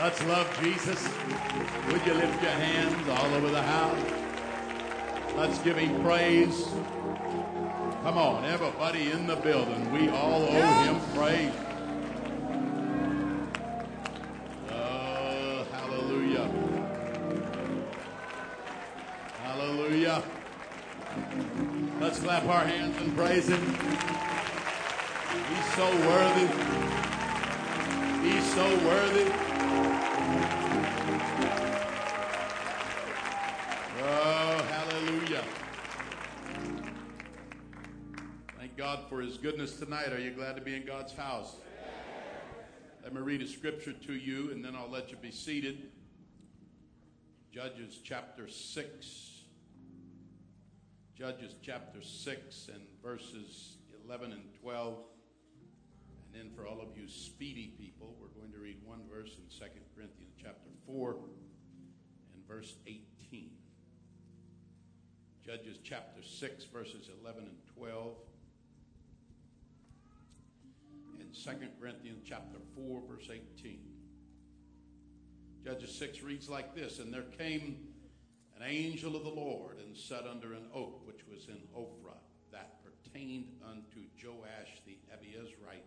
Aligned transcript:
Let's 0.00 0.24
love 0.24 0.48
Jesus. 0.62 1.06
Would 1.92 2.06
you 2.06 2.14
lift 2.14 2.42
your 2.42 2.52
hands 2.52 3.06
all 3.06 3.34
over 3.34 3.50
the 3.50 3.60
house? 3.60 3.98
Let's 5.36 5.58
give 5.58 5.76
him 5.76 6.02
praise. 6.02 6.64
Come 8.02 8.16
on, 8.16 8.46
everybody 8.46 9.10
in 9.10 9.26
the 9.26 9.36
building. 9.36 9.92
We 9.92 10.08
all 10.08 10.44
owe 10.44 10.84
him 10.84 11.00
praise. 11.14 11.52
Oh, 14.70 15.66
hallelujah. 15.70 16.50
Hallelujah. 19.42 20.22
Let's 22.00 22.20
clap 22.20 22.46
our 22.46 22.64
hands 22.64 22.96
and 23.02 23.14
praise 23.14 23.48
him. 23.48 23.60
He's 25.50 25.74
so 25.74 25.84
worthy. 26.08 26.48
He's 28.26 28.54
so 28.54 28.64
worthy. 28.86 29.49
God 38.90 39.08
for 39.08 39.20
his 39.20 39.38
goodness 39.38 39.76
tonight. 39.76 40.12
Are 40.12 40.18
you 40.18 40.32
glad 40.32 40.56
to 40.56 40.62
be 40.62 40.74
in 40.74 40.84
God's 40.84 41.12
house? 41.12 41.54
Let 43.04 43.14
me 43.14 43.20
read 43.20 43.40
a 43.40 43.46
scripture 43.46 43.92
to 43.92 44.14
you 44.14 44.50
and 44.50 44.64
then 44.64 44.74
I'll 44.74 44.90
let 44.90 45.12
you 45.12 45.16
be 45.16 45.30
seated. 45.30 45.90
Judges 47.52 48.00
chapter 48.02 48.48
6. 48.48 49.42
Judges 51.16 51.54
chapter 51.62 52.02
6 52.02 52.70
and 52.74 52.82
verses 53.00 53.76
11 54.06 54.32
and 54.32 54.42
12. 54.60 54.94
And 56.32 56.42
then 56.42 56.50
for 56.56 56.66
all 56.66 56.80
of 56.80 56.88
you 56.96 57.06
speedy 57.06 57.74
people, 57.78 58.16
we're 58.20 58.40
going 58.40 58.52
to 58.52 58.58
read 58.58 58.78
one 58.84 59.02
verse 59.08 59.36
in 59.36 59.44
2 59.56 59.66
Corinthians 59.94 60.34
chapter 60.36 60.70
4 60.88 61.16
and 62.34 62.48
verse 62.48 62.74
18. 62.88 63.50
Judges 65.46 65.78
chapter 65.84 66.22
6, 66.24 66.64
verses 66.64 67.08
11 67.22 67.44
and 67.44 67.56
12. 67.76 68.14
And 71.30 71.60
2 71.60 71.66
Corinthians 71.80 72.22
chapter 72.28 72.58
4, 72.74 73.02
verse 73.08 73.28
18. 73.30 73.78
Judges 75.64 75.94
6 75.94 76.22
reads 76.22 76.48
like 76.48 76.74
this 76.74 76.98
And 76.98 77.14
there 77.14 77.26
came 77.38 77.76
an 78.56 78.64
angel 78.66 79.14
of 79.14 79.22
the 79.22 79.30
Lord 79.30 79.78
and 79.78 79.96
sat 79.96 80.26
under 80.26 80.54
an 80.54 80.64
oak 80.74 81.06
which 81.06 81.20
was 81.30 81.46
in 81.46 81.58
Ophrah 81.76 82.18
that 82.50 82.80
pertained 82.82 83.46
unto 83.64 84.00
Joash 84.20 84.82
the 84.84 84.98
Abiezrite, 85.14 85.84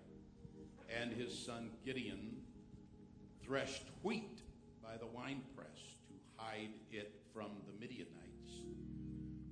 and 1.02 1.12
his 1.12 1.38
son 1.38 1.72
Gideon 1.84 2.38
threshed 3.46 3.88
wheat 4.02 4.40
by 4.82 4.96
the 4.96 5.08
winepress 5.08 5.98
to 6.08 6.14
hide 6.38 6.70
it 6.90 7.22
from 7.34 7.50
the 7.68 7.74
Midianites. 7.82 8.62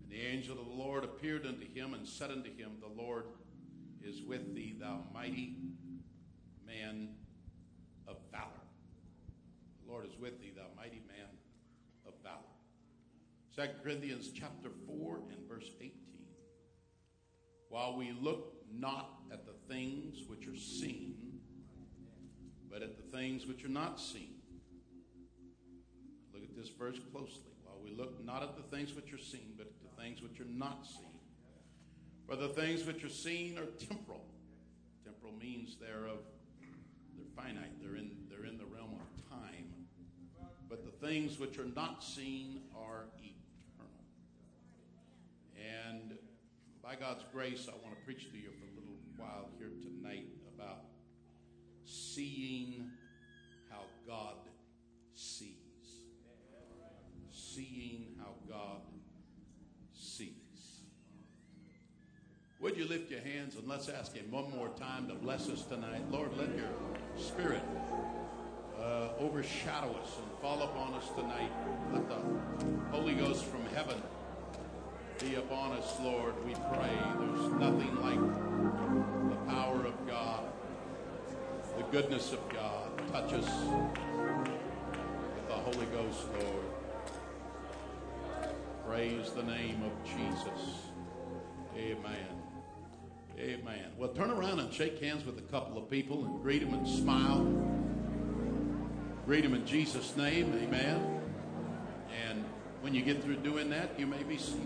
And 0.03 0.09
the 0.09 0.22
angel 0.22 0.58
of 0.58 0.67
the 0.67 0.72
Lord 0.72 1.03
appeared 1.03 1.45
unto 1.45 1.66
him 1.66 1.94
and 1.94 2.08
said 2.08 2.31
unto 2.31 2.55
him, 2.55 2.78
The 2.80 3.02
Lord 3.02 3.26
is 4.03 4.22
with 4.22 4.55
thee, 4.55 4.76
thou 4.80 5.02
mighty 5.14 5.58
man 6.80 7.09
of 8.08 8.17
valor. 8.31 8.45
The 9.83 9.91
Lord 9.91 10.05
is 10.05 10.17
with 10.19 10.39
thee, 10.39 10.53
thou 10.55 10.64
mighty 10.75 11.02
man 11.08 11.27
of 12.08 12.14
valor. 12.23 12.38
2 13.55 13.83
Corinthians 13.83 14.31
chapter 14.33 14.69
4 14.88 15.19
and 15.31 15.49
verse 15.49 15.69
18. 15.80 15.92
While 17.69 17.97
we 17.97 18.11
look 18.22 18.53
not 18.73 19.19
at 19.31 19.45
the 19.45 19.73
things 19.73 20.23
which 20.27 20.47
are 20.47 20.58
seen, 20.58 21.39
but 22.69 22.81
at 22.81 22.95
the 22.95 23.17
things 23.17 23.45
which 23.45 23.66
are 23.66 23.69
not 23.69 23.99
seen. 23.99 24.36
Look 26.33 26.44
at 26.44 26.55
this 26.55 26.69
verse 26.69 26.97
closely. 27.11 27.52
While 27.64 27.80
we 27.83 27.92
look 27.92 28.23
not 28.25 28.44
at 28.44 28.55
the 28.55 28.75
things 28.75 28.94
which 28.94 29.11
are 29.14 29.17
seen, 29.17 29.55
but 29.58 29.67
at 29.67 29.73
the 29.81 30.02
things 30.02 30.22
which 30.22 30.39
are 30.39 30.49
not 30.49 30.86
seen. 30.86 31.08
For 32.27 32.38
the 32.38 32.49
things 32.49 32.86
which 32.86 33.03
are 33.03 33.09
seen 33.09 33.58
are 33.58 33.65
temporal. 33.65 34.23
Temporal 35.03 35.33
means 35.33 35.76
they're 35.82 36.08
of 36.08 36.20
finite. 37.36 37.81
They're 37.81 37.95
in 37.95 38.11
they're 38.30 38.45
in 38.45 38.58
the 38.58 38.65
realm 38.65 38.95
of 38.99 39.30
time. 39.30 39.65
But 40.69 40.86
the 40.86 41.05
things 41.05 41.37
which 41.37 41.58
are 41.58 41.65
not 41.75 42.03
seen 42.03 42.61
are 42.75 43.05
eternal. 43.17 43.92
And 45.58 46.17
by 46.81 46.95
God's 46.95 47.25
grace, 47.33 47.67
I 47.67 47.75
want 47.83 47.97
to 47.97 48.05
preach 48.05 48.31
to 48.31 48.37
you 48.37 48.49
for 48.58 48.65
a 48.65 48.75
little 48.80 48.97
while 49.17 49.49
here 49.58 49.71
tonight 49.81 50.27
about 50.55 50.86
seeing 51.83 52.89
lift 62.91 63.09
your 63.09 63.21
hands 63.21 63.55
and 63.55 63.65
let's 63.69 63.87
ask 63.87 64.13
Him 64.13 64.29
one 64.31 64.52
more 64.52 64.67
time 64.77 65.07
to 65.07 65.13
bless 65.13 65.47
us 65.47 65.63
tonight? 65.63 66.02
Lord, 66.11 66.35
let 66.37 66.49
your 66.57 66.67
Spirit 67.15 67.61
uh, 68.77 69.07
overshadow 69.17 69.95
us 70.03 70.17
and 70.17 70.41
fall 70.41 70.61
upon 70.61 70.95
us 70.95 71.07
tonight. 71.15 71.52
Let 71.93 72.09
the 72.09 72.17
Holy 72.91 73.13
Ghost 73.13 73.45
from 73.45 73.65
heaven 73.67 73.95
be 75.21 75.35
upon 75.35 75.71
us, 75.71 76.02
Lord. 76.02 76.33
We 76.45 76.53
pray. 76.53 76.97
There's 77.17 77.53
nothing 77.53 77.95
like 78.02 78.19
the 79.29 79.37
power 79.49 79.85
of 79.85 80.05
God, 80.05 80.43
the 81.77 81.83
goodness 81.93 82.33
of 82.33 82.49
God. 82.49 82.91
Touch 83.09 83.31
us 83.31 83.49
with 85.33 85.47
the 85.47 85.53
Holy 85.53 85.85
Ghost, 85.93 86.27
Lord. 86.41 86.65
Praise 88.85 89.31
the 89.31 89.43
name 89.43 89.81
of 89.81 89.93
Jesus. 90.03 90.89
Amen. 91.77 92.40
Amen. 93.41 93.91
Well, 93.97 94.09
turn 94.09 94.29
around 94.29 94.59
and 94.59 94.71
shake 94.71 95.02
hands 95.02 95.25
with 95.25 95.39
a 95.39 95.41
couple 95.41 95.75
of 95.75 95.89
people 95.89 96.25
and 96.25 96.43
greet 96.43 96.59
them 96.59 96.75
and 96.75 96.87
smile. 96.87 97.43
Greet 99.25 99.41
them 99.41 99.55
in 99.55 99.65
Jesus' 99.65 100.15
name. 100.15 100.53
Amen. 100.61 101.21
And 102.29 102.45
when 102.81 102.93
you 102.93 103.02
get 103.02 103.23
through 103.23 103.37
doing 103.37 103.71
that, 103.71 103.99
you 103.99 104.05
may 104.05 104.21
be 104.21 104.37
seated. 104.37 104.61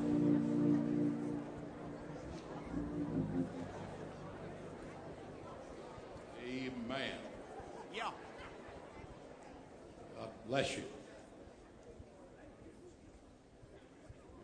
Amen. 6.46 7.18
Yeah. 7.94 8.12
God 10.20 10.30
bless 10.48 10.76
you. 10.76 10.84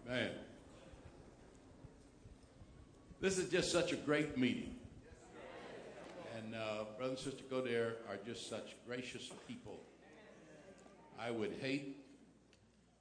Amen. 0.07 0.31
This 3.21 3.37
is 3.37 3.49
just 3.49 3.60
such 3.71 3.93
a 3.93 3.95
great 3.95 4.37
meeting. 4.37 4.75
And 6.37 6.53
uh, 6.53 6.83
Brother 6.97 7.11
and 7.11 7.17
Sister 7.17 7.43
Godair 7.49 7.93
are 8.09 8.17
just 8.25 8.49
such 8.49 8.75
gracious 8.85 9.29
people. 9.47 9.79
I 11.17 11.31
would 11.31 11.53
hate 11.61 11.95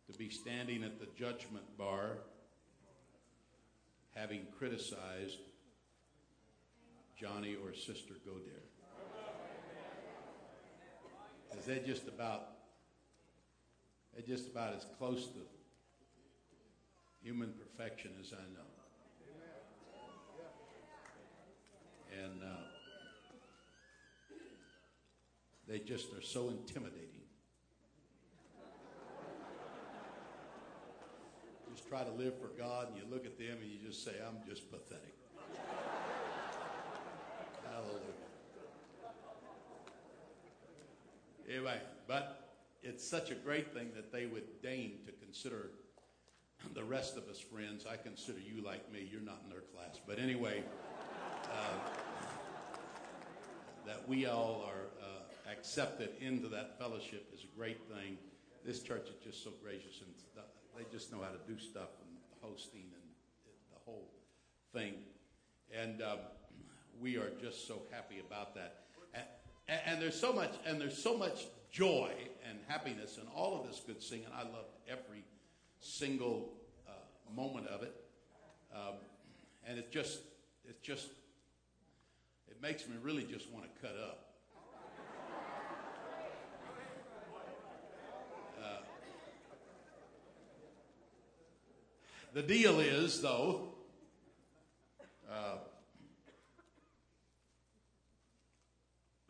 to 0.07 0.17
be 0.17 0.29
standing 0.29 0.85
at 0.85 1.01
the 1.01 1.09
judgment 1.19 1.65
bar 1.77 2.19
having 4.15 4.47
criticized 4.57 5.39
Johnny 7.19 7.57
or 7.57 7.75
Sister 7.75 8.15
Godair. 8.25 8.63
Because 11.51 11.67
they're 11.67 11.79
just 11.81 12.07
about 12.07 12.47
they're 14.15 14.37
just 14.37 14.49
about 14.49 14.77
as 14.77 14.87
close 14.99 15.27
to 15.27 15.41
human 17.23 17.55
perfection 17.59 18.13
as 18.21 18.33
I 18.33 18.43
know. 18.55 18.80
And 22.13 22.43
uh, 22.43 22.47
they 25.69 25.79
just 25.79 26.13
are 26.13 26.23
so 26.23 26.49
intimidating. 26.49 27.07
Just 31.73 31.89
try 31.89 32.03
to 32.03 32.11
live 32.11 32.35
for 32.39 32.49
God, 32.59 32.89
and 32.89 32.97
you 32.97 33.05
look 33.11 33.25
at 33.25 33.39
them 33.39 33.59
and 33.63 33.71
you 33.71 33.79
just 33.87 34.05
say, 34.05 34.13
I'm 34.27 34.37
just 34.49 34.71
pathetic. 34.71 35.15
Hallelujah. 37.71 38.01
Anyway, 41.49 41.81
but 42.07 42.51
it's 42.83 43.07
such 43.07 43.31
a 43.31 43.35
great 43.35 43.73
thing 43.73 43.91
that 43.95 44.13
they 44.13 44.27
would 44.27 44.63
deign 44.63 44.99
to 45.07 45.13
consider 45.13 45.71
the 46.75 46.85
rest 46.85 47.17
of 47.17 47.29
us 47.29 47.39
friends. 47.39 47.87
I 47.91 47.97
consider 47.97 48.39
you 48.39 48.63
like 48.63 48.91
me. 48.93 49.09
You're 49.11 49.21
not 49.21 49.41
in 49.45 49.51
their 49.51 49.63
class. 49.75 49.99
But 50.07 50.19
anyway, 50.19 50.63
that 53.87 54.09
we 54.09 54.27
all 54.27 54.65
are 54.67 54.87
uh, 55.03 55.51
accepted 55.51 56.11
into 56.21 56.49
that 56.49 56.79
fellowship 56.79 57.29
is 57.35 57.45
a 57.45 57.59
great 57.59 57.81
thing. 57.89 58.17
This 58.65 58.81
church 58.83 59.09
is 59.09 59.17
just 59.25 59.43
so 59.43 59.51
gracious, 59.63 60.01
and 60.01 60.15
th- 60.35 60.47
they 60.77 60.85
just 60.97 61.11
know 61.11 61.19
how 61.19 61.31
to 61.31 61.53
do 61.53 61.59
stuff 61.59 61.89
and 62.07 62.17
hosting 62.41 62.85
and 62.95 63.03
the 63.73 63.79
whole 63.85 64.11
thing. 64.73 64.95
And 65.77 66.03
um, 66.03 66.19
we 67.01 67.17
are 67.17 67.31
just 67.41 67.67
so 67.67 67.83
happy 67.91 68.21
about 68.25 68.55
that. 68.55 68.85
And, 69.69 69.81
and 69.87 70.03
there's 70.03 70.19
so 70.19 70.33
much, 70.33 70.53
and 70.67 70.81
there's 70.81 71.01
so 71.03 71.17
much 71.17 71.47
joy 71.71 72.13
and 72.49 72.59
happiness 72.67 73.19
and 73.19 73.29
all 73.35 73.61
of 73.61 73.67
this 73.67 73.81
good 73.87 74.03
singing. 74.03 74.27
I 74.35 74.43
loved 74.43 74.75
every 74.89 75.25
single 75.81 76.53
uh, 76.89 76.93
moment 77.35 77.67
of 77.69 77.83
it. 77.83 77.95
Um, 78.75 78.95
and 79.67 79.79
it 79.79 79.91
just, 79.93 80.21
it 80.65 80.83
just, 80.83 81.09
it 82.51 82.61
makes 82.61 82.89
me 82.89 82.97
really 83.03 83.25
just 83.25 83.51
want 83.51 83.65
to 83.65 83.81
cut 83.81 83.97
up. 83.97 84.27
Uh, 88.63 88.83
the 92.35 92.43
deal 92.43 92.81
is, 92.81 93.23
though, 93.23 93.69
uh, 95.31 95.57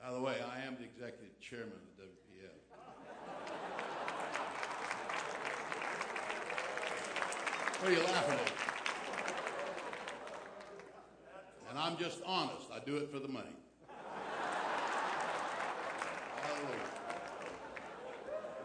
by 0.03 0.11
the 0.11 0.21
way, 0.21 0.37
I 0.53 0.67
am 0.67 0.77
the 0.77 0.85
executive 0.85 1.39
chairman 1.41 1.69
of 1.69 1.97
the 1.99 2.05
WPF. 2.05 2.59
What 7.81 7.91
are 7.91 7.95
you 7.95 8.03
laughing 8.03 8.35
at? 8.35 8.60
And 11.71 11.79
I'm 11.79 11.97
just 11.97 12.19
honest. 12.27 12.67
I 12.75 12.81
do 12.81 12.97
it 12.97 13.13
for 13.13 13.21
the 13.21 13.29
money. 13.29 13.47
Hallelujah. 16.43 16.91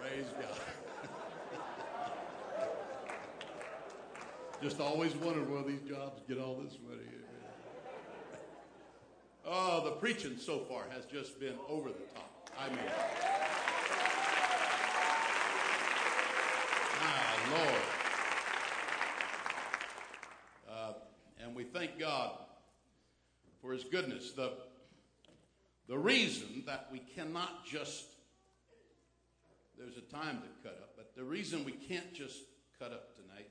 Praise 0.02 0.26
God. 0.42 0.60
just 4.64 4.82
always 4.82 5.14
wondered 5.18 5.48
where 5.48 5.62
these 5.62 5.82
jobs 5.82 6.24
get 6.28 6.40
all 6.40 6.56
this 6.56 6.80
money. 6.84 7.04
Oh, 9.48 9.86
the 9.86 9.92
preaching 9.92 10.38
so 10.40 10.62
far 10.68 10.86
has 10.90 11.06
just 11.06 11.40
been 11.40 11.54
over 11.70 11.90
the 11.90 12.06
top. 12.16 12.50
I 12.60 12.68
mean, 12.70 12.80
my 17.02 17.56
Lord. 17.56 17.82
Uh, 20.68 20.94
and 21.44 21.56
we 21.56 21.64
thank 21.66 22.00
God 22.00 22.45
His 23.76 23.84
goodness. 23.84 24.32
The, 24.32 24.54
the 25.90 25.98
reason 25.98 26.64
that 26.66 26.88
we 26.94 27.00
cannot 27.00 27.66
just, 27.66 28.06
there's 29.78 29.98
a 29.98 30.16
time 30.16 30.38
to 30.38 30.48
cut 30.64 30.80
up, 30.82 30.92
but 30.96 31.14
the 31.14 31.26
reason 31.26 31.66
we 31.66 31.74
can't 31.74 32.14
just 32.14 32.38
cut 32.80 32.94
up 32.94 33.18
tonight 33.18 33.50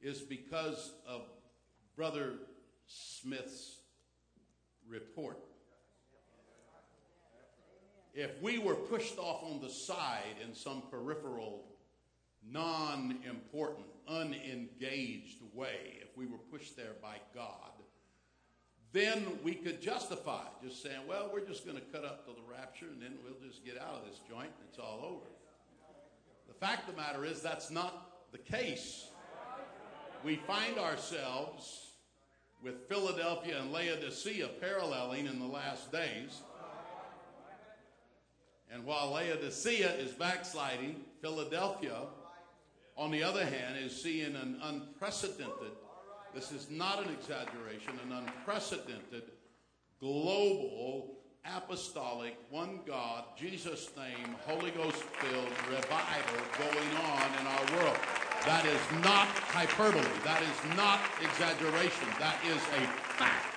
is 0.00 0.22
because 0.22 0.92
of 1.06 1.26
Brother 1.94 2.36
Smith's 2.86 3.80
report. 4.88 5.44
If 8.14 8.40
we 8.40 8.56
were 8.56 8.76
pushed 8.76 9.18
off 9.18 9.44
on 9.44 9.60
the 9.60 9.68
side 9.68 10.36
in 10.42 10.54
some 10.54 10.84
peripheral, 10.90 11.64
non 12.50 13.18
important, 13.28 13.88
unengaged 14.08 15.42
way, 15.52 15.98
if 16.00 16.16
we 16.16 16.24
were 16.24 16.38
pushed 16.50 16.78
there 16.78 16.94
by 17.02 17.18
God, 17.34 17.72
then 18.92 19.24
we 19.42 19.54
could 19.54 19.80
justify 19.80 20.42
just 20.62 20.82
saying, 20.82 21.00
well, 21.08 21.30
we're 21.32 21.46
just 21.46 21.64
going 21.64 21.78
to 21.78 21.84
cut 21.92 22.04
up 22.04 22.26
to 22.26 22.32
the 22.32 22.42
rapture 22.50 22.86
and 22.86 23.00
then 23.00 23.14
we'll 23.24 23.40
just 23.48 23.64
get 23.64 23.78
out 23.78 24.02
of 24.02 24.04
this 24.08 24.20
joint 24.28 24.50
and 24.58 24.68
it's 24.68 24.78
all 24.78 25.00
over. 25.02 25.26
The 26.48 26.54
fact 26.54 26.88
of 26.88 26.94
the 26.94 27.00
matter 27.00 27.24
is, 27.24 27.40
that's 27.40 27.70
not 27.70 28.30
the 28.32 28.38
case. 28.38 29.06
We 30.24 30.36
find 30.36 30.78
ourselves 30.78 31.92
with 32.62 32.88
Philadelphia 32.88 33.60
and 33.60 33.72
Laodicea 33.72 34.48
paralleling 34.60 35.26
in 35.26 35.38
the 35.38 35.46
last 35.46 35.90
days. 35.90 36.42
And 38.70 38.84
while 38.84 39.10
Laodicea 39.10 39.96
is 39.96 40.12
backsliding, 40.12 40.96
Philadelphia, 41.20 41.96
on 42.96 43.10
the 43.10 43.22
other 43.22 43.44
hand, 43.44 43.76
is 43.78 44.00
seeing 44.00 44.36
an 44.36 44.58
unprecedented, 44.62 45.72
this 46.34 46.52
is 46.52 46.70
not 46.70 47.04
an 47.04 47.12
exaggeration, 47.12 47.92
an 48.06 48.12
unprecedented 48.12 49.24
global 50.00 51.18
apostolic, 51.44 52.36
one 52.50 52.80
God, 52.86 53.24
Jesus' 53.36 53.90
name, 53.96 54.34
Holy 54.46 54.70
Ghost 54.70 55.02
filled 55.02 55.52
revival 55.68 56.42
going 56.58 56.96
on 56.96 57.30
in 57.40 57.46
our 57.46 57.82
world. 57.82 57.98
That 58.46 58.64
is 58.66 59.04
not 59.04 59.28
hyperbole. 59.28 60.02
That 60.24 60.42
is 60.42 60.76
not 60.76 61.00
exaggeration. 61.20 62.08
That 62.18 62.36
is 62.44 62.56
a 62.56 62.86
fact. 63.14 63.52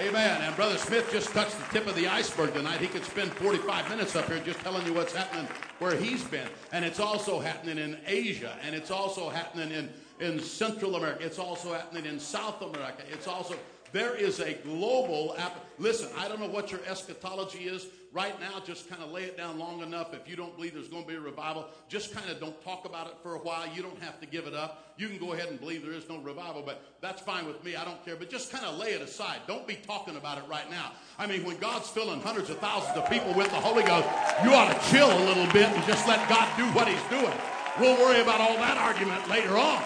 Amen. 0.00 0.42
And 0.42 0.56
Brother 0.56 0.76
Smith 0.76 1.08
just 1.12 1.28
touched 1.28 1.56
the 1.56 1.78
tip 1.78 1.86
of 1.86 1.94
the 1.94 2.08
iceberg 2.08 2.52
tonight. 2.52 2.80
He 2.80 2.88
could 2.88 3.04
spend 3.04 3.32
45 3.34 3.88
minutes 3.90 4.16
up 4.16 4.26
here 4.26 4.40
just 4.40 4.58
telling 4.60 4.84
you 4.86 4.92
what's 4.92 5.14
happening 5.14 5.46
where 5.78 5.94
he's 5.94 6.24
been. 6.24 6.48
And 6.72 6.84
it's 6.84 6.98
also 6.98 7.38
happening 7.38 7.78
in 7.78 7.96
Asia. 8.04 8.56
And 8.64 8.74
it's 8.74 8.90
also 8.90 9.28
happening 9.28 9.70
in, 9.70 9.92
in 10.20 10.40
Central 10.40 10.96
America. 10.96 11.24
It's 11.24 11.38
also 11.38 11.72
happening 11.72 12.06
in 12.06 12.18
South 12.18 12.62
America. 12.62 13.02
It's 13.10 13.26
also 13.26 13.54
there 13.94 14.16
is 14.16 14.40
a 14.40 14.54
global, 14.54 15.36
listen, 15.78 16.08
I 16.18 16.26
don't 16.26 16.40
know 16.40 16.48
what 16.48 16.72
your 16.72 16.80
eschatology 16.84 17.68
is. 17.68 17.86
Right 18.12 18.38
now, 18.40 18.60
just 18.64 18.88
kind 18.88 19.02
of 19.02 19.10
lay 19.10 19.24
it 19.24 19.36
down 19.36 19.58
long 19.58 19.82
enough. 19.82 20.14
If 20.14 20.28
you 20.28 20.36
don't 20.36 20.54
believe 20.54 20.74
there's 20.74 20.86
going 20.86 21.02
to 21.02 21.08
be 21.08 21.16
a 21.16 21.20
revival, 21.20 21.66
just 21.88 22.14
kind 22.14 22.30
of 22.30 22.38
don't 22.38 22.60
talk 22.62 22.84
about 22.84 23.08
it 23.08 23.14
for 23.24 23.34
a 23.34 23.38
while. 23.38 23.66
You 23.74 23.82
don't 23.82 24.00
have 24.00 24.20
to 24.20 24.26
give 24.26 24.46
it 24.46 24.54
up. 24.54 24.94
You 24.96 25.08
can 25.08 25.18
go 25.18 25.32
ahead 25.32 25.48
and 25.48 25.58
believe 25.58 25.82
there 25.82 25.92
is 25.92 26.08
no 26.08 26.18
revival, 26.18 26.62
but 26.64 26.82
that's 27.00 27.22
fine 27.22 27.44
with 27.44 27.64
me. 27.64 27.74
I 27.74 27.84
don't 27.84 28.04
care. 28.04 28.14
But 28.14 28.30
just 28.30 28.52
kind 28.52 28.64
of 28.64 28.78
lay 28.78 28.90
it 28.90 29.02
aside. 29.02 29.40
Don't 29.48 29.66
be 29.66 29.74
talking 29.74 30.14
about 30.16 30.38
it 30.38 30.44
right 30.48 30.68
now. 30.70 30.92
I 31.18 31.26
mean, 31.26 31.44
when 31.44 31.56
God's 31.58 31.88
filling 31.88 32.20
hundreds 32.20 32.50
of 32.50 32.58
thousands 32.58 32.96
of 32.96 33.08
people 33.10 33.32
with 33.34 33.48
the 33.50 33.56
Holy 33.56 33.82
Ghost, 33.82 34.08
you 34.44 34.54
ought 34.54 34.72
to 34.72 34.90
chill 34.92 35.10
a 35.10 35.22
little 35.26 35.52
bit 35.52 35.68
and 35.70 35.84
just 35.86 36.06
let 36.06 36.28
God 36.28 36.48
do 36.56 36.64
what 36.66 36.86
He's 36.86 37.02
doing. 37.10 37.36
We'll 37.80 37.96
worry 37.98 38.20
about 38.20 38.40
all 38.40 38.54
that 38.54 38.76
argument 38.76 39.28
later 39.28 39.56
on. 39.58 39.82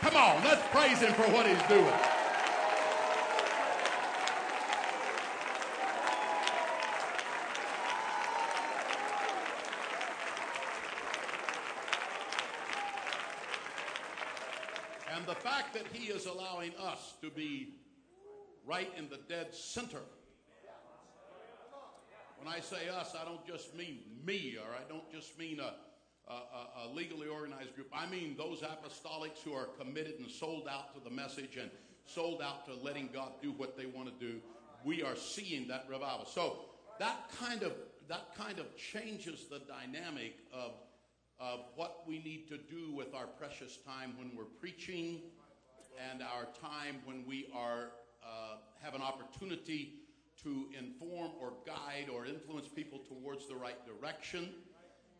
Come 0.00 0.16
on, 0.16 0.42
let's 0.44 0.66
praise 0.68 0.98
him 1.00 1.12
for 1.12 1.30
what 1.30 1.46
he's 1.46 1.62
doing. 1.68 1.84
And 15.14 15.26
the 15.26 15.34
fact 15.34 15.74
that 15.74 15.84
he 15.92 16.10
is 16.10 16.24
allowing 16.24 16.72
us 16.76 17.14
to 17.20 17.28
be 17.30 17.74
right 18.66 18.90
in 18.96 19.10
the 19.10 19.18
dead 19.28 19.54
center. 19.54 20.00
When 22.38 22.48
I 22.48 22.60
say 22.60 22.88
us, 22.88 23.14
I 23.20 23.26
don't 23.26 23.46
just 23.46 23.76
mean 23.76 23.98
me, 24.24 24.56
or 24.58 24.74
I 24.74 24.88
don't 24.88 25.12
just 25.12 25.38
mean 25.38 25.60
a 25.60 25.74
a, 26.30 26.88
a, 26.88 26.94
legally 26.94 27.28
organized 27.28 27.74
group. 27.74 27.88
I 27.92 28.08
mean 28.08 28.36
those 28.36 28.60
apostolics 28.60 29.42
who 29.44 29.52
are 29.52 29.66
committed 29.78 30.14
and 30.18 30.30
sold 30.30 30.68
out 30.70 30.94
to 30.94 31.00
the 31.02 31.10
message 31.10 31.56
and 31.60 31.70
sold 32.06 32.42
out 32.42 32.66
to 32.66 32.74
letting 32.74 33.08
God 33.12 33.32
do 33.42 33.52
what 33.52 33.76
they 33.76 33.86
want 33.86 34.08
to 34.08 34.26
do. 34.26 34.38
We 34.84 35.02
are 35.02 35.16
seeing 35.16 35.68
that 35.68 35.86
revival. 35.88 36.26
So 36.26 36.60
that 36.98 37.30
kind 37.38 37.62
of 37.62 37.72
that 38.08 38.34
kind 38.36 38.58
of 38.58 38.76
changes 38.76 39.46
the 39.50 39.60
dynamic 39.60 40.36
of 40.52 40.72
of 41.38 41.60
what 41.74 42.02
we 42.06 42.18
need 42.18 42.48
to 42.48 42.58
do 42.58 42.92
with 42.94 43.14
our 43.14 43.26
precious 43.26 43.78
time 43.78 44.12
when 44.18 44.30
we're 44.36 44.44
preaching 44.60 45.22
and 46.10 46.22
our 46.22 46.44
time 46.60 46.96
when 47.04 47.24
we 47.26 47.48
are 47.54 47.92
uh, 48.22 48.56
have 48.82 48.94
an 48.94 49.02
opportunity 49.02 49.94
to 50.42 50.66
inform 50.78 51.30
or 51.40 51.52
guide 51.66 52.08
or 52.12 52.26
influence 52.26 52.68
people 52.68 53.00
towards 53.08 53.46
the 53.46 53.54
right 53.54 53.78
direction. 53.86 54.50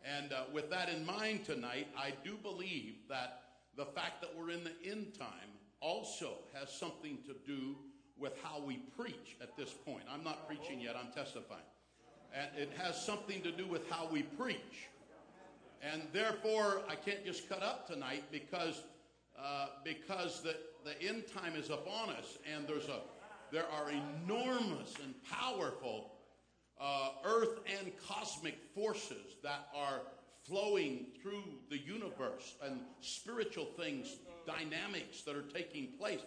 And 0.03 0.33
uh, 0.33 0.43
with 0.51 0.69
that 0.71 0.89
in 0.89 1.05
mind 1.05 1.45
tonight, 1.45 1.87
I 1.97 2.13
do 2.23 2.35
believe 2.41 2.95
that 3.09 3.43
the 3.77 3.85
fact 3.85 4.21
that 4.21 4.31
we're 4.37 4.51
in 4.51 4.63
the 4.63 4.89
end 4.89 5.13
time 5.17 5.29
also 5.79 6.33
has 6.53 6.71
something 6.71 7.17
to 7.25 7.35
do 7.45 7.75
with 8.17 8.33
how 8.43 8.61
we 8.65 8.77
preach 8.97 9.37
at 9.41 9.55
this 9.57 9.71
point. 9.71 10.03
I'm 10.11 10.23
not 10.23 10.47
preaching 10.47 10.79
yet, 10.79 10.95
I'm 10.95 11.11
testifying. 11.11 11.61
And 12.33 12.49
it 12.57 12.71
has 12.77 13.03
something 13.03 13.41
to 13.41 13.51
do 13.51 13.65
with 13.67 13.89
how 13.89 14.07
we 14.11 14.23
preach. 14.23 14.89
And 15.81 16.03
therefore, 16.13 16.81
I 16.87 16.95
can't 16.95 17.25
just 17.25 17.49
cut 17.49 17.63
up 17.63 17.87
tonight 17.87 18.23
because, 18.31 18.83
uh, 19.41 19.67
because 19.83 20.41
the, 20.41 20.55
the 20.85 21.01
end 21.01 21.23
time 21.35 21.55
is 21.55 21.69
upon 21.69 22.11
us 22.11 22.37
and 22.53 22.67
there's 22.67 22.87
a, 22.87 22.99
there 23.51 23.65
are 23.71 23.89
enormous 23.89 24.93
and 25.03 25.15
powerful 25.29 26.10
uh, 26.81 27.09
earth 27.23 27.59
and 27.79 27.91
cosmic 28.07 28.57
forces 28.73 29.35
that 29.43 29.67
are 29.75 30.01
flowing 30.43 31.05
through 31.21 31.43
the 31.69 31.77
universe 31.77 32.55
and 32.63 32.79
spiritual 33.01 33.65
things, 33.77 34.17
dynamics 34.47 35.21
that 35.21 35.35
are 35.35 35.43
taking 35.43 35.89
place. 35.99 36.21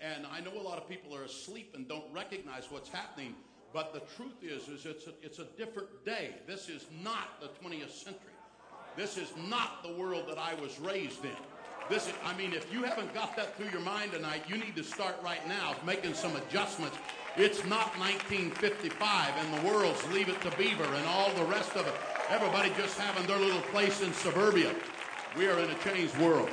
And 0.00 0.26
I 0.30 0.40
know 0.40 0.52
a 0.60 0.62
lot 0.62 0.76
of 0.76 0.88
people 0.88 1.16
are 1.16 1.22
asleep 1.22 1.72
and 1.74 1.88
don't 1.88 2.04
recognize 2.12 2.66
what's 2.70 2.90
happening, 2.90 3.34
but 3.72 3.94
the 3.94 4.00
truth 4.16 4.42
is, 4.42 4.68
is 4.68 4.84
it's 4.84 5.06
a, 5.06 5.12
it's 5.22 5.38
a 5.38 5.46
different 5.56 6.04
day. 6.04 6.34
This 6.46 6.68
is 6.68 6.86
not 7.02 7.40
the 7.40 7.48
20th 7.66 7.90
century. 7.90 8.20
This 8.96 9.16
is 9.16 9.32
not 9.48 9.82
the 9.82 9.92
world 9.92 10.24
that 10.28 10.38
I 10.38 10.54
was 10.54 10.78
raised 10.78 11.24
in. 11.24 11.36
This 11.88 12.06
is, 12.06 12.14
I 12.24 12.36
mean, 12.36 12.52
if 12.52 12.72
you 12.72 12.82
haven't 12.82 13.12
got 13.12 13.36
that 13.36 13.56
through 13.56 13.70
your 13.70 13.80
mind 13.80 14.12
tonight, 14.12 14.42
you 14.46 14.56
need 14.56 14.76
to 14.76 14.84
start 14.84 15.16
right 15.22 15.46
now 15.48 15.74
making 15.84 16.14
some 16.14 16.36
adjustments 16.36 16.96
It's 17.36 17.64
not 17.64 17.98
1955 17.98 19.34
and 19.38 19.54
the 19.54 19.68
world's 19.68 20.06
Leave 20.12 20.28
It 20.28 20.40
to 20.42 20.56
Beaver 20.56 20.84
and 20.84 21.06
all 21.06 21.32
the 21.34 21.44
rest 21.46 21.74
of 21.74 21.84
it. 21.84 21.94
Everybody 22.30 22.70
just 22.78 22.96
having 22.96 23.26
their 23.26 23.38
little 23.38 23.60
place 23.62 24.02
in 24.02 24.12
suburbia. 24.12 24.72
We 25.36 25.48
are 25.48 25.58
in 25.58 25.68
a 25.68 25.74
changed 25.78 26.16
world. 26.18 26.48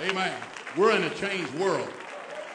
Amen. 0.00 0.32
We're 0.76 0.94
in 0.94 1.02
a 1.02 1.10
changed 1.10 1.52
world. 1.54 1.88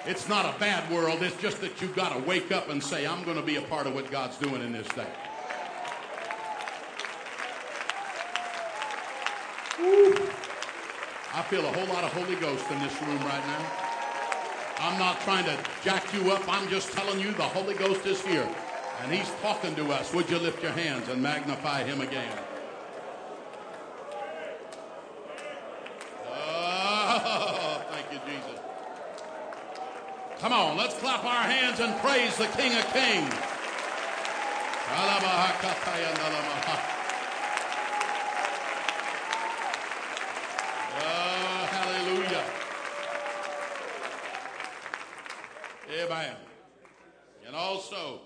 It's 0.06 0.30
not 0.30 0.46
a 0.46 0.58
bad 0.60 0.90
world. 0.90 1.22
It's 1.22 1.36
just 1.42 1.60
that 1.60 1.82
you've 1.82 1.96
got 1.96 2.14
to 2.14 2.20
wake 2.24 2.54
up 2.54 2.70
and 2.70 2.82
say, 2.82 3.06
I'm 3.06 3.26
going 3.26 3.38
to 3.38 3.44
be 3.44 3.58
a 3.58 3.62
part 3.64 3.86
of 3.86 3.94
what 3.94 4.10
God's 4.10 4.38
doing 4.38 4.62
in 4.62 4.72
this 4.72 4.88
day. 4.90 5.08
Woo. 9.78 10.14
I 11.34 11.42
feel 11.44 11.66
a 11.66 11.72
whole 11.74 11.88
lot 11.94 12.06
of 12.06 12.14
Holy 12.14 12.36
Ghost 12.38 12.70
in 12.72 12.80
this 12.80 13.02
room 13.02 13.20
right 13.20 13.46
now. 13.46 13.91
I'm 14.82 14.98
not 14.98 15.22
trying 15.22 15.46
to 15.46 15.56
jack 15.84 16.12
you 16.12 16.32
up. 16.32 16.42
I'm 16.48 16.68
just 16.68 16.92
telling 16.92 17.20
you 17.20 17.32
the 17.34 17.44
Holy 17.44 17.76
Ghost 17.76 18.04
is 18.08 18.20
here. 18.26 18.50
And 19.04 19.12
He's 19.12 19.30
talking 19.42 19.76
to 19.76 19.92
us. 19.92 20.12
Would 20.12 20.28
you 20.28 20.40
lift 20.40 20.64
your 20.64 20.72
hands 20.72 21.08
and 21.08 21.22
magnify 21.22 21.84
Him 21.84 22.02
again? 22.02 22.36
Oh, 26.28 27.84
thank 27.92 28.12
you, 28.12 28.20
Jesus. 28.26 28.60
Come 30.40 30.54
on, 30.54 30.76
let's 30.78 30.96
clap 30.96 31.24
our 31.26 31.44
hands 31.44 31.80
and 31.80 31.96
praise 32.00 32.36
the 32.38 32.48
King 32.48 32.76
of 32.76 32.92
Kings. 32.92 33.34
Oh, 40.94 41.68
hallelujah. 41.70 42.44
And 46.12 47.56
also, 47.56 48.20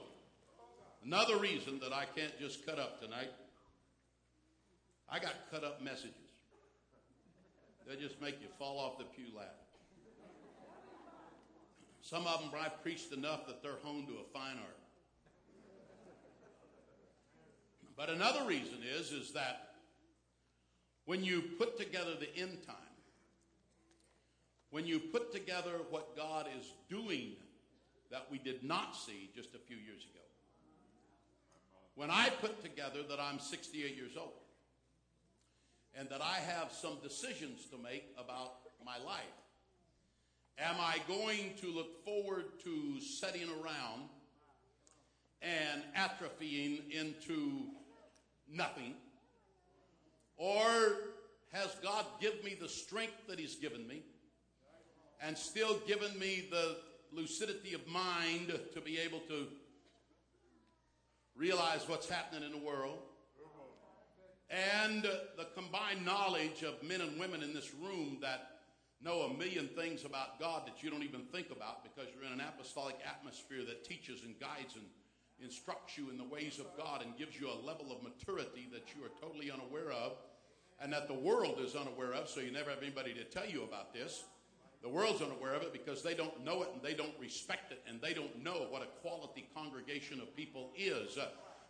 another 1.05 1.37
reason 1.37 1.79
that 1.81 1.93
I 1.93 2.05
can't 2.15 2.37
just 2.39 2.65
cut 2.65 2.79
up 2.79 2.99
tonight, 2.99 3.29
I 5.07 5.19
got 5.19 5.33
cut 5.51 5.63
up 5.63 5.83
messages. 5.83 6.15
They 7.87 7.95
just 7.95 8.19
make 8.19 8.41
you 8.41 8.47
fall 8.57 8.79
off 8.79 8.97
the 8.97 9.03
pew 9.03 9.25
laughing. 9.35 9.51
Some 12.01 12.25
of 12.25 12.39
them 12.39 12.49
I 12.59 12.69
preached 12.69 13.11
enough 13.11 13.45
that 13.45 13.61
they're 13.61 13.77
honed 13.83 14.07
to 14.07 14.13
a 14.13 14.23
fine 14.33 14.57
art. 14.57 14.79
But 17.95 18.09
another 18.09 18.47
reason 18.47 18.79
is, 18.97 19.11
is 19.11 19.31
that 19.33 19.75
when 21.05 21.23
you 21.23 21.43
put 21.59 21.77
together 21.77 22.15
the 22.19 22.35
end 22.35 22.65
time, 22.65 22.75
when 24.71 24.87
you 24.87 24.99
put 24.99 25.31
together 25.31 25.81
what 25.91 26.17
God 26.17 26.47
is 26.59 26.65
doing 26.89 27.33
that 28.11 28.27
we 28.31 28.37
did 28.37 28.63
not 28.63 28.95
see 28.95 29.29
just 29.35 29.55
a 29.55 29.59
few 29.59 29.77
years 29.77 30.03
ago, 30.03 30.23
when 31.95 32.11
I 32.11 32.29
put 32.41 32.61
together 32.61 32.99
that 33.09 33.19
I'm 33.19 33.39
68 33.39 33.95
years 33.95 34.17
old 34.17 34.33
and 35.97 36.09
that 36.09 36.21
I 36.21 36.35
have 36.35 36.71
some 36.71 36.97
decisions 37.01 37.65
to 37.71 37.77
make 37.77 38.05
about 38.17 38.55
my 38.85 38.97
life, 39.05 39.23
am 40.59 40.75
I 40.79 40.97
going 41.07 41.53
to 41.61 41.67
look 41.67 42.03
forward 42.03 42.45
to 42.63 42.99
setting 42.99 43.47
around 43.49 44.09
and 45.41 45.83
atrophying 45.95 46.91
into 46.91 47.63
nothing? 48.51 48.95
Or 50.37 50.59
has 51.53 51.75
God 51.81 52.05
given 52.19 52.43
me 52.43 52.57
the 52.59 52.67
strength 52.67 53.27
that 53.29 53.39
He's 53.39 53.55
given 53.55 53.87
me 53.87 54.03
and 55.21 55.37
still 55.37 55.77
given 55.87 56.17
me 56.19 56.47
the 56.51 56.75
lucidity 57.15 57.73
of 57.73 57.87
mind 57.87 58.57
to 58.73 58.81
be 58.81 58.99
able 58.99 59.19
to 59.21 59.47
realize 61.35 61.87
what's 61.87 62.09
happening 62.09 62.43
in 62.43 62.51
the 62.51 62.65
world? 62.65 62.99
And 64.49 65.03
the 65.03 65.47
combined 65.55 66.05
knowledge 66.05 66.63
of 66.63 66.81
men 66.83 67.01
and 67.01 67.19
women 67.19 67.41
in 67.41 67.53
this 67.53 67.73
room 67.73 68.19
that 68.21 68.51
know 69.03 69.21
a 69.21 69.33
million 69.37 69.67
things 69.69 70.05
about 70.05 70.39
God 70.39 70.63
that 70.67 70.83
you 70.83 70.89
don't 70.89 71.03
even 71.03 71.21
think 71.31 71.51
about 71.51 71.83
because 71.83 72.09
you're 72.13 72.25
in 72.25 72.39
an 72.39 72.45
apostolic 72.45 72.95
atmosphere 73.05 73.65
that 73.67 73.83
teaches 73.83 74.23
and 74.23 74.39
guides 74.39 74.75
and 74.75 74.85
instructs 75.43 75.97
you 75.97 76.09
in 76.09 76.17
the 76.17 76.23
ways 76.23 76.59
of 76.59 76.65
God 76.77 77.03
and 77.03 77.17
gives 77.17 77.39
you 77.39 77.49
a 77.49 77.59
level 77.65 77.91
of 77.91 78.03
maturity 78.03 78.67
that 78.71 78.83
you 78.95 79.03
are 79.03 79.11
totally 79.21 79.51
unaware 79.51 79.91
of 79.91 80.13
and 80.79 80.91
that 80.93 81.07
the 81.07 81.13
world 81.13 81.59
is 81.59 81.75
unaware 81.75 82.13
of, 82.13 82.29
so 82.29 82.39
you 82.39 82.51
never 82.51 82.69
have 82.69 82.81
anybody 82.81 83.13
to 83.13 83.23
tell 83.23 83.45
you 83.45 83.63
about 83.63 83.93
this. 83.93 84.23
The 84.85 84.91
world's 84.91 85.23
unaware 85.23 85.55
of 85.55 85.63
it 85.63 85.73
because 85.73 86.03
they 86.03 86.13
don't 86.13 86.45
know 86.45 86.61
it 86.61 86.69
and 86.71 86.79
they 86.83 86.93
don't 86.93 87.15
respect 87.19 87.71
it 87.71 87.81
and 87.89 87.99
they 87.99 88.13
don't 88.13 88.43
know 88.43 88.67
what 88.69 88.83
a 88.83 88.85
quality 89.01 89.49
congregation 89.55 90.21
of 90.21 90.35
people 90.35 90.69
is. 90.77 91.17
Uh, 91.17 91.25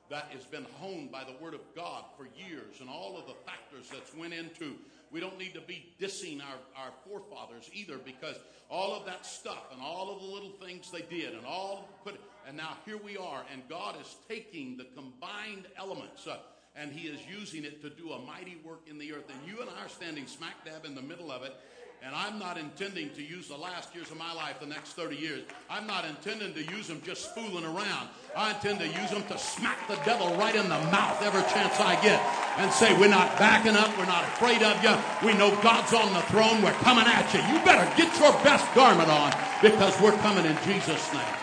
that 0.10 0.26
has 0.34 0.44
been 0.44 0.66
honed 0.82 1.12
by 1.12 1.24
the 1.24 1.34
Word 1.42 1.54
of 1.54 1.62
God 1.76 2.04
for 2.18 2.28
years 2.38 2.82
and 2.82 2.90
all 2.90 3.18
of 3.18 3.26
the 3.26 3.34
factors 3.46 3.90
that's 3.90 4.14
went 4.14 4.34
into. 4.34 4.76
We 5.12 5.22
don't 5.22 5.40
need 5.40 5.54
to 5.54 5.62
be 5.62 5.96
dissing 6.00 6.42
our, 6.42 6.84
our 6.84 6.92
forefathers 7.08 7.70
either 7.74 7.98
because 7.98 8.36
all 8.70 8.94
of 8.94 9.06
that 9.06 9.26
stuff 9.26 9.72
and 9.72 9.82
all 9.82 10.14
of 10.14 10.20
the 10.20 10.28
little 10.28 10.52
things 10.62 10.92
they 10.92 11.02
did 11.02 11.34
and 11.36 11.46
all 11.46 11.88
put 12.04 12.20
and 12.46 12.58
now 12.58 12.78
here 12.86 12.98
we 12.98 13.16
are 13.16 13.44
and 13.52 13.62
God 13.70 13.96
is 14.00 14.16
taking 14.28 14.76
the 14.78 14.86
combined 14.96 15.68
elements 15.78 16.28
uh, 16.28 16.38
and 16.76 16.92
he 16.92 17.08
is 17.08 17.20
using 17.28 17.64
it 17.64 17.82
to 17.82 17.90
do 17.90 18.12
a 18.12 18.20
mighty 18.20 18.58
work 18.66 18.82
in 18.88 18.98
the 18.98 19.14
earth 19.14 19.30
and 19.30 19.40
you 19.48 19.62
and 19.62 19.70
I 19.70 19.86
are 19.86 19.90
standing 19.90 20.28
smack 20.28 20.66
dab 20.66 20.86
in 20.86 20.96
the 20.96 21.02
middle 21.02 21.32
of 21.32 21.44
it 21.44 21.56
and 22.04 22.16
I'm 22.16 22.38
not 22.38 22.58
intending 22.58 23.10
to 23.12 23.24
use 23.24 23.48
the 23.48 23.58
last 23.58 23.94
years 23.96 24.12
of 24.12 24.18
my 24.18 24.34
life, 24.34 24.60
the 24.60 24.66
next 24.66 24.94
30 24.94 25.16
years. 25.16 25.44
I'm 25.70 25.88
not 25.88 26.06
intending 26.06 26.54
to 26.54 26.64
use 26.64 26.88
them 26.88 27.02
just 27.04 27.34
fooling 27.34 27.66
around. 27.66 28.10
I 28.36 28.52
intend 28.52 28.80
to 28.80 28.88
use 28.88 29.10
them 29.10 29.24
to 29.30 29.38
smack 29.38 29.88
the 29.88 29.98
devil 30.06 30.36
right 30.38 30.56
in 30.56 30.70
the 30.70 30.80
mouth 30.94 31.22
every 31.24 31.42
chance 31.54 31.80
I 31.80 32.00
get 32.02 32.22
and 32.58 32.72
say, 32.72 32.98
We're 33.00 33.10
not 33.10 33.38
backing 33.40 33.76
up. 33.76 33.90
We're 33.98 34.06
not 34.06 34.24
afraid 34.24 34.62
of 34.62 34.82
you. 34.84 34.94
We 35.26 35.38
know 35.38 35.50
God's 35.62 35.94
on 35.94 36.14
the 36.14 36.22
throne. 36.30 36.62
We're 36.62 36.78
coming 36.86 37.06
at 37.06 37.34
you. 37.34 37.42
You 37.54 37.64
better 37.66 37.86
get 37.98 38.14
your 38.20 38.34
best 38.44 38.66
garment 38.76 39.10
on 39.10 39.34
because 39.62 40.00
we're 40.00 40.18
coming 40.20 40.46
in 40.46 40.58
Jesus' 40.64 41.12
name. 41.14 41.36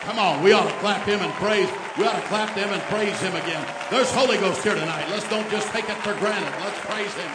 Come 0.00 0.18
on, 0.18 0.42
we 0.42 0.52
ought 0.52 0.64
to 0.64 0.78
clap 0.78 1.06
him 1.06 1.20
and 1.20 1.32
praise. 1.34 1.68
We 1.98 2.04
ought 2.04 2.16
to 2.16 2.26
clap 2.28 2.56
him 2.56 2.70
and 2.70 2.80
praise 2.84 3.20
him 3.20 3.36
again. 3.36 3.66
There's 3.90 4.10
Holy 4.10 4.38
Ghost 4.38 4.62
here 4.62 4.74
tonight. 4.74 5.06
Let's 5.10 5.28
don't 5.28 5.48
just 5.50 5.68
take 5.68 5.90
it 5.90 5.96
for 5.98 6.14
granted. 6.14 6.50
Let's 6.58 6.80
praise 6.80 7.12
him. 7.14 7.30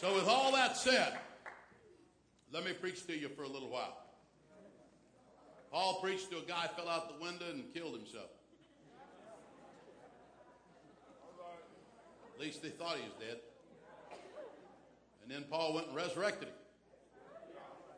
So, 0.00 0.14
with 0.14 0.26
all 0.26 0.50
that 0.52 0.78
said, 0.90 1.18
let 2.52 2.64
me 2.64 2.72
preach 2.72 3.06
to 3.06 3.16
you 3.16 3.28
for 3.28 3.44
a 3.44 3.48
little 3.48 3.68
while. 3.68 3.96
Paul 5.70 6.00
preached 6.02 6.30
to 6.32 6.38
a 6.38 6.42
guy 6.42 6.68
fell 6.76 6.88
out 6.88 7.16
the 7.16 7.24
window 7.24 7.46
and 7.48 7.62
killed 7.72 7.94
himself. 7.94 8.30
At 12.34 12.40
least 12.40 12.62
they 12.62 12.70
thought 12.70 12.96
he 12.96 13.02
was 13.02 13.12
dead. 13.20 13.36
And 15.22 15.30
then 15.30 15.44
Paul 15.48 15.74
went 15.74 15.88
and 15.88 15.96
resurrected 15.96 16.48
him. 16.48 16.54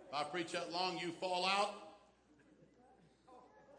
If 0.09 0.15
I 0.15 0.25
preach 0.25 0.53
that 0.53 0.71
long, 0.71 0.99
you 0.99 1.13
fall 1.13 1.47
out, 1.47 1.75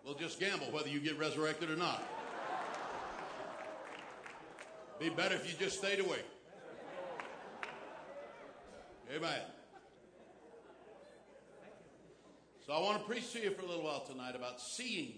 we'll 0.03 0.15
just 0.15 0.39
gamble 0.39 0.71
whether 0.71 0.89
you 0.89 0.99
get 0.99 1.19
resurrected 1.19 1.69
or 1.69 1.75
not. 1.75 2.01
Be 4.99 5.09
better 5.09 5.35
if 5.35 5.47
you 5.47 5.55
just 5.59 5.77
stayed 5.77 5.99
away. 5.99 6.19
Amen. 9.11 9.41
So 12.65 12.73
I 12.73 12.79
want 12.79 12.99
to 12.99 13.03
preach 13.05 13.33
to 13.33 13.39
you 13.39 13.51
for 13.51 13.61
a 13.61 13.65
little 13.65 13.83
while 13.83 14.05
tonight 14.05 14.33
about 14.35 14.61
seeing 14.61 15.15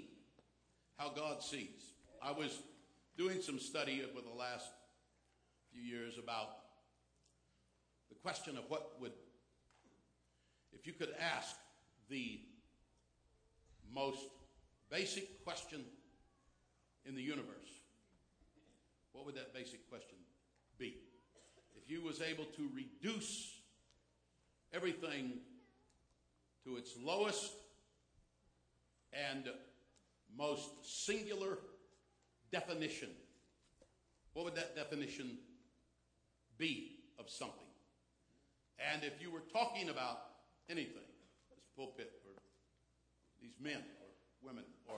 how 0.97 1.09
God 1.09 1.43
sees. 1.43 1.93
I 2.21 2.31
was 2.31 2.59
doing 3.15 3.41
some 3.41 3.59
study 3.59 4.01
over 4.03 4.21
the 4.21 4.35
last 4.35 4.65
few 5.71 5.83
years 5.83 6.17
about 6.17 6.49
the 8.09 8.15
question 8.15 8.57
of 8.57 8.63
what 8.69 8.99
would, 8.99 9.11
if 10.73 10.87
you 10.87 10.93
could 10.93 11.13
ask 11.19 11.55
the 12.09 12.39
most 13.93 14.21
basic 14.89 15.43
question 15.43 15.85
in 17.05 17.13
the 17.15 17.21
universe, 17.21 17.45
what 19.13 19.27
would 19.27 19.35
that 19.35 19.53
basic 19.53 19.87
question 19.89 20.17
be? 20.79 20.95
If 21.77 21.89
you 21.89 22.01
was 22.01 22.19
able 22.19 22.45
to 22.45 22.69
reduce 22.73 23.54
everything 24.75 25.33
to 26.65 26.75
its 26.75 26.95
lowest 27.01 27.53
and 29.13 29.49
most 30.37 30.69
singular 31.05 31.59
definition, 32.51 33.09
what 34.33 34.45
would 34.45 34.55
that 34.55 34.75
definition 34.75 35.37
be 36.57 36.99
of 37.17 37.29
something? 37.29 37.59
And 38.79 39.03
if 39.03 39.21
you 39.21 39.31
were 39.31 39.43
talking 39.53 39.89
about 39.89 40.19
anything, 40.69 41.07
this 41.55 41.63
pulpit 41.77 42.11
or 42.25 42.33
these 43.41 43.55
men 43.61 43.77
or 43.77 44.47
women 44.47 44.63
or 44.87 44.97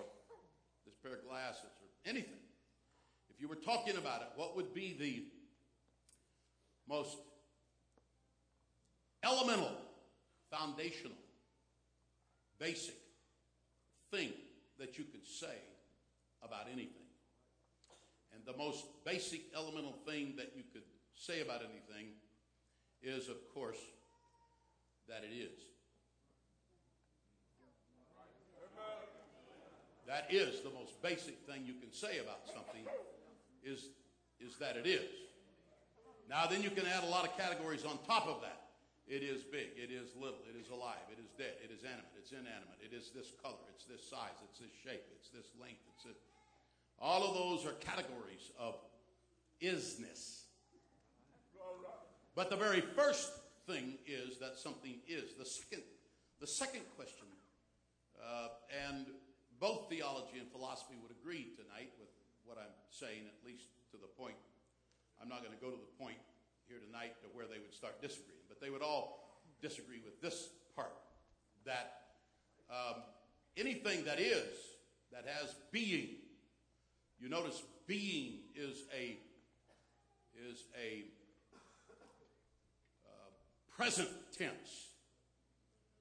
this 0.85 0.95
pair 1.03 1.13
of 1.13 1.27
glasses 1.27 1.69
or 1.81 2.09
anything, 2.09 2.39
if 3.29 3.39
you 3.39 3.47
were 3.47 3.55
talking 3.55 3.97
about 3.97 4.21
it, 4.21 4.29
what 4.35 4.55
would 4.55 4.73
be 4.73 4.95
the 4.99 5.25
most 6.89 7.17
elemental, 9.27 9.71
foundational, 10.49 11.17
basic 12.59 12.95
thing 14.11 14.31
that 14.79 14.97
you 14.97 15.03
could 15.03 15.25
say 15.25 15.57
about 16.43 16.67
anything? 16.71 17.07
And 18.33 18.45
the 18.45 18.57
most 18.57 18.85
basic, 19.05 19.41
elemental 19.55 19.95
thing 20.05 20.33
that 20.37 20.53
you 20.55 20.63
could 20.71 20.83
say 21.15 21.41
about 21.41 21.61
anything 21.61 22.13
is, 23.01 23.29
of 23.29 23.37
course, 23.53 23.79
that 25.07 25.23
it 25.23 25.35
is. 25.35 25.59
That 30.07 30.27
is 30.29 30.61
the 30.61 30.69
most 30.69 31.01
basic 31.01 31.35
thing 31.45 31.63
you 31.65 31.73
can 31.73 31.91
say 31.91 32.19
about 32.19 32.39
something 32.45 32.81
is, 33.63 33.89
is 34.39 34.55
that 34.59 34.77
it 34.77 34.87
is. 34.87 35.03
Now, 36.29 36.45
then 36.45 36.61
you 36.61 36.69
can 36.69 36.85
add 36.85 37.03
a 37.03 37.07
lot 37.07 37.25
of 37.25 37.37
categories 37.37 37.83
on 37.83 37.97
top 38.07 38.27
of 38.27 38.41
that. 38.41 38.66
It 39.07 39.23
is 39.23 39.43
big, 39.47 39.71
it 39.79 39.87
is 39.87 40.11
little, 40.19 40.43
it 40.51 40.59
is 40.59 40.67
alive, 40.67 40.99
it 41.07 41.15
is 41.15 41.31
dead, 41.39 41.55
it 41.63 41.71
is 41.71 41.87
animate, 41.87 42.11
it's 42.19 42.35
inanimate, 42.35 42.75
it 42.83 42.91
is 42.91 43.09
this 43.15 43.31
color, 43.41 43.63
it's 43.71 43.87
this 43.87 44.03
size, 44.03 44.35
it's 44.43 44.59
this 44.59 44.75
shape, 44.83 45.07
it's 45.15 45.31
this 45.31 45.47
length, 45.55 45.79
it's 45.95 46.03
this. 46.03 46.19
All 46.99 47.23
of 47.23 47.31
those 47.33 47.63
are 47.65 47.71
categories 47.79 48.51
of 48.59 48.75
isness. 49.63 50.43
But 52.35 52.49
the 52.49 52.59
very 52.59 52.81
first 52.81 53.31
thing 53.65 53.97
is 54.05 54.37
that 54.39 54.59
something 54.59 54.99
is. 55.07 55.33
The 55.39 55.45
second, 55.45 55.83
the 56.39 56.47
second 56.47 56.83
question, 56.95 57.31
uh, 58.19 58.49
and 58.91 59.07
both 59.59 59.89
theology 59.89 60.37
and 60.37 60.51
philosophy 60.51 60.99
would 61.01 61.15
agree 61.15 61.55
tonight 61.55 61.95
with 61.97 62.11
what 62.45 62.57
I'm 62.59 62.75
saying, 62.91 63.23
at 63.23 63.39
least 63.47 63.71
to 63.91 63.97
the 63.97 64.11
point. 64.19 64.35
I'm 65.21 65.29
not 65.29 65.41
going 65.41 65.55
to 65.55 65.63
go 65.63 65.71
to 65.71 65.79
the 65.79 65.93
point 65.97 66.19
here 66.67 66.79
tonight 66.85 67.13
to 67.21 67.27
where 67.33 67.45
they 67.45 67.59
would 67.59 67.73
start 67.73 68.01
disagreeing, 68.01 68.43
but 68.49 68.59
they 68.59 68.69
would 68.69 68.81
all 68.81 69.41
disagree 69.61 70.01
with 70.03 70.21
this 70.21 70.49
part 70.75 70.93
that 71.65 72.01
um, 72.69 73.01
anything 73.55 74.03
that 74.05 74.19
is, 74.19 74.47
that 75.11 75.25
has 75.25 75.55
being, 75.71 76.09
you 77.19 77.29
notice 77.29 77.61
being 77.87 78.39
is 78.55 78.83
a 78.95 79.17
is 80.49 80.65
a 80.79 81.05
uh, 83.07 83.29
present 83.75 84.09
tense. 84.37 84.91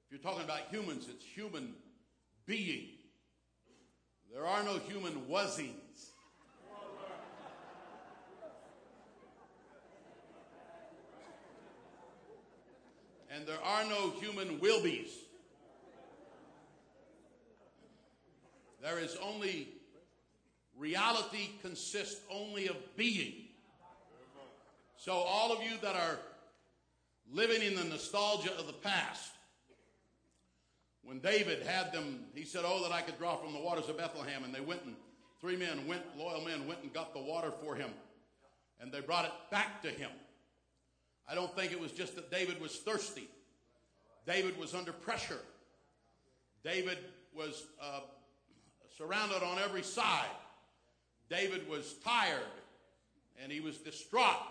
If 0.05 0.11
you're 0.11 0.19
talking 0.19 0.43
about 0.43 0.69
humans, 0.69 1.07
it's 1.09 1.25
human 1.25 1.73
being. 2.45 2.89
There 4.31 4.45
are 4.45 4.63
no 4.63 4.77
human 4.77 5.27
wasings. 5.27 6.11
And 13.37 13.45
there 13.45 13.63
are 13.63 13.83
no 13.85 14.11
human 14.19 14.59
will 14.59 14.81
be's. 14.81 15.11
There 18.81 18.97
is 18.97 19.15
only, 19.23 19.67
reality 20.75 21.49
consists 21.61 22.19
only 22.31 22.67
of 22.67 22.75
being. 22.95 23.33
So, 24.97 25.11
all 25.11 25.51
of 25.51 25.61
you 25.61 25.77
that 25.83 25.95
are 25.95 26.17
living 27.31 27.61
in 27.61 27.75
the 27.75 27.83
nostalgia 27.83 28.51
of 28.57 28.65
the 28.65 28.73
past, 28.73 29.31
when 31.03 31.19
David 31.19 31.65
had 31.65 31.93
them, 31.93 32.21
he 32.33 32.43
said, 32.43 32.63
Oh, 32.65 32.81
that 32.83 32.91
I 32.91 33.01
could 33.01 33.19
draw 33.19 33.35
from 33.35 33.53
the 33.53 33.59
waters 33.59 33.87
of 33.87 33.97
Bethlehem. 33.97 34.45
And 34.45 34.53
they 34.53 34.61
went 34.61 34.83
and 34.83 34.95
three 35.39 35.55
men 35.55 35.87
went, 35.87 36.01
loyal 36.17 36.41
men 36.43 36.67
went 36.67 36.81
and 36.81 36.91
got 36.91 37.13
the 37.13 37.21
water 37.21 37.51
for 37.63 37.75
him. 37.75 37.91
And 38.79 38.91
they 38.91 39.01
brought 39.01 39.25
it 39.25 39.31
back 39.51 39.83
to 39.83 39.89
him. 39.89 40.09
I 41.29 41.35
don't 41.35 41.53
think 41.55 41.71
it 41.71 41.79
was 41.79 41.91
just 41.91 42.15
that 42.15 42.31
David 42.31 42.61
was 42.61 42.77
thirsty. 42.77 43.27
David 44.25 44.57
was 44.57 44.73
under 44.73 44.91
pressure. 44.91 45.39
David 46.63 46.97
was 47.35 47.65
uh, 47.81 48.01
surrounded 48.97 49.43
on 49.43 49.59
every 49.59 49.83
side. 49.83 50.25
David 51.29 51.67
was 51.69 51.95
tired 52.03 52.41
and 53.41 53.51
he 53.51 53.59
was 53.59 53.77
distraught. 53.77 54.41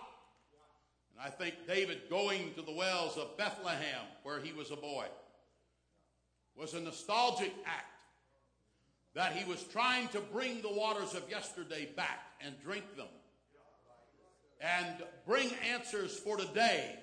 And 1.11 1.25
I 1.25 1.29
think 1.29 1.55
David 1.67 2.01
going 2.09 2.53
to 2.53 2.61
the 2.61 2.71
wells 2.71 3.17
of 3.17 3.37
Bethlehem, 3.37 4.05
where 4.23 4.39
he 4.39 4.53
was 4.53 4.71
a 4.71 4.75
boy, 4.75 5.05
was 6.55 6.73
a 6.73 6.79
nostalgic 6.79 7.53
act 7.65 7.85
that 9.13 9.33
he 9.33 9.49
was 9.49 9.63
trying 9.63 10.07
to 10.09 10.19
bring 10.19 10.61
the 10.61 10.71
waters 10.71 11.15
of 11.15 11.23
yesterday 11.29 11.89
back 11.95 12.19
and 12.39 12.53
drink 12.63 12.83
them 12.95 13.07
and 14.61 15.03
bring 15.25 15.49
answers 15.71 16.17
for 16.17 16.37
today 16.37 16.95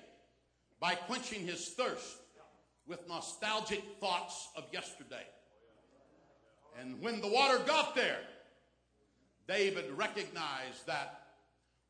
by 0.79 0.95
quenching 0.95 1.45
his 1.45 1.69
thirst 1.69 2.17
with 2.87 3.07
nostalgic 3.07 3.81
thoughts 3.99 4.49
of 4.55 4.65
yesterday. 4.71 5.25
And 6.79 7.01
when 7.01 7.21
the 7.21 7.27
water 7.27 7.59
got 7.65 7.95
there, 7.95 8.19
David 9.47 9.91
recognized 9.95 10.85
that 10.87 11.21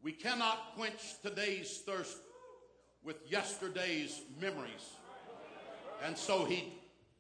we 0.04 0.12
cannot 0.12 0.76
quench 0.76 1.16
today's 1.24 1.82
thirst 1.86 2.18
with 3.04 3.18
yesterday's 3.28 4.22
memories. 4.40 4.92
And 6.04 6.18
so 6.18 6.46
he 6.46 6.74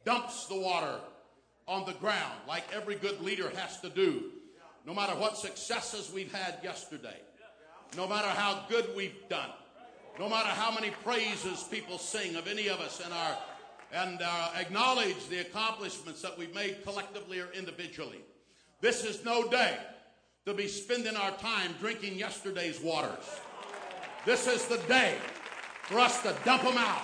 dumps 0.04 0.46
the 0.46 0.60
water 0.60 1.00
on 1.68 1.86
the 1.86 1.94
ground 1.94 2.34
like 2.48 2.64
every 2.74 2.96
good 2.96 3.22
leader 3.22 3.50
has 3.56 3.80
to 3.82 3.90
do. 3.90 4.32
No 4.86 4.94
matter 4.94 5.14
what 5.14 5.38
successes 5.38 6.12
we've 6.14 6.34
had 6.34 6.60
yesterday, 6.64 7.18
no 7.96 8.08
matter 8.08 8.28
how 8.28 8.64
good 8.70 8.90
we've 8.96 9.28
done, 9.30 9.50
no 10.20 10.30
matter 10.30 10.50
how 10.50 10.74
many 10.74 10.92
praises 11.04 11.64
people 11.64 11.98
sing 11.98 12.36
of 12.36 12.48
any 12.48 12.68
of 12.68 12.80
us 12.80 13.06
in 13.06 13.12
our 13.12 13.38
and 13.94 14.20
uh, 14.22 14.50
acknowledge 14.56 15.28
the 15.30 15.40
accomplishments 15.40 16.22
that 16.22 16.38
we've 16.38 16.54
made 16.54 16.84
collectively 16.84 17.40
or 17.40 17.48
individually. 17.54 18.20
This 18.82 19.06
is 19.06 19.24
no 19.24 19.48
day 19.48 19.78
to 20.46 20.54
be 20.54 20.68
spending 20.68 21.16
our 21.16 21.32
time 21.38 21.74
drinking 21.80 22.18
yesterday's 22.18 22.82
waters. 22.82 23.40
This 24.26 24.48
is 24.48 24.66
the 24.66 24.78
day 24.88 25.16
for 25.84 26.00
us 26.00 26.22
to 26.24 26.36
dump 26.44 26.64
them 26.64 26.78
out 26.78 27.04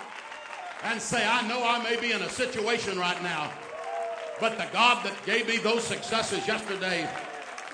and 0.83 1.01
say, 1.01 1.25
I 1.25 1.47
know 1.47 1.63
I 1.63 1.81
may 1.83 1.99
be 1.99 2.11
in 2.11 2.21
a 2.21 2.29
situation 2.29 2.99
right 2.99 3.21
now, 3.23 3.51
but 4.39 4.57
the 4.57 4.67
God 4.73 5.05
that 5.05 5.25
gave 5.25 5.47
me 5.47 5.57
those 5.57 5.83
successes 5.83 6.47
yesterday 6.47 7.07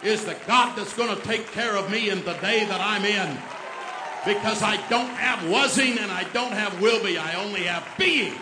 is 0.04 0.26
the 0.26 0.36
God 0.46 0.78
that's 0.78 0.94
going 0.94 1.16
to 1.16 1.22
take 1.24 1.52
care 1.52 1.76
of 1.76 1.90
me 1.92 2.10
in 2.10 2.24
the 2.24 2.34
day 2.34 2.66
that 2.66 2.82
I'm 2.82 3.06
in. 3.06 3.38
Because 4.26 4.62
I 4.62 4.78
don't 4.90 5.10
have 5.10 5.48
wasing 5.50 5.98
and 5.98 6.12
I 6.12 6.24
don't 6.34 6.52
have 6.52 6.82
will 6.82 7.04
be. 7.04 7.18
I 7.18 7.36
only 7.44 7.64
have 7.64 7.88
being. 7.98 8.34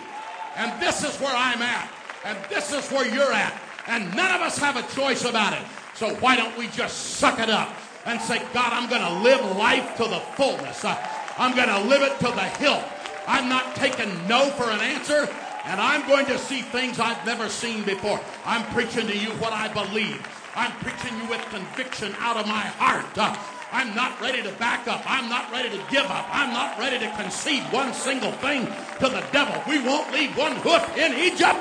And 0.55 0.81
this 0.81 1.03
is 1.03 1.19
where 1.19 1.35
I'm 1.35 1.61
at. 1.61 1.89
And 2.23 2.37
this 2.49 2.73
is 2.73 2.89
where 2.91 3.07
you're 3.07 3.31
at. 3.31 3.53
And 3.87 4.15
none 4.15 4.33
of 4.33 4.41
us 4.41 4.57
have 4.57 4.77
a 4.77 4.95
choice 4.95 5.25
about 5.25 5.53
it. 5.53 5.65
So 5.93 6.13
why 6.15 6.35
don't 6.35 6.57
we 6.57 6.67
just 6.69 7.17
suck 7.17 7.39
it 7.39 7.49
up 7.49 7.69
and 8.05 8.19
say, 8.19 8.39
God, 8.53 8.73
I'm 8.73 8.89
going 8.89 9.01
to 9.01 9.23
live 9.23 9.57
life 9.57 9.95
to 9.97 10.03
the 10.03 10.19
fullness. 10.35 10.83
Uh, 10.83 10.95
I'm 11.37 11.55
going 11.55 11.69
to 11.69 11.87
live 11.87 12.01
it 12.01 12.17
to 12.19 12.25
the 12.25 12.43
hilt. 12.57 12.83
I'm 13.27 13.49
not 13.49 13.75
taking 13.75 14.09
no 14.27 14.49
for 14.51 14.69
an 14.69 14.79
answer. 14.79 15.27
And 15.65 15.81
I'm 15.81 16.07
going 16.07 16.27
to 16.27 16.37
see 16.37 16.61
things 16.61 16.99
I've 16.99 17.25
never 17.25 17.49
seen 17.49 17.83
before. 17.83 18.19
I'm 18.45 18.63
preaching 18.73 19.07
to 19.07 19.17
you 19.17 19.31
what 19.31 19.51
I 19.51 19.67
believe. 19.67 20.25
I'm 20.55 20.71
preaching 20.79 21.17
you 21.19 21.29
with 21.29 21.41
conviction 21.49 22.15
out 22.19 22.37
of 22.37 22.47
my 22.47 22.63
heart. 22.79 23.05
Uh, 23.17 23.35
I'm 23.71 23.93
not 23.93 24.19
ready 24.21 24.41
to 24.41 24.51
back 24.53 24.87
up. 24.87 25.03
I'm 25.05 25.27
not 25.27 25.51
ready 25.51 25.69
to 25.69 25.83
give 25.91 26.05
up. 26.05 26.25
I'm 26.31 26.53
not 26.53 26.79
ready 26.79 26.97
to 26.99 27.11
concede 27.17 27.63
one 27.73 27.93
single 27.93 28.31
thing 28.39 28.65
to 28.99 29.09
the 29.11 29.23
devil. 29.33 29.61
We 29.67 29.83
won't 29.83 30.13
leave 30.13 30.37
one 30.37 30.55
hoof 30.55 30.97
in 30.97 31.11
Egypt. 31.19 31.59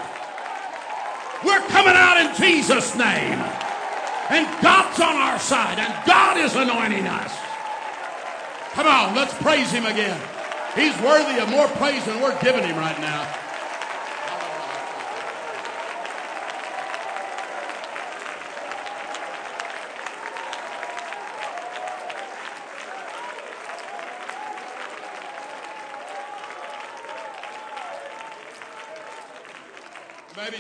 We're 1.44 1.66
coming 1.74 1.94
out 1.96 2.22
in 2.22 2.36
Jesus' 2.36 2.94
name. 2.94 3.42
And 4.30 4.46
God's 4.62 5.00
on 5.00 5.16
our 5.16 5.38
side, 5.38 5.78
and 5.78 5.92
God 6.06 6.38
is 6.38 6.54
anointing 6.54 7.06
us. 7.06 7.34
Come 8.72 8.86
on, 8.86 9.14
let's 9.14 9.34
praise 9.34 9.70
Him 9.70 9.84
again. 9.84 10.18
He's 10.74 10.96
worthy 11.02 11.40
of 11.40 11.50
more 11.50 11.68
praise 11.76 12.04
than 12.06 12.22
we're 12.22 12.40
giving 12.40 12.64
Him 12.64 12.76
right 12.76 12.98
now. 13.00 13.43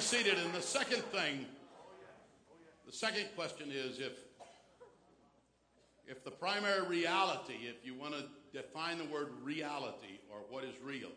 Seated. 0.04 0.38
And 0.38 0.52
the 0.52 0.60
second 0.60 1.02
thing, 1.04 1.46
the 2.84 2.92
second 2.92 3.26
question 3.34 3.70
is 3.72 3.98
if 3.98 4.12
if 6.06 6.22
the 6.22 6.30
primary 6.30 6.86
reality, 6.86 7.54
if 7.62 7.84
you 7.86 7.94
want 7.94 8.12
to 8.12 8.24
define 8.52 8.98
the 8.98 9.06
word 9.06 9.28
reality 9.42 10.20
or 10.30 10.40
what 10.50 10.62
is 10.62 10.74
real, 10.84 11.08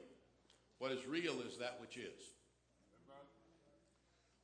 what 0.80 0.94
is 0.94 1.06
real 1.06 1.42
is 1.42 1.58
that 1.58 1.78
which 1.82 1.98
is. 1.98 2.32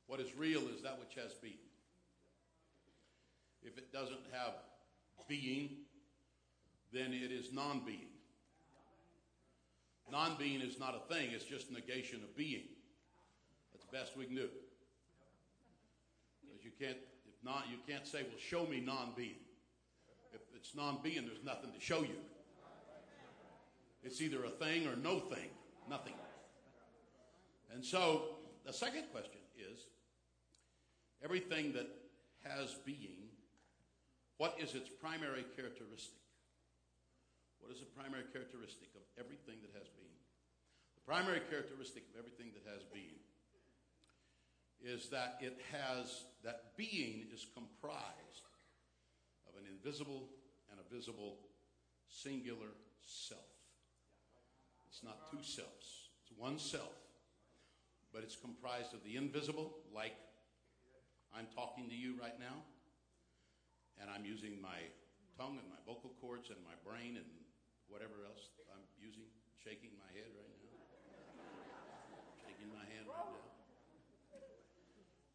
What 0.06 0.20
is 0.20 0.36
real 0.36 0.60
is 0.68 0.82
that 0.82 0.98
which 1.00 1.14
has 1.14 1.32
been. 1.32 1.52
If 3.62 3.78
it 3.78 3.90
doesn't 3.90 4.20
have 4.32 4.52
being, 5.26 5.70
then 6.92 7.14
it 7.14 7.32
is 7.32 7.50
non 7.50 7.80
being. 7.86 8.12
Non 10.12 10.36
being 10.38 10.60
is 10.60 10.78
not 10.78 10.94
a 10.94 11.14
thing, 11.14 11.30
it's 11.32 11.44
just 11.44 11.72
negation 11.72 12.22
of 12.22 12.36
being. 12.36 12.73
Best 13.94 14.16
we 14.16 14.26
can 14.26 14.34
do. 14.34 14.48
Because 16.42 16.64
you 16.64 16.72
can't, 16.80 16.98
if 17.30 17.38
not, 17.44 17.66
you 17.70 17.78
can't 17.86 18.04
say, 18.04 18.22
well, 18.26 18.42
show 18.42 18.66
me 18.66 18.82
non 18.82 19.12
being. 19.16 19.38
If 20.34 20.40
it's 20.56 20.74
non 20.74 20.98
being, 21.00 21.24
there's 21.26 21.44
nothing 21.44 21.70
to 21.70 21.78
show 21.78 22.02
you. 22.02 22.18
It's 24.02 24.20
either 24.20 24.42
a 24.44 24.50
thing 24.50 24.88
or 24.88 24.96
no 24.96 25.20
thing, 25.20 25.46
nothing. 25.88 26.14
And 27.72 27.84
so 27.84 28.34
the 28.66 28.72
second 28.72 29.04
question 29.12 29.38
is 29.56 29.86
everything 31.22 31.72
that 31.74 31.86
has 32.42 32.74
being, 32.84 33.30
what 34.38 34.56
is 34.58 34.74
its 34.74 34.88
primary 34.88 35.46
characteristic? 35.54 36.18
What 37.60 37.70
is 37.70 37.78
the 37.78 37.86
primary 37.94 38.24
characteristic 38.32 38.88
of 38.96 39.06
everything 39.16 39.62
that 39.62 39.70
has 39.78 39.86
being? 39.94 40.18
The 40.98 41.06
primary 41.06 41.42
characteristic 41.48 42.02
of 42.10 42.18
everything 42.18 42.50
that 42.58 42.66
has 42.74 42.82
being 42.92 43.22
is 44.84 45.08
that 45.08 45.38
it 45.40 45.58
has, 45.72 46.24
that 46.44 46.76
being 46.76 47.26
is 47.32 47.46
comprised 47.54 48.44
of 49.48 49.56
an 49.56 49.64
invisible 49.66 50.28
and 50.70 50.78
a 50.78 50.94
visible 50.94 51.38
singular 52.08 52.68
self. 53.04 53.40
It's 54.88 55.02
not 55.02 55.30
two 55.30 55.42
selves, 55.42 56.12
it's 56.22 56.38
one 56.38 56.58
self. 56.58 56.92
But 58.12 58.22
it's 58.22 58.36
comprised 58.36 58.94
of 58.94 59.02
the 59.02 59.16
invisible, 59.16 59.74
like 59.92 60.14
I'm 61.34 61.48
talking 61.50 61.88
to 61.88 61.96
you 61.96 62.14
right 62.20 62.38
now, 62.38 62.62
and 63.98 64.06
I'm 64.06 64.24
using 64.24 64.62
my 64.62 64.86
tongue 65.34 65.58
and 65.58 65.66
my 65.66 65.82
vocal 65.82 66.14
cords 66.20 66.50
and 66.50 66.58
my 66.62 66.78
brain 66.86 67.18
and 67.18 67.26
whatever 67.90 68.22
else 68.22 68.54
I'm 68.70 68.86
using, 69.02 69.26
shaking 69.58 69.90
my 69.98 70.06
head 70.14 70.30
right 70.30 70.46
now. 70.46 70.62
shaking 72.46 72.70
my 72.70 72.86
hand 72.86 73.10
right 73.10 73.34
now. 73.34 73.53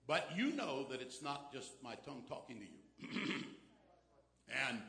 But 0.10 0.30
you 0.36 0.52
know 0.54 0.86
that 0.89 1.00
it's 1.02 1.22
not 1.22 1.54
just 1.54 1.72
my 1.84 1.93
tongue 2.04 2.24
talking 2.28 2.58
to 2.58 2.65
you. 2.65 2.80
and 4.67 4.82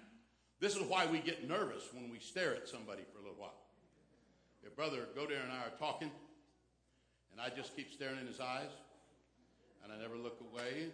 this 0.60 0.76
is 0.76 0.82
why 0.84 1.04
we 1.04 1.18
get 1.18 1.46
nervous 1.46 1.92
when 1.92 2.10
we 2.10 2.18
stare 2.18 2.54
at 2.54 2.66
somebody 2.66 3.02
for 3.12 3.18
a 3.18 3.20
little 3.20 3.36
while. 3.36 3.58
If 4.62 4.74
Brother 4.74 5.08
Godair 5.14 5.44
and 5.44 5.52
I 5.52 5.66
are 5.66 5.76
talking, 5.78 6.10
and 7.32 7.38
I 7.38 7.50
just 7.54 7.76
keep 7.76 7.92
staring 7.92 8.18
in 8.18 8.26
his 8.26 8.40
eyes, 8.40 8.70
and 9.84 9.92
I 9.92 9.98
never 9.98 10.16
look 10.16 10.40
away, 10.40 10.88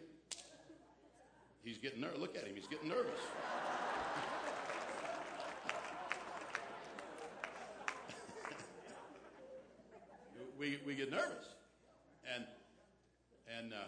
he's 1.63 1.79
getting 1.79 2.01
nervous. 2.01 2.19
Look 2.19 2.37
at 2.37 2.49
him, 2.49 2.57
he's 2.57 2.67
getting 2.67 2.89
nervous. 2.89 3.07
we, 10.59 10.81
we 10.85 10.97
get 10.97 11.13
nervous. 11.13 11.47
And, 12.35 12.45
and 13.57 13.73
uh, 13.73 13.87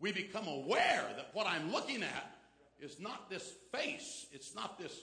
we 0.00 0.12
become 0.12 0.48
aware 0.48 1.06
that 1.16 1.28
what 1.32 1.46
I'm 1.46 1.70
looking 1.70 2.02
at 2.02 2.36
is 2.80 2.98
not 2.98 3.28
this 3.28 3.52
face, 3.72 4.26
it's 4.32 4.54
not 4.54 4.78
this 4.78 4.94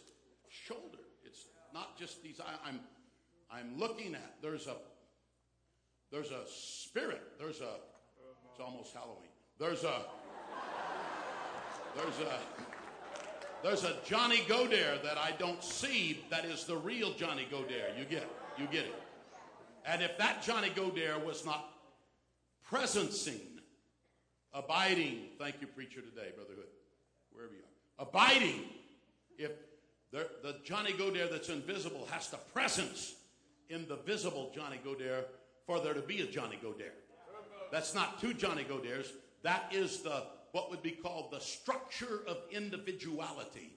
shoulder, 0.49 1.03
it's 1.23 1.45
not 1.73 1.97
just 1.97 2.23
these 2.23 2.39
I, 2.39 2.67
I'm 2.67 2.79
I'm 3.49 3.79
looking 3.79 4.15
at. 4.15 4.35
There's 4.41 4.67
a 4.67 4.75
there's 6.11 6.31
a 6.31 6.41
spirit. 6.47 7.21
There's 7.39 7.61
a 7.61 7.75
it's 8.51 8.59
almost 8.59 8.93
Halloween. 8.93 9.29
There's 9.59 9.83
a 9.83 10.01
there's 11.95 12.19
a 12.19 12.39
there's 13.63 13.83
a 13.83 13.95
Johnny 14.05 14.37
Godair 14.47 15.01
that 15.03 15.17
I 15.17 15.31
don't 15.37 15.63
see 15.63 16.23
that 16.29 16.45
is 16.45 16.65
the 16.65 16.77
real 16.77 17.13
Johnny 17.13 17.47
Godair. 17.51 17.97
You 17.97 18.05
get 18.05 18.23
it. 18.23 18.29
You 18.57 18.67
get 18.67 18.85
it. 18.85 19.03
And 19.85 20.01
if 20.01 20.17
that 20.17 20.43
Johnny 20.43 20.69
Godair 20.69 21.23
was 21.23 21.45
not 21.45 21.69
presencing, 22.69 23.56
abiding, 24.57 25.19
thank 25.37 25.61
you, 25.61 25.67
preacher, 25.67 26.01
today, 26.01 26.31
brotherhood, 26.35 26.67
wherever 27.31 27.53
you 27.53 27.59
are, 27.59 28.07
abiding, 28.07 28.61
if 29.37 29.51
the, 30.11 30.27
the 30.41 30.55
Johnny 30.63 30.93
Godair 30.93 31.29
that's 31.29 31.49
invisible 31.49 32.07
has 32.11 32.29
to 32.29 32.37
presence 32.53 33.15
in 33.69 33.87
the 33.87 33.97
visible 33.97 34.51
Johnny 34.55 34.79
Godair 34.85 35.25
for 35.65 35.79
there 35.79 35.93
to 35.93 36.01
be 36.01 36.21
a 36.21 36.25
Johnny 36.25 36.57
Godair. 36.63 36.93
That's 37.71 37.93
not 37.93 38.19
two 38.21 38.33
Johnny 38.33 38.63
Godairs. 38.63 39.11
That 39.43 39.69
is 39.71 39.99
the 40.01 40.23
what 40.53 40.69
would 40.69 40.81
be 40.81 40.91
called 40.91 41.31
the 41.31 41.39
structure 41.39 42.21
of 42.25 42.37
individuality. 42.51 43.73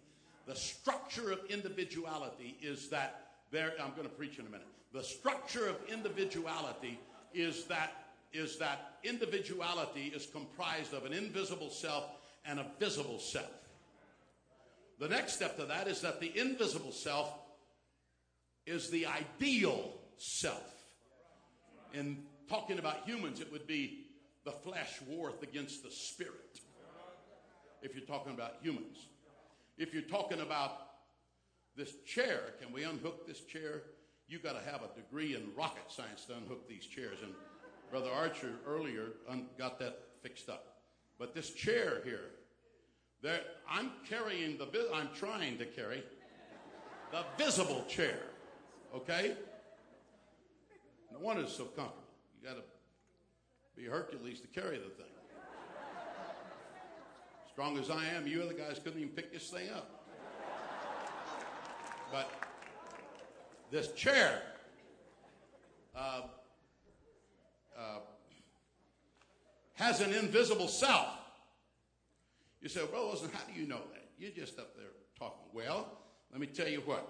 The 0.47 0.55
structure 0.55 1.33
of 1.33 1.41
individuality 1.51 2.57
is 2.63 2.89
that 2.91 3.33
there 3.51 3.73
I'm 3.83 3.91
going 3.91 4.05
to 4.05 4.15
preach 4.15 4.39
in 4.39 4.47
a 4.47 4.49
minute. 4.49 4.69
The 4.93 5.03
structure 5.03 5.69
of 5.69 5.77
individuality 5.93 7.01
is 7.35 7.65
that 7.65 7.93
is 8.33 8.59
that 8.59 8.99
individuality 9.05 10.13
is 10.15 10.27
comprised 10.27 10.95
of 10.95 11.05
an 11.05 11.13
invisible 11.13 11.71
self 11.71 12.05
and 12.45 12.61
a 12.61 12.67
visible 12.79 13.19
self. 13.19 13.51
The 14.99 15.09
next 15.09 15.35
step 15.35 15.57
to 15.57 15.67
that 15.67 15.89
is 15.89 16.01
that 16.03 16.21
the 16.21 16.39
invisible 16.39 16.93
self 16.93 17.33
is 18.67 18.91
the 18.91 19.07
ideal 19.07 19.93
self. 20.19 20.75
In 21.95 22.19
talking 22.49 22.79
about 22.79 23.07
humans, 23.07 23.41
it 23.41 23.51
would 23.51 23.67
be 23.67 24.07
the 24.45 24.53
flesh 24.53 25.01
warth 25.09 25.43
against 25.43 25.83
the 25.83 25.91
spirit. 25.91 26.61
If 27.83 27.95
you're 27.95 28.07
talking 28.07 28.35
about 28.35 28.57
humans. 28.61 29.09
If 29.79 29.95
you're 29.95 30.03
talking 30.03 30.41
about 30.41 30.73
this 31.77 31.93
chair, 32.07 32.41
can 32.61 32.73
we 32.73 32.85
unhook 32.85 33.27
this 33.27 33.41
chair? 33.41 33.83
you 34.31 34.39
got 34.39 34.53
to 34.53 34.71
have 34.71 34.83
a 34.83 34.95
degree 34.95 35.35
in 35.35 35.43
rocket 35.57 35.91
science 35.91 36.25
to 36.27 36.35
unhook 36.35 36.69
these 36.69 36.87
chairs. 36.87 37.19
And 37.21 37.35
Brother 37.91 38.11
Archer 38.11 38.53
earlier 38.67 39.09
got 39.59 39.79
that 39.81 39.99
fixed 40.23 40.49
up. 40.49 40.77
But 41.19 41.35
this 41.35 41.51
chair 41.51 42.01
here, 42.05 42.31
there, 43.23 43.41
I'm 43.69 43.91
carrying 44.09 44.57
the, 44.57 44.67
I'm 44.95 45.09
trying 45.15 45.59
to 45.59 45.67
carry 45.67 46.03
the 47.11 47.25
visible 47.37 47.85
chair. 47.89 48.21
Okay? 48.95 49.35
No 51.13 51.19
wonder 51.19 51.43
it's 51.43 51.57
so 51.57 51.65
comfortable. 51.65 52.05
You 52.41 52.49
got 52.49 52.57
to 52.57 52.63
be 53.77 53.85
Hercules 53.85 54.41
to 54.41 54.47
carry 54.47 54.79
the 54.79 54.85
thing. 54.85 55.07
Strong 57.51 57.79
as 57.79 57.91
I 57.91 58.05
am, 58.07 58.27
you 58.27 58.43
other 58.43 58.55
guys 58.55 58.81
couldn't 58.83 59.01
even 59.01 59.13
pick 59.13 59.33
this 59.33 59.51
thing 59.51 59.69
up. 59.71 60.07
But 62.13 62.31
this 63.71 63.93
chair. 63.93 64.43
Uh, 65.95 66.23
uh, 67.81 68.01
has 69.75 70.01
an 70.01 70.13
invisible 70.13 70.69
self. 70.69 71.09
You 72.61 72.69
say, 72.69 72.83
well, 72.93 73.07
Wilson, 73.07 73.31
how 73.33 73.41
do 73.51 73.59
you 73.59 73.67
know 73.67 73.81
that? 73.93 74.11
You're 74.19 74.33
just 74.33 74.59
up 74.59 74.77
there 74.77 74.85
talking. 75.19 75.47
Well, 75.55 75.91
let 76.31 76.41
me 76.41 76.47
tell 76.47 76.69
you 76.69 76.83
what. 76.85 77.09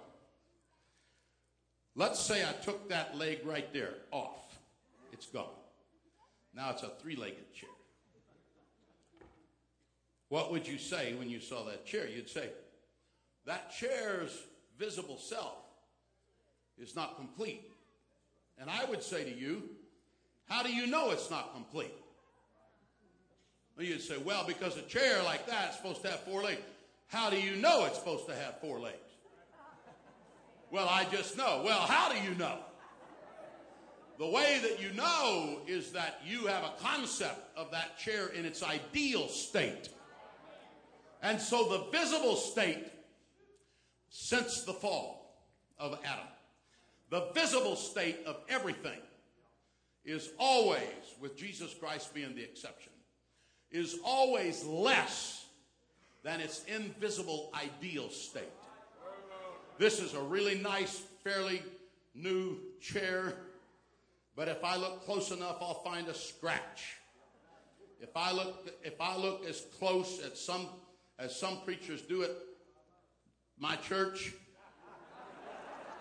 Let's 1.97 2.21
say 2.21 2.49
I 2.49 2.53
took 2.53 2.89
that 2.89 3.19
leg 3.19 3.41
right 3.45 3.73
there 3.73 3.95
off. 4.13 4.59
It's 5.13 5.27
gone. 5.27 5.47
Now 6.55 6.71
it's 6.71 6.85
a 6.85 6.93
three 7.03 7.17
legged 7.17 7.53
chair. 7.53 7.69
What 10.29 10.53
would 10.53 10.69
you 10.69 10.79
say 10.79 11.15
when 11.15 11.29
you 11.29 11.41
saw 11.41 11.65
that 11.65 11.85
chair? 11.85 12.07
You'd 12.09 12.29
say, 12.29 12.51
that 13.47 13.73
chair's 13.73 14.45
visible 14.79 15.19
self 15.19 15.57
is 16.79 16.95
not 16.95 17.17
complete. 17.17 17.69
And 18.57 18.71
I 18.71 18.85
would 18.85 19.03
say 19.03 19.25
to 19.25 19.37
you, 19.37 19.71
how 20.51 20.63
do 20.63 20.73
you 20.73 20.87
know 20.87 21.11
it's 21.11 21.31
not 21.31 21.55
complete? 21.55 21.95
Well, 23.77 23.87
you'd 23.87 24.03
say, 24.03 24.19
well, 24.19 24.45
because 24.47 24.77
a 24.77 24.83
chair 24.83 25.23
like 25.23 25.47
that 25.47 25.71
is 25.71 25.77
supposed 25.77 26.03
to 26.03 26.11
have 26.11 26.21
four 26.21 26.43
legs. 26.43 26.61
How 27.07 27.31
do 27.31 27.41
you 27.41 27.57
know 27.57 27.87
it's 27.87 27.99
supposed 27.99 28.27
to 28.27 28.35
have 28.35 28.61
four 28.61 28.79
legs? 28.79 28.97
Well, 30.71 30.89
I 30.89 31.05
just 31.05 31.37
know. 31.37 31.63
Well, 31.65 31.81
how 31.81 32.13
do 32.13 32.19
you 32.29 32.35
know? 32.35 32.59
The 34.19 34.29
way 34.29 34.61
that 34.63 34.83
you 34.83 34.93
know 34.93 35.61
is 35.67 35.93
that 35.93 36.21
you 36.27 36.47
have 36.47 36.65
a 36.65 36.73
concept 36.83 37.57
of 37.57 37.71
that 37.71 37.99
chair 37.99 38.27
in 38.27 38.45
its 38.45 38.63
ideal 38.63 39.29
state. 39.29 39.89
And 41.23 41.41
so 41.41 41.69
the 41.69 41.99
visible 41.99 42.37
state 42.37 42.87
since 44.11 44.63
the 44.63 44.75
fall 44.75 45.39
of 45.79 45.99
Adam 46.05 46.27
the 47.11 47.27
visible 47.35 47.77
state 47.77 48.19
of 48.25 48.37
everything 48.49 48.99
is 50.05 50.31
always, 50.39 50.81
with 51.21 51.37
Jesus 51.37 51.75
Christ 51.75 52.15
being 52.15 52.35
the 52.35 52.43
exception, 52.43 52.93
is 53.71 53.99
always 54.05 54.65
less 54.65 55.47
than 56.23 56.41
its 56.41 56.65
invisible 56.65 57.53
ideal 57.55 58.11
state. 58.11 58.45
This 59.79 60.01
is 60.01 60.15
a 60.15 60.21
really 60.21 60.57
nice, 60.59 61.03
fairly 61.25 61.63
new 62.15 62.59
chair, 62.81 63.35
but 64.37 64.49
if 64.49 64.63
I 64.65 64.77
look 64.77 65.05
close 65.05 65.31
enough, 65.31 65.57
I'll 65.61 65.83
find 65.83 66.09
a 66.09 66.15
scratch. 66.15 66.97
If 68.01 68.17
I 68.17 68.33
look, 68.33 68.71
if 68.83 69.01
I 69.01 69.17
look 69.17 69.47
as 69.47 69.65
close 69.79 70.21
as 70.21 70.41
some, 70.41 70.67
as 71.19 71.39
some 71.39 71.61
preachers 71.65 72.03
do 72.03 72.23
it, 72.23 72.33
my 73.59 73.77
church, 73.77 74.33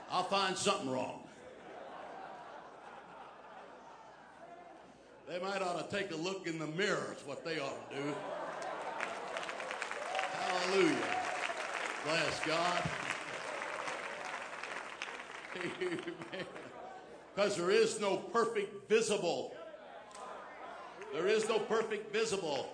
I'll 0.09 0.23
find 0.23 0.57
something 0.57 0.89
wrong. 0.89 1.29
They 5.30 5.38
might 5.38 5.62
ought 5.62 5.88
to 5.88 5.96
take 5.96 6.12
a 6.12 6.15
look 6.15 6.48
in 6.48 6.58
the 6.58 6.65
mirror, 6.65 7.15
is 7.15 7.24
what 7.24 7.46
they 7.46 7.60
ought 7.60 7.92
to 7.92 7.96
do. 7.96 8.15
Hallelujah. 10.34 10.96
Bless 12.04 12.39
God. 12.46 12.84
Amen. 15.56 16.00
Because 17.36 17.56
there 17.56 17.72
is 17.72 18.02
no 18.02 18.18
perfect 18.18 18.89
visible. 18.89 19.56
There 21.13 21.28
is 21.28 21.48
no 21.48 21.58
perfect 21.60 22.12
visible. 22.12 22.68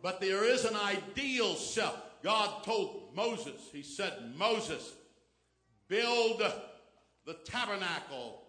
But 0.00 0.22
there 0.22 0.44
is 0.44 0.64
an 0.64 0.74
ideal 0.76 1.54
self. 1.56 2.00
God 2.22 2.62
told 2.62 3.10
Moses, 3.14 3.60
He 3.72 3.82
said, 3.82 4.32
Moses, 4.38 4.92
build 5.88 6.40
the 7.26 7.34
tabernacle 7.44 8.44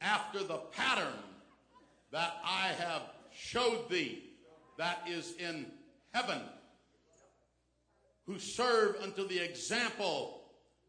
after 0.00 0.42
the 0.42 0.58
pattern 0.72 1.12
that 2.12 2.36
I 2.44 2.68
have 2.78 3.02
showed 3.32 3.88
thee 3.90 4.24
that 4.78 5.08
is 5.08 5.34
in 5.38 5.66
heaven, 6.12 6.40
who 8.26 8.38
serve 8.38 8.96
unto 9.02 9.26
the 9.26 9.38
example. 9.38 10.42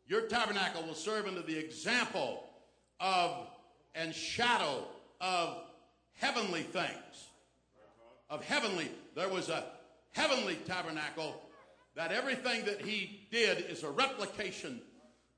Your 0.08 0.21
tabernacle 0.21 0.84
will 0.84 0.95
serve 0.95 1.27
unto 1.27 1.43
the 1.43 1.58
example 1.58 2.43
of 2.99 3.47
and 3.95 4.13
shadow 4.13 4.86
of 5.19 5.58
heavenly 6.13 6.63
things. 6.63 7.27
Of 8.29 8.43
heavenly, 8.43 8.89
there 9.15 9.29
was 9.29 9.49
a 9.49 9.65
heavenly 10.12 10.55
tabernacle 10.65 11.41
that 11.95 12.12
everything 12.12 12.65
that 12.65 12.82
he 12.82 13.27
did 13.32 13.65
is 13.69 13.84
a 13.84 13.89
replication 13.89 14.82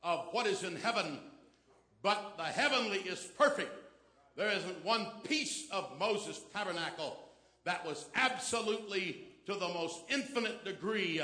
of 0.03 0.27
what 0.31 0.45
is 0.45 0.63
in 0.63 0.75
heaven, 0.75 1.19
but 2.01 2.35
the 2.37 2.43
heavenly 2.43 2.97
is 2.99 3.19
perfect. 3.37 3.71
There 4.35 4.49
isn't 4.49 4.85
one 4.85 5.07
piece 5.23 5.69
of 5.71 5.97
Moses' 5.99 6.41
tabernacle 6.53 7.17
that 7.65 7.85
was 7.85 8.05
absolutely 8.15 9.27
to 9.45 9.53
the 9.53 9.67
most 9.67 10.01
infinite 10.09 10.63
degree 10.63 11.21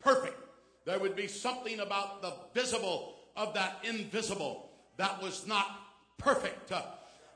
perfect. 0.00 0.38
There 0.84 0.98
would 0.98 1.16
be 1.16 1.26
something 1.26 1.80
about 1.80 2.22
the 2.22 2.32
visible 2.54 3.14
of 3.36 3.54
that 3.54 3.78
invisible 3.84 4.70
that 4.96 5.22
was 5.22 5.46
not 5.46 5.80
perfect. 6.18 6.72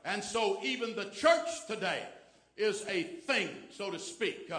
And 0.03 0.23
so 0.23 0.57
even 0.63 0.95
the 0.95 1.05
church 1.05 1.67
today 1.67 2.03
is 2.57 2.83
a 2.87 3.03
thing, 3.03 3.49
so 3.69 3.91
to 3.91 3.99
speak. 3.99 4.51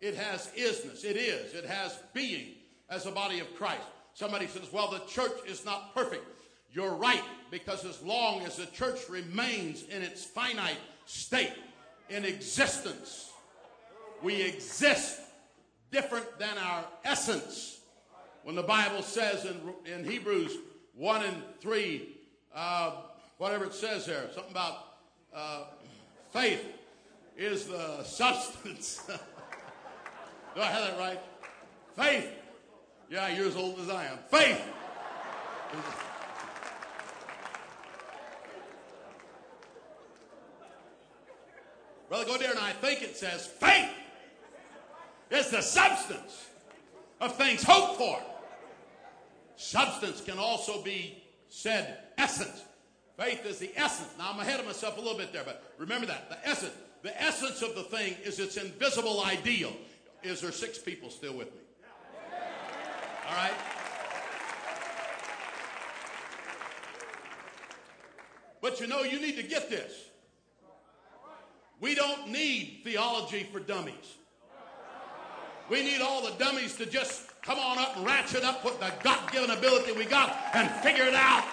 It 0.00 0.14
has 0.14 0.50
isness. 0.56 1.04
It 1.04 1.16
is. 1.16 1.54
It 1.54 1.64
has 1.64 1.98
being 2.12 2.48
as 2.90 3.06
a 3.06 3.10
body 3.10 3.40
of 3.40 3.54
Christ. 3.56 3.82
Somebody 4.12 4.46
says, 4.46 4.72
well, 4.72 4.90
the 4.90 5.00
church 5.10 5.32
is 5.48 5.64
not 5.64 5.94
perfect. 5.94 6.24
You're 6.74 6.94
right, 6.94 7.22
because 7.52 7.84
as 7.84 8.02
long 8.02 8.42
as 8.42 8.56
the 8.56 8.66
church 8.66 9.08
remains 9.08 9.84
in 9.84 10.02
its 10.02 10.24
finite 10.24 10.76
state, 11.06 11.52
in 12.10 12.24
existence, 12.24 13.30
we 14.22 14.42
exist 14.42 15.20
different 15.92 16.38
than 16.40 16.58
our 16.58 16.84
essence. 17.04 17.78
When 18.42 18.56
the 18.56 18.62
Bible 18.64 19.02
says 19.02 19.44
in, 19.44 19.60
in 19.90 20.04
Hebrews 20.04 20.56
1 20.96 21.24
and 21.24 21.42
3, 21.60 22.08
uh, 22.52 22.96
whatever 23.38 23.66
it 23.66 23.74
says 23.74 24.04
there, 24.06 24.28
something 24.34 24.50
about 24.50 24.78
uh, 25.32 25.64
faith 26.32 26.64
is 27.36 27.66
the 27.66 28.02
substance. 28.04 29.00
Do 30.56 30.60
I 30.60 30.66
have 30.66 30.88
that 30.88 30.98
right? 30.98 31.20
Faith. 31.94 32.28
Yeah, 33.08 33.28
you're 33.28 33.46
as 33.46 33.56
old 33.56 33.78
as 33.78 33.88
I 33.88 34.06
am. 34.06 34.18
Faith. 34.28 34.60
Brother 42.14 42.30
Godair, 42.30 42.50
and 42.50 42.60
I 42.60 42.70
think 42.70 43.02
it 43.02 43.16
says 43.16 43.44
faith 43.44 43.90
is 45.32 45.50
the 45.50 45.60
substance 45.62 46.46
of 47.20 47.34
things 47.34 47.64
hoped 47.64 47.98
for. 47.98 48.22
Substance 49.56 50.20
can 50.20 50.38
also 50.38 50.80
be 50.80 51.24
said 51.48 51.98
essence. 52.16 52.62
Faith 53.16 53.44
is 53.44 53.58
the 53.58 53.72
essence. 53.74 54.10
Now 54.16 54.30
I'm 54.32 54.38
ahead 54.38 54.60
of 54.60 54.66
myself 54.66 54.96
a 54.96 55.00
little 55.00 55.18
bit 55.18 55.32
there, 55.32 55.42
but 55.44 55.64
remember 55.76 56.06
that. 56.06 56.30
The 56.30 56.48
essence. 56.48 56.74
The 57.02 57.20
essence 57.20 57.62
of 57.62 57.74
the 57.74 57.82
thing 57.82 58.14
is 58.22 58.38
its 58.38 58.58
invisible 58.58 59.24
ideal. 59.24 59.72
Is 60.22 60.40
there 60.40 60.52
six 60.52 60.78
people 60.78 61.10
still 61.10 61.34
with 61.34 61.52
me? 61.52 61.62
All 63.28 63.34
right? 63.34 63.54
But 68.62 68.80
you 68.80 68.86
know, 68.86 69.02
you 69.02 69.20
need 69.20 69.34
to 69.34 69.42
get 69.42 69.68
this. 69.68 70.10
We 71.84 71.94
don't 71.94 72.30
need 72.30 72.80
theology 72.82 73.46
for 73.52 73.60
dummies. 73.60 74.16
We 75.68 75.82
need 75.82 76.00
all 76.00 76.22
the 76.22 76.32
dummies 76.42 76.76
to 76.76 76.86
just 76.86 77.38
come 77.42 77.58
on 77.58 77.76
up 77.76 77.98
and 77.98 78.06
ratchet 78.06 78.42
up 78.42 78.64
with 78.64 78.80
the 78.80 78.90
God 79.02 79.30
given 79.30 79.50
ability 79.50 79.92
we 79.92 80.06
got 80.06 80.34
and 80.54 80.70
figure 80.82 81.04
it 81.04 81.12
out. 81.12 81.44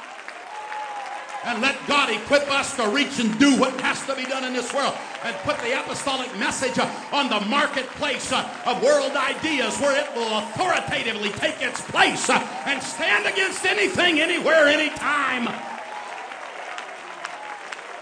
And 1.44 1.62
let 1.62 1.76
God 1.86 2.10
equip 2.12 2.50
us 2.50 2.74
to 2.78 2.88
reach 2.88 3.20
and 3.20 3.38
do 3.40 3.60
what 3.60 3.78
has 3.82 4.06
to 4.06 4.16
be 4.16 4.24
done 4.24 4.46
in 4.46 4.54
this 4.54 4.74
world 4.74 4.96
and 5.26 5.36
put 5.44 5.58
the 5.58 5.78
apostolic 5.78 6.34
message 6.40 6.80
on 7.12 7.28
the 7.28 7.46
marketplace 7.48 8.32
of 8.32 8.82
world 8.82 9.12
ideas 9.12 9.78
where 9.82 10.00
it 10.02 10.16
will 10.16 10.38
authoritatively 10.38 11.32
take 11.32 11.62
its 11.62 11.82
place 11.92 12.30
and 12.30 12.82
stand 12.82 13.26
against 13.26 13.66
anything, 13.66 14.22
anywhere, 14.22 14.68
anytime. 14.68 15.44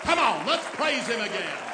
Come 0.03 0.19
on, 0.19 0.45
let's 0.45 0.67
praise 0.75 1.07
Him 1.07 1.21
again. 1.21 1.69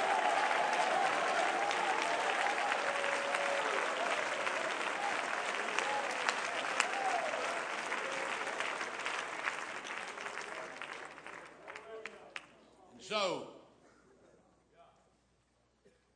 So, 13.07 13.49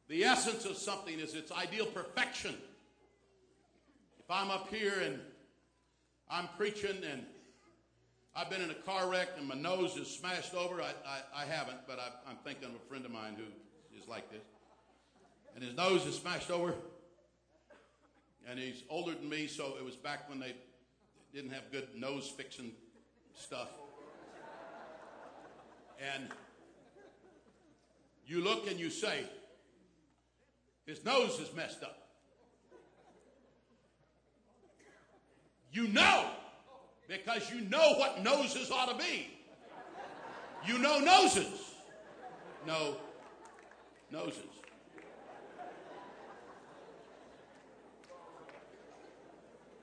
the 0.08 0.24
essence 0.24 0.66
of 0.66 0.76
something 0.90 1.20
is 1.20 1.36
its 1.36 1.52
ideal 1.52 1.86
perfection. 1.86 2.56
If 4.20 4.26
I'm 4.28 4.50
up 4.50 4.74
here 4.74 4.94
and 5.06 5.20
I'm 6.32 6.48
preaching 6.58 7.04
and 7.12 7.24
I've 8.36 8.50
been 8.50 8.62
in 8.62 8.72
a 8.72 8.76
car 8.76 9.08
wreck 9.08 9.28
and 9.38 9.48
my 9.48 9.54
nose 9.54 9.98
is 9.98 10.08
smashed 10.08 10.56
over, 10.56 10.82
I, 10.82 10.94
I, 11.08 11.44
I 11.44 11.46
haven't, 11.46 11.78
but 11.88 12.00
I, 12.00 12.08
I'm 12.28 12.38
thinking 12.44 12.66
of 12.66 12.72
a 12.72 12.90
friend 12.90 13.06
of 13.06 13.12
mine 13.12 13.36
who 13.38 13.44
is 14.00 14.08
like 14.08 14.32
this. 14.32 14.42
And 15.54 15.64
his 15.64 15.76
nose 15.76 16.08
is 16.08 16.16
smashed 16.16 16.50
over. 16.50 16.74
And 18.50 18.58
he's 18.58 18.82
older 18.90 19.12
than 19.12 19.30
me, 19.30 19.46
so 19.46 19.76
it 19.78 19.86
was 19.86 19.96
back 19.96 20.28
when 20.28 20.40
they 20.40 20.56
didn't 21.36 21.52
have 21.52 21.72
good 21.72 21.90
nose 21.96 22.34
fixing 22.36 22.72
stuff. 23.36 23.70
And 26.16 26.30
you 28.26 28.42
look 28.42 28.68
and 28.68 28.80
you 28.80 28.90
say, 28.90 29.26
his 30.90 31.06
nose 31.06 31.40
is 31.40 31.54
messed 31.56 31.84
up. 31.84 31.96
You 35.72 35.88
know, 35.90 36.26
because 37.08 37.52
you 37.52 37.62
know 37.62 37.94
what 37.98 38.24
noses 38.24 38.72
ought 38.72 38.90
to 38.90 38.98
be. 38.98 39.30
You 40.66 40.80
know 40.80 41.00
noses. 41.00 41.76
No 42.66 42.96
noses. 44.12 44.40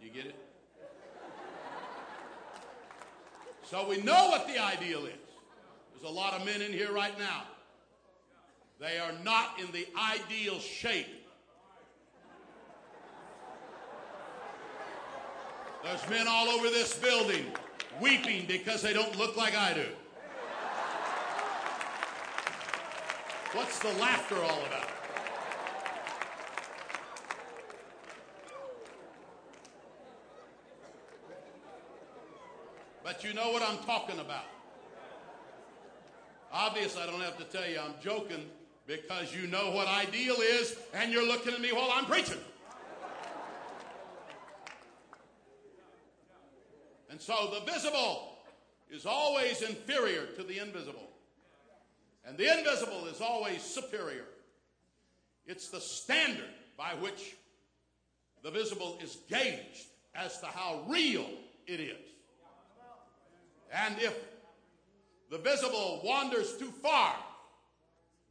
You 0.02 0.10
get 0.10 0.26
it? 0.26 0.34
So 3.62 3.88
we 3.88 3.98
know 3.98 4.28
what 4.30 4.48
the 4.48 4.58
ideal 4.58 5.06
is. 5.06 5.12
There's 5.92 6.10
a 6.10 6.14
lot 6.14 6.34
of 6.34 6.44
men 6.44 6.62
in 6.62 6.72
here 6.72 6.92
right 6.92 7.16
now 7.16 7.44
they 8.80 8.98
are 8.98 9.12
not 9.24 9.58
in 9.58 9.70
the 9.72 9.86
ideal 9.96 10.58
shape. 10.58 11.06
There's 15.82 16.08
men 16.10 16.26
all 16.28 16.48
over 16.48 16.68
this 16.68 16.94
building 16.98 17.46
weeping 18.00 18.44
because 18.46 18.82
they 18.82 18.92
don't 18.92 19.16
look 19.16 19.36
like 19.36 19.56
I 19.56 19.72
do. 19.72 19.86
What's 23.52 23.78
the 23.78 23.92
laughter 23.94 24.36
all 24.36 24.64
about? 24.66 24.88
But 33.02 33.22
you 33.22 33.32
know 33.32 33.52
what 33.52 33.62
I'm 33.62 33.78
talking 33.78 34.18
about. 34.18 34.44
Obviously, 36.52 37.00
I 37.00 37.06
don't 37.06 37.20
have 37.20 37.38
to 37.38 37.44
tell 37.44 37.68
you 37.70 37.78
I'm 37.78 37.94
joking 38.02 38.50
because 38.86 39.34
you 39.34 39.46
know 39.48 39.70
what 39.70 39.88
ideal 39.88 40.36
is 40.40 40.76
and 40.94 41.12
you're 41.12 41.26
looking 41.26 41.52
at 41.52 41.60
me 41.60 41.72
while 41.72 41.90
I'm 41.92 42.06
preaching. 42.06 42.38
And 47.10 47.20
so 47.20 47.50
the 47.54 47.72
visible 47.72 48.34
is 48.90 49.06
always 49.06 49.62
inferior 49.62 50.26
to 50.36 50.42
the 50.42 50.58
invisible. 50.58 51.08
And 52.26 52.36
the 52.36 52.58
invisible 52.58 53.06
is 53.06 53.20
always 53.20 53.62
superior. 53.62 54.24
It's 55.46 55.68
the 55.68 55.80
standard 55.80 56.44
by 56.76 56.92
which 57.00 57.36
the 58.42 58.50
visible 58.50 58.98
is 59.02 59.18
gauged 59.28 59.86
as 60.14 60.38
to 60.40 60.46
how 60.46 60.82
real 60.88 61.26
it 61.66 61.80
is. 61.80 61.96
And 63.72 63.96
if 63.98 64.16
the 65.30 65.38
visible 65.38 66.00
wanders 66.04 66.56
too 66.56 66.70
far, 66.82 67.14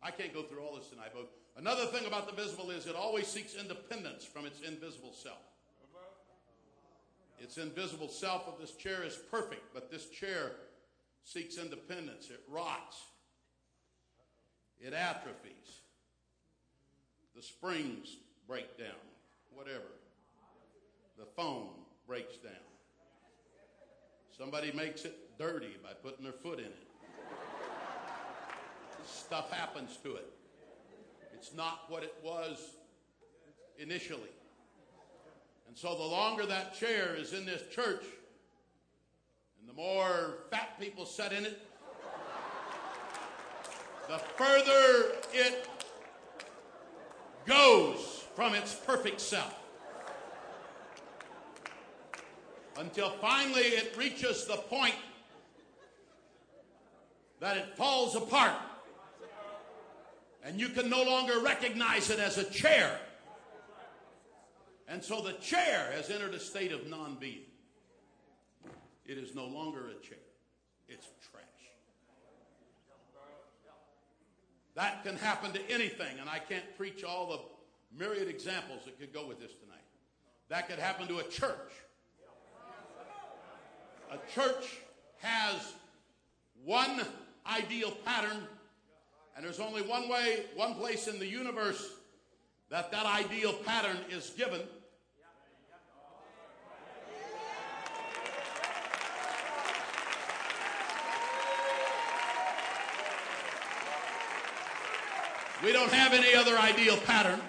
I 0.05 0.11
can't 0.11 0.31
go 0.31 0.43
through 0.43 0.59
all 0.59 0.75
this 0.75 0.87
tonight, 0.89 1.09
but 1.15 1.27
another 1.57 1.87
thing 1.87 2.05
about 2.05 2.27
the 2.27 2.39
visible 2.39 2.69
is 2.69 2.85
it 2.85 2.95
always 2.95 3.25
seeks 3.25 3.55
independence 3.55 4.23
from 4.23 4.45
its 4.45 4.61
invisible 4.61 5.11
self. 5.11 5.41
Its 7.39 7.57
invisible 7.57 8.07
self 8.07 8.47
of 8.47 8.59
this 8.61 8.75
chair 8.75 9.03
is 9.03 9.17
perfect, 9.31 9.73
but 9.73 9.89
this 9.89 10.07
chair 10.09 10.51
seeks 11.23 11.57
independence. 11.57 12.29
It 12.29 12.41
rots. 12.47 13.01
It 14.79 14.93
atrophies. 14.93 15.81
The 17.35 17.41
springs 17.41 18.15
break 18.47 18.77
down, 18.77 19.01
whatever. 19.55 19.91
The 21.17 21.25
foam 21.35 21.69
breaks 22.07 22.37
down. 22.37 22.53
Somebody 24.37 24.71
makes 24.71 25.03
it 25.03 25.37
dirty 25.39 25.77
by 25.81 25.93
putting 26.03 26.23
their 26.23 26.33
foot 26.33 26.59
in 26.59 26.65
it. 26.65 26.84
Stuff 29.05 29.51
happens 29.51 29.97
to 30.03 30.15
it. 30.15 30.31
It's 31.33 31.53
not 31.53 31.83
what 31.89 32.03
it 32.03 32.15
was 32.23 32.57
initially. 33.77 34.29
And 35.67 35.77
so 35.77 35.95
the 35.95 36.03
longer 36.03 36.45
that 36.45 36.73
chair 36.73 37.15
is 37.15 37.33
in 37.33 37.45
this 37.45 37.63
church, 37.73 38.03
and 39.59 39.69
the 39.69 39.73
more 39.73 40.45
fat 40.51 40.79
people 40.79 41.05
sit 41.05 41.31
in 41.31 41.45
it, 41.45 41.59
the 44.07 44.17
further 44.17 45.15
it 45.33 45.67
goes 47.45 48.23
from 48.35 48.53
its 48.53 48.73
perfect 48.73 49.19
self. 49.19 49.55
Until 52.77 53.09
finally 53.09 53.61
it 53.61 53.95
reaches 53.97 54.45
the 54.45 54.57
point 54.57 54.95
that 57.39 57.57
it 57.57 57.75
falls 57.75 58.15
apart. 58.15 58.53
And 60.45 60.59
you 60.59 60.69
can 60.69 60.89
no 60.91 61.01
longer 61.01 61.39
recognize 61.39 62.11
it 62.11 62.19
as 62.19 62.37
a 62.37 62.43
chair. 62.43 62.99
And 64.87 65.03
so 65.03 65.21
the 65.21 65.33
chair 65.33 65.91
has 65.95 66.11
entered 66.11 66.35
a 66.35 66.39
state 66.39 66.71
of 66.71 66.87
non 66.87 67.15
being. 67.15 67.41
It 69.07 69.17
is 69.17 69.33
no 69.33 69.45
longer 69.45 69.87
a 69.87 70.05
chair, 70.05 70.17
it's 70.87 71.07
trash. 71.31 71.43
That 74.75 75.03
can 75.03 75.15
happen 75.15 75.51
to 75.53 75.71
anything, 75.71 76.19
and 76.19 76.29
I 76.29 76.39
can't 76.39 76.77
preach 76.77 77.03
all 77.03 77.27
the 77.27 77.97
myriad 77.97 78.27
examples 78.27 78.81
that 78.85 78.99
could 78.99 79.13
go 79.13 79.25
with 79.25 79.39
this 79.39 79.51
tonight. 79.53 79.79
That 80.49 80.67
could 80.67 80.79
happen 80.79 81.07
to 81.07 81.19
a 81.19 81.23
church. 81.23 81.71
A 84.11 84.17
church 84.33 84.77
has 85.21 85.73
one 86.63 87.01
ideal 87.47 87.91
pattern, 88.05 88.47
and 89.35 89.43
there's 89.43 89.59
only 89.59 89.81
one 89.81 90.07
way, 90.07 90.45
one 90.55 90.75
place 90.75 91.07
in 91.07 91.19
the 91.19 91.27
universe 91.27 91.91
that 92.69 92.91
that 92.91 93.05
ideal 93.05 93.53
pattern 93.53 93.97
is 94.09 94.29
given. 94.31 94.61
We 105.63 105.73
don't 105.73 105.91
have 105.91 106.13
any 106.13 106.35
other 106.35 106.57
ideal 106.57 106.97
pattern. 106.97 107.39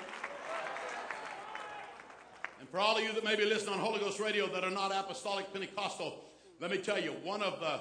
And 2.60 2.68
for 2.68 2.78
all 2.78 2.96
of 2.96 3.02
you 3.02 3.12
that 3.12 3.24
may 3.24 3.36
be 3.36 3.44
listening 3.44 3.74
on 3.74 3.80
Holy 3.80 3.98
Ghost 4.00 4.18
Radio 4.18 4.46
that 4.48 4.64
are 4.64 4.70
not 4.70 4.90
apostolic 4.90 5.52
Pentecostal, 5.52 6.24
let 6.58 6.70
me 6.70 6.78
tell 6.78 6.98
you, 6.98 7.12
one 7.22 7.42
of 7.42 7.60
the 7.60 7.80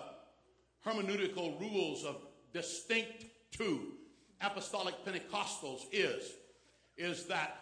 hermeneutical 0.85 1.59
rules 1.59 2.03
of 2.03 2.17
distinct 2.53 3.25
to 3.51 3.93
apostolic 4.45 4.95
Pentecostals 5.05 5.81
is, 5.91 6.31
is 6.97 7.25
that 7.25 7.57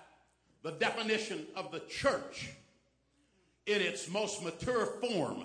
the 0.64 0.72
definition 0.72 1.46
of 1.56 1.72
the 1.72 1.80
church 1.82 2.50
in 3.66 3.82
its 3.82 4.10
most 4.10 4.44
mature 4.44 4.86
form 5.02 5.44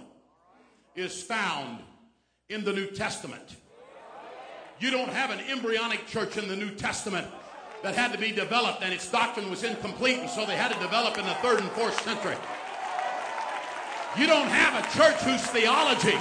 is 0.97 1.23
found 1.23 1.79
in 2.49 2.65
the 2.65 2.73
New 2.73 2.87
Testament. 2.87 3.57
You 4.81 4.91
don't 4.91 5.11
have 5.11 5.31
an 5.31 5.41
embryonic 5.49 6.07
church 6.07 6.37
in 6.37 6.49
the 6.49 6.57
New 6.57 6.71
Testament 6.71 7.27
that 7.83 7.95
had 7.95 8.13
to 8.13 8.19
be 8.19 8.33
developed 8.33 8.83
and 8.83 8.93
its 8.93 9.11
doctrine 9.11 9.51
was 9.51 9.63
incomplete 9.63 10.19
and 10.19 10.31
so 10.31 10.45
they 10.45 10.57
had 10.57 10.73
to 10.73 10.79
develop 10.81 11.19
in 11.19 11.25
the 11.25 11.35
third 11.35 11.61
and 11.61 11.71
fourth 11.71 12.01
century. 12.03 12.37
You 14.19 14.27
don't 14.27 14.49
have 14.49 14.85
a 14.85 14.99
church 14.99 15.17
whose 15.23 15.43
theology 15.47 16.17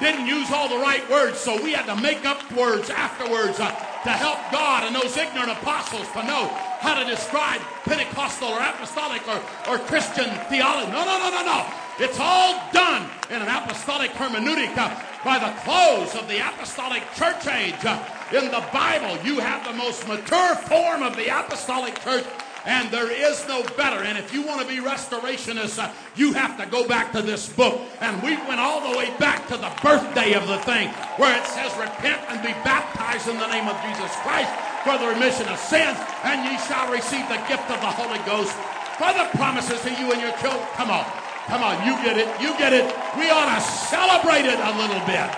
didn't 0.00 0.26
use 0.26 0.50
all 0.52 0.68
the 0.68 0.76
right 0.76 1.08
words, 1.10 1.38
so 1.38 1.62
we 1.62 1.72
had 1.72 1.86
to 1.86 2.00
make 2.00 2.24
up 2.24 2.50
words 2.52 2.90
afterwards 2.90 3.60
uh, 3.60 3.70
to 4.06 4.12
help 4.12 4.38
God 4.52 4.84
and 4.86 4.94
those 4.94 5.16
ignorant 5.16 5.50
apostles 5.50 6.06
to 6.12 6.22
know 6.22 6.46
how 6.78 6.94
to 6.94 7.04
describe 7.10 7.60
Pentecostal 7.82 8.48
or 8.48 8.60
apostolic 8.60 9.26
or, 9.26 9.42
or 9.68 9.78
Christian 9.78 10.30
theology. 10.46 10.92
No, 10.92 11.04
no, 11.04 11.18
no, 11.18 11.30
no, 11.30 11.42
no. 11.42 11.66
It's 11.98 12.18
all 12.20 12.62
done 12.72 13.10
in 13.30 13.42
an 13.42 13.48
apostolic 13.48 14.12
hermeneutic 14.12 14.76
by 15.24 15.40
the 15.40 15.50
close 15.66 16.14
of 16.14 16.28
the 16.28 16.38
apostolic 16.38 17.02
church 17.14 17.48
age. 17.48 17.82
In 18.30 18.46
the 18.52 18.64
Bible, 18.72 19.18
you 19.26 19.40
have 19.40 19.66
the 19.66 19.72
most 19.72 20.06
mature 20.06 20.54
form 20.54 21.02
of 21.02 21.16
the 21.16 21.26
apostolic 21.26 21.98
church 22.00 22.26
and 22.66 22.90
there 22.90 23.10
is 23.10 23.46
no 23.46 23.62
better. 23.78 24.02
And 24.02 24.18
if 24.18 24.34
you 24.34 24.42
want 24.42 24.60
to 24.60 24.66
be 24.66 24.82
restorationists, 24.82 25.78
uh, 25.78 25.90
you 26.16 26.34
have 26.34 26.58
to 26.58 26.66
go 26.66 26.86
back 26.86 27.12
to 27.12 27.22
this 27.22 27.48
book. 27.48 27.80
And 28.00 28.20
we 28.22 28.36
went 28.50 28.58
all 28.58 28.90
the 28.90 28.98
way 28.98 29.14
back 29.18 29.46
to 29.48 29.56
the 29.56 29.70
birthday 29.82 30.34
of 30.34 30.46
the 30.50 30.58
thing, 30.66 30.90
where 31.16 31.30
it 31.38 31.46
says, 31.46 31.70
Repent 31.78 32.20
and 32.28 32.42
be 32.42 32.52
baptized 32.66 33.28
in 33.30 33.38
the 33.38 33.46
name 33.46 33.70
of 33.70 33.78
Jesus 33.86 34.10
Christ 34.26 34.50
for 34.82 34.98
the 34.98 35.06
remission 35.14 35.46
of 35.46 35.58
sins, 35.58 35.96
and 36.26 36.42
ye 36.50 36.58
shall 36.66 36.90
receive 36.90 37.26
the 37.30 37.38
gift 37.46 37.70
of 37.70 37.78
the 37.78 37.92
Holy 37.94 38.18
Ghost 38.26 38.50
for 38.98 39.14
the 39.14 39.30
promises 39.38 39.80
to 39.82 39.90
you 39.94 40.10
and 40.10 40.20
your 40.20 40.34
children. 40.42 40.66
Come 40.74 40.90
on. 40.90 41.06
Come 41.46 41.62
on, 41.62 41.78
you 41.86 41.94
get 42.02 42.18
it. 42.18 42.26
You 42.42 42.50
get 42.58 42.74
it. 42.74 42.82
We 43.14 43.30
ought 43.30 43.54
to 43.54 43.62
celebrate 43.62 44.42
it 44.42 44.58
a 44.58 44.72
little 44.74 44.98
bit. 45.06 45.30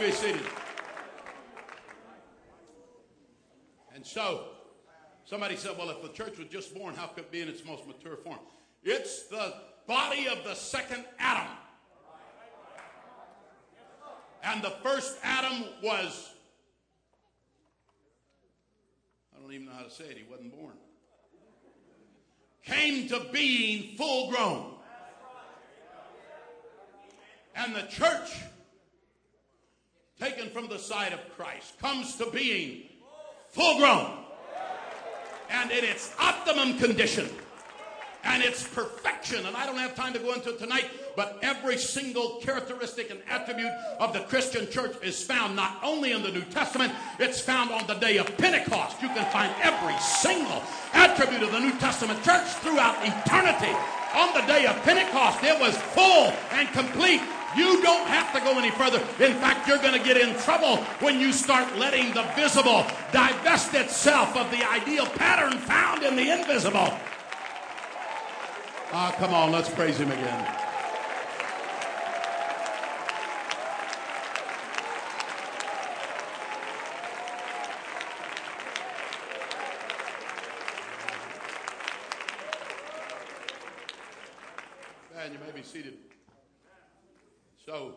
May 0.00 0.06
be 0.06 0.12
seated. 0.12 0.42
And 3.94 4.04
so, 4.04 4.48
somebody 5.24 5.56
said, 5.56 5.72
well, 5.78 5.88
if 5.88 6.02
the 6.02 6.08
church 6.08 6.38
was 6.38 6.48
just 6.48 6.74
born, 6.74 6.94
how 6.94 7.06
could 7.06 7.24
it 7.24 7.32
be 7.32 7.40
in 7.40 7.48
its 7.48 7.64
most 7.64 7.86
mature 7.86 8.16
form? 8.16 8.38
It's 8.82 9.26
the 9.28 9.54
body 9.86 10.28
of 10.28 10.44
the 10.44 10.54
second 10.54 11.04
Adam. 11.18 11.50
And 14.42 14.62
the 14.62 14.74
first 14.82 15.16
Adam 15.22 15.64
was, 15.82 16.30
I 19.34 19.40
don't 19.40 19.52
even 19.52 19.66
know 19.66 19.72
how 19.72 19.84
to 19.84 19.90
say 19.90 20.04
it, 20.04 20.18
he 20.18 20.24
wasn't 20.30 20.54
born. 20.54 20.74
Came 22.64 23.08
to 23.08 23.26
being 23.32 23.96
full 23.96 24.30
grown. 24.30 24.74
And 27.54 27.74
the 27.74 27.82
church 27.82 28.30
taken 30.20 30.48
from 30.50 30.68
the 30.68 30.78
side 30.78 31.12
of 31.12 31.20
Christ 31.36 31.78
comes 31.78 32.16
to 32.16 32.30
being 32.30 32.84
full 33.50 33.78
grown 33.78 34.18
and 35.50 35.70
in 35.70 35.84
its 35.84 36.14
optimum 36.18 36.78
condition 36.78 37.28
and 38.24 38.42
its 38.42 38.66
perfection. 38.66 39.46
And 39.46 39.56
I 39.56 39.66
don't 39.66 39.76
have 39.76 39.94
time 39.94 40.12
to 40.14 40.18
go 40.18 40.32
into 40.32 40.50
it 40.50 40.58
tonight, 40.58 40.86
but 41.14 41.38
every 41.42 41.78
single 41.78 42.40
characteristic 42.40 43.10
and 43.10 43.20
attribute 43.28 43.70
of 44.00 44.12
the 44.12 44.20
Christian 44.20 44.68
church 44.70 44.96
is 45.02 45.22
found 45.22 45.54
not 45.54 45.78
only 45.82 46.12
in 46.12 46.22
the 46.22 46.32
New 46.32 46.42
Testament, 46.42 46.92
it's 47.18 47.40
found 47.40 47.70
on 47.70 47.86
the 47.86 47.94
day 47.94 48.18
of 48.18 48.26
Pentecost. 48.36 49.00
You 49.00 49.08
can 49.08 49.30
find 49.30 49.52
every 49.62 49.96
single 50.00 50.62
attribute 50.92 51.42
of 51.42 51.52
the 51.52 51.60
New 51.60 51.72
Testament 51.78 52.22
church 52.24 52.46
throughout 52.62 52.96
eternity. 53.02 53.74
On 54.14 54.34
the 54.34 54.46
day 54.46 54.66
of 54.66 54.74
Pentecost, 54.82 55.44
it 55.44 55.60
was 55.60 55.76
full 55.76 56.32
and 56.52 56.68
complete 56.72 57.20
you 57.56 57.82
don't 57.82 58.06
have 58.08 58.32
to 58.34 58.40
go 58.40 58.58
any 58.58 58.70
further. 58.70 58.98
In 59.24 59.34
fact, 59.38 59.66
you're 59.66 59.78
going 59.78 59.98
to 59.98 60.04
get 60.04 60.16
in 60.16 60.34
trouble 60.40 60.76
when 61.00 61.20
you 61.20 61.32
start 61.32 61.76
letting 61.76 62.12
the 62.14 62.22
visible 62.34 62.84
divest 63.12 63.74
itself 63.74 64.36
of 64.36 64.50
the 64.50 64.68
ideal 64.68 65.06
pattern 65.06 65.58
found 65.58 66.02
in 66.02 66.16
the 66.16 66.30
invisible. 66.30 66.92
Ah, 68.92 69.14
come 69.18 69.34
on, 69.34 69.52
let's 69.52 69.68
praise 69.68 69.98
him 69.98 70.10
again. 70.10 70.56
seated. 85.66 85.94
So, 87.64 87.94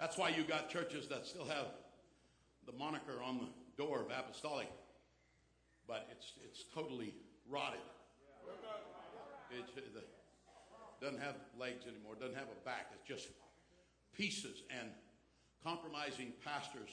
that's 0.00 0.16
why 0.16 0.27
you 0.38 0.44
got 0.44 0.70
churches 0.70 1.08
that 1.08 1.26
still 1.26 1.44
have 1.44 1.66
the 2.64 2.72
moniker 2.78 3.20
on 3.24 3.38
the 3.38 3.82
door 3.82 4.00
of 4.00 4.06
apostolic, 4.06 4.68
but 5.88 6.08
it's, 6.12 6.34
it's 6.44 6.64
totally 6.72 7.12
rotted. 7.50 7.80
It, 9.50 9.64
it 9.76 10.08
doesn't 11.00 11.20
have 11.20 11.34
legs 11.58 11.86
anymore, 11.86 12.14
doesn't 12.20 12.36
have 12.36 12.46
a 12.46 12.64
back. 12.64 12.92
It's 12.94 13.08
just 13.08 13.28
pieces, 14.16 14.62
and 14.70 14.90
compromising 15.64 16.32
pastors 16.44 16.90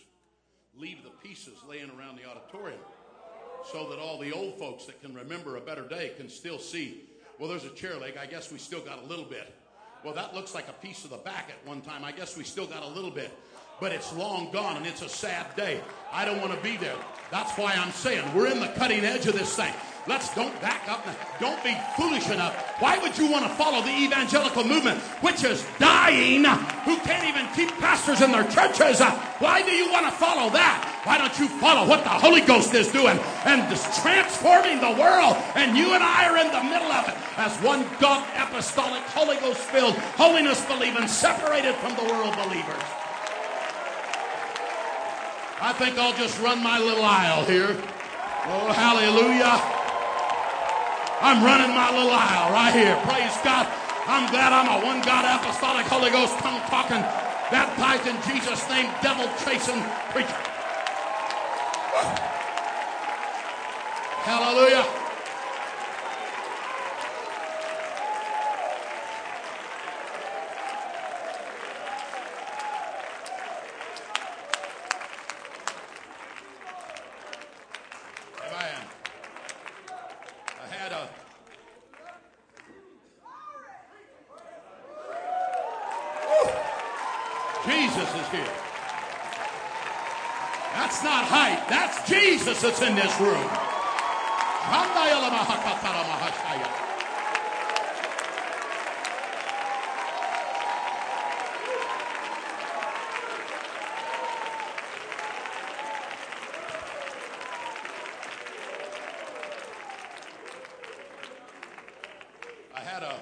leave 0.76 1.04
the 1.04 1.12
pieces 1.28 1.54
laying 1.70 1.92
around 1.92 2.18
the 2.18 2.28
auditorium 2.28 2.80
so 3.72 3.90
that 3.90 4.00
all 4.00 4.20
the 4.20 4.32
old 4.32 4.58
folks 4.58 4.86
that 4.86 5.02
can 5.02 5.14
remember 5.14 5.58
a 5.58 5.62
better 5.62 5.88
day 5.88 6.14
can 6.18 6.30
still 6.30 6.58
see, 6.58 7.04
well, 7.40 7.48
there's 7.48 7.66
a 7.66 7.70
chair 7.70 7.98
leg. 7.98 8.18
I 8.18 8.26
guess 8.26 8.52
we 8.52 8.58
still 8.58 8.82
got 8.82 9.04
a 9.04 9.06
little 9.06 9.26
bit. 9.26 9.54
Well, 10.06 10.14
that 10.14 10.36
looks 10.36 10.54
like 10.54 10.68
a 10.68 10.86
piece 10.86 11.04
of 11.04 11.10
the 11.10 11.18
back 11.18 11.50
at 11.50 11.68
one 11.68 11.82
time. 11.82 12.04
I 12.06 12.12
guess 12.12 12.38
we 12.38 12.44
still 12.44 12.68
got 12.68 12.84
a 12.84 12.88
little 12.88 13.10
bit. 13.10 13.32
But 13.82 13.92
it's 13.92 14.16
long 14.16 14.52
gone 14.52 14.78
and 14.78 14.86
it's 14.86 15.02
a 15.02 15.10
sad 15.10 15.56
day. 15.56 15.82
I 16.14 16.26
don't 16.26 16.40
want 16.40 16.54
to 16.54 16.62
be 16.62 16.78
there. 16.78 16.96
That's 17.32 17.52
why 17.58 17.74
I'm 17.74 17.92
saying 17.92 18.24
we're 18.36 18.52
in 18.52 18.60
the 18.60 18.68
cutting 18.68 19.04
edge 19.04 19.26
of 19.26 19.34
this 19.34 19.56
thing. 19.56 19.74
Let's 20.08 20.34
don't 20.36 20.54
back 20.62 20.88
up. 20.88 21.04
Don't 21.40 21.62
be 21.64 21.76
foolish 21.98 22.30
enough. 22.30 22.56
Why 22.80 23.00
would 23.00 23.18
you 23.18 23.32
want 23.32 23.46
to 23.46 23.50
follow 23.56 23.82
the 23.82 23.90
evangelical 23.90 24.64
movement, 24.64 25.00
which 25.22 25.44
is 25.44 25.66
dying, 25.80 26.44
who 26.44 26.98
can't 26.98 27.28
even 27.28 27.52
keep 27.56 27.76
pastors 27.80 28.22
in 28.22 28.32
their 28.32 28.48
churches? 28.52 29.02
Why 29.40 29.64
do 29.64 29.72
you 29.72 29.92
want 29.92 30.06
to 30.06 30.12
follow 30.12 30.52
that? 30.52 30.95
Why 31.06 31.20
don't 31.20 31.38
you 31.38 31.48
follow 31.62 31.88
what 31.88 32.04
the 32.04 32.10
Holy 32.10 32.42
Ghost 32.42 32.74
is 32.74 32.90
doing 32.90 33.20
and 33.46 33.62
is 33.72 33.86
transforming 34.02 34.82
the 34.82 34.90
world? 34.98 35.38
And 35.54 35.78
you 35.78 35.94
and 35.94 36.02
I 36.02 36.26
are 36.26 36.38
in 36.42 36.50
the 36.50 36.66
middle 36.66 36.90
of 36.90 37.08
it 37.08 37.14
as 37.38 37.54
one 37.62 37.86
God, 38.02 38.26
apostolic, 38.34 39.04
Holy 39.14 39.38
Ghost 39.38 39.62
filled, 39.70 39.94
holiness 40.18 40.66
believing, 40.66 41.08
separated 41.08 41.76
from 41.76 41.94
the 41.94 42.10
world 42.10 42.34
believers. 42.42 42.82
I 45.62 45.78
think 45.78 45.94
I'll 46.02 46.18
just 46.18 46.42
run 46.42 46.64
my 46.64 46.80
little 46.80 47.06
aisle 47.06 47.46
here. 47.46 47.78
Oh, 48.50 48.74
hallelujah. 48.74 49.62
I'm 51.22 51.46
running 51.46 51.70
my 51.70 51.94
little 51.94 52.18
aisle 52.18 52.50
right 52.50 52.74
here. 52.74 52.98
Praise 53.06 53.38
God. 53.46 53.70
I'm 54.10 54.26
glad 54.34 54.54
I'm 54.54 54.82
a 54.82 54.86
one 54.86 55.06
God 55.06 55.22
apostolic 55.22 55.86
Holy 55.86 56.10
Ghost 56.10 56.34
tongue 56.40 56.62
talking, 56.66 57.02
baptized 57.54 58.10
in 58.10 58.18
Jesus' 58.26 58.68
name, 58.70 58.90
devil 59.06 59.30
chasing 59.46 59.82
preacher. 60.10 60.55
Hallelujah. 64.26 64.84
Jesus 87.66 88.10
is 88.16 88.28
here. 88.30 88.54
That's 90.74 91.04
not 91.04 91.26
hype. 91.26 91.68
That's 91.70 92.08
Jesus 92.10 92.62
that's 92.62 92.82
in 92.82 92.96
this 92.96 93.20
room. 93.20 93.50
I 112.74 112.80
had 112.80 113.04
a 113.04 113.22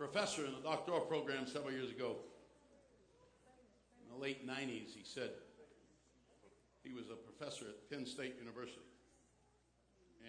professor 0.00 0.48
in 0.48 0.56
the 0.56 0.64
doctoral 0.64 1.04
program 1.04 1.44
several 1.44 1.76
years 1.76 1.92
ago. 1.92 2.16
In 4.00 4.08
the 4.08 4.16
late 4.16 4.48
90s, 4.48 4.96
he 4.96 5.04
said, 5.04 5.28
he 6.80 6.96
was 6.96 7.12
a 7.12 7.20
professor 7.20 7.68
at 7.68 7.76
Penn 7.92 8.08
State 8.08 8.40
University. 8.40 8.80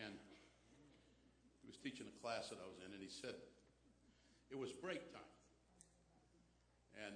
And 0.03 0.11
he 1.63 1.71
was 1.71 1.79
teaching 1.79 2.03
a 2.03 2.15
class 2.19 2.51
that 2.51 2.59
I 2.59 2.67
was 2.67 2.83
in, 2.83 2.91
and 2.91 2.99
he 2.99 3.07
said, 3.07 3.39
it 4.51 4.59
was 4.59 4.75
break 4.75 5.07
time. 5.15 5.31
And 7.07 7.15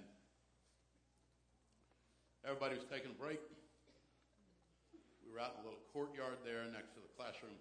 everybody 2.47 2.80
was 2.80 2.88
taking 2.88 3.12
a 3.12 3.20
break. 3.20 3.43
We 5.28 5.36
were 5.36 5.43
out 5.43 5.60
in 5.60 5.68
a 5.68 5.68
little 5.68 5.84
courtyard 5.91 6.39
there 6.47 6.64
next 6.72 6.95
to 6.95 7.03
the 7.03 7.12
classroom. 7.20 7.60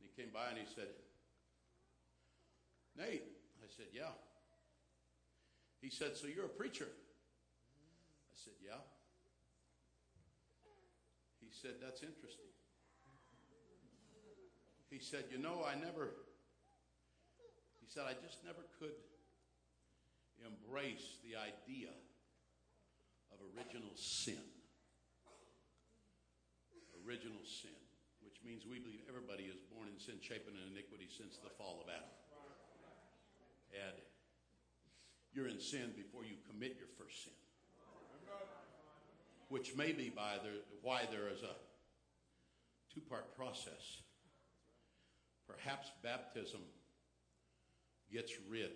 he 0.00 0.08
came 0.16 0.32
by 0.32 0.48
and 0.48 0.56
he 0.56 0.64
said, 0.64 0.88
Nate. 2.96 3.24
I 3.62 3.68
said, 3.76 3.86
yeah. 3.92 4.12
He 5.80 5.90
said, 5.90 6.16
so 6.16 6.26
you're 6.26 6.46
a 6.46 6.48
preacher? 6.48 6.88
I 6.88 8.34
said, 8.34 8.54
yeah 8.64 8.80
He 11.52 11.60
said, 11.60 11.76
That's 11.84 12.00
interesting. 12.00 12.48
He 14.88 14.96
said, 15.04 15.28
You 15.28 15.36
know, 15.36 15.68
I 15.68 15.76
never, 15.76 16.16
he 17.84 17.88
said, 17.92 18.08
I 18.08 18.16
just 18.24 18.40
never 18.40 18.64
could 18.80 18.96
embrace 20.40 21.20
the 21.20 21.36
idea 21.36 21.92
of 23.28 23.36
original 23.52 23.92
sin. 24.00 24.40
Original 27.04 27.44
sin, 27.44 27.76
which 28.24 28.40
means 28.40 28.64
we 28.64 28.80
believe 28.80 29.04
everybody 29.04 29.44
is 29.44 29.60
born 29.76 29.92
in 29.92 30.00
sin, 30.00 30.16
shapen 30.24 30.56
in 30.56 30.72
iniquity 30.72 31.10
since 31.12 31.36
the 31.36 31.52
fall 31.60 31.84
of 31.84 31.92
Adam. 31.92 32.21
You're 35.32 35.48
in 35.48 35.60
sin 35.60 35.92
before 35.96 36.24
you 36.24 36.36
commit 36.48 36.76
your 36.78 36.88
first 36.98 37.24
sin 37.24 37.32
which 39.52 39.76
may 39.76 39.92
be 39.92 40.08
by 40.08 40.40
the, 40.42 40.48
why 40.80 41.02
there 41.10 41.28
is 41.28 41.42
a 41.42 41.52
two 42.92 43.02
part 43.02 43.36
process. 43.36 44.00
Perhaps 45.46 45.92
baptism 46.02 46.60
gets 48.10 48.32
rid 48.48 48.72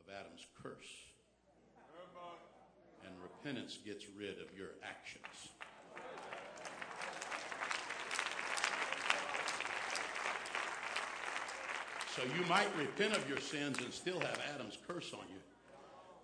of 0.00 0.06
Adam's 0.18 0.46
curse, 0.62 0.88
and 3.04 3.12
repentance 3.22 3.78
gets 3.84 4.06
rid 4.16 4.40
of 4.40 4.56
your 4.56 4.70
actions. 4.82 5.52
So 12.18 12.24
you 12.36 12.44
might 12.48 12.66
repent 12.76 13.16
of 13.16 13.28
your 13.28 13.38
sins 13.38 13.78
and 13.78 13.94
still 13.94 14.18
have 14.18 14.40
Adam's 14.52 14.76
curse 14.88 15.12
on 15.12 15.20
you 15.28 15.38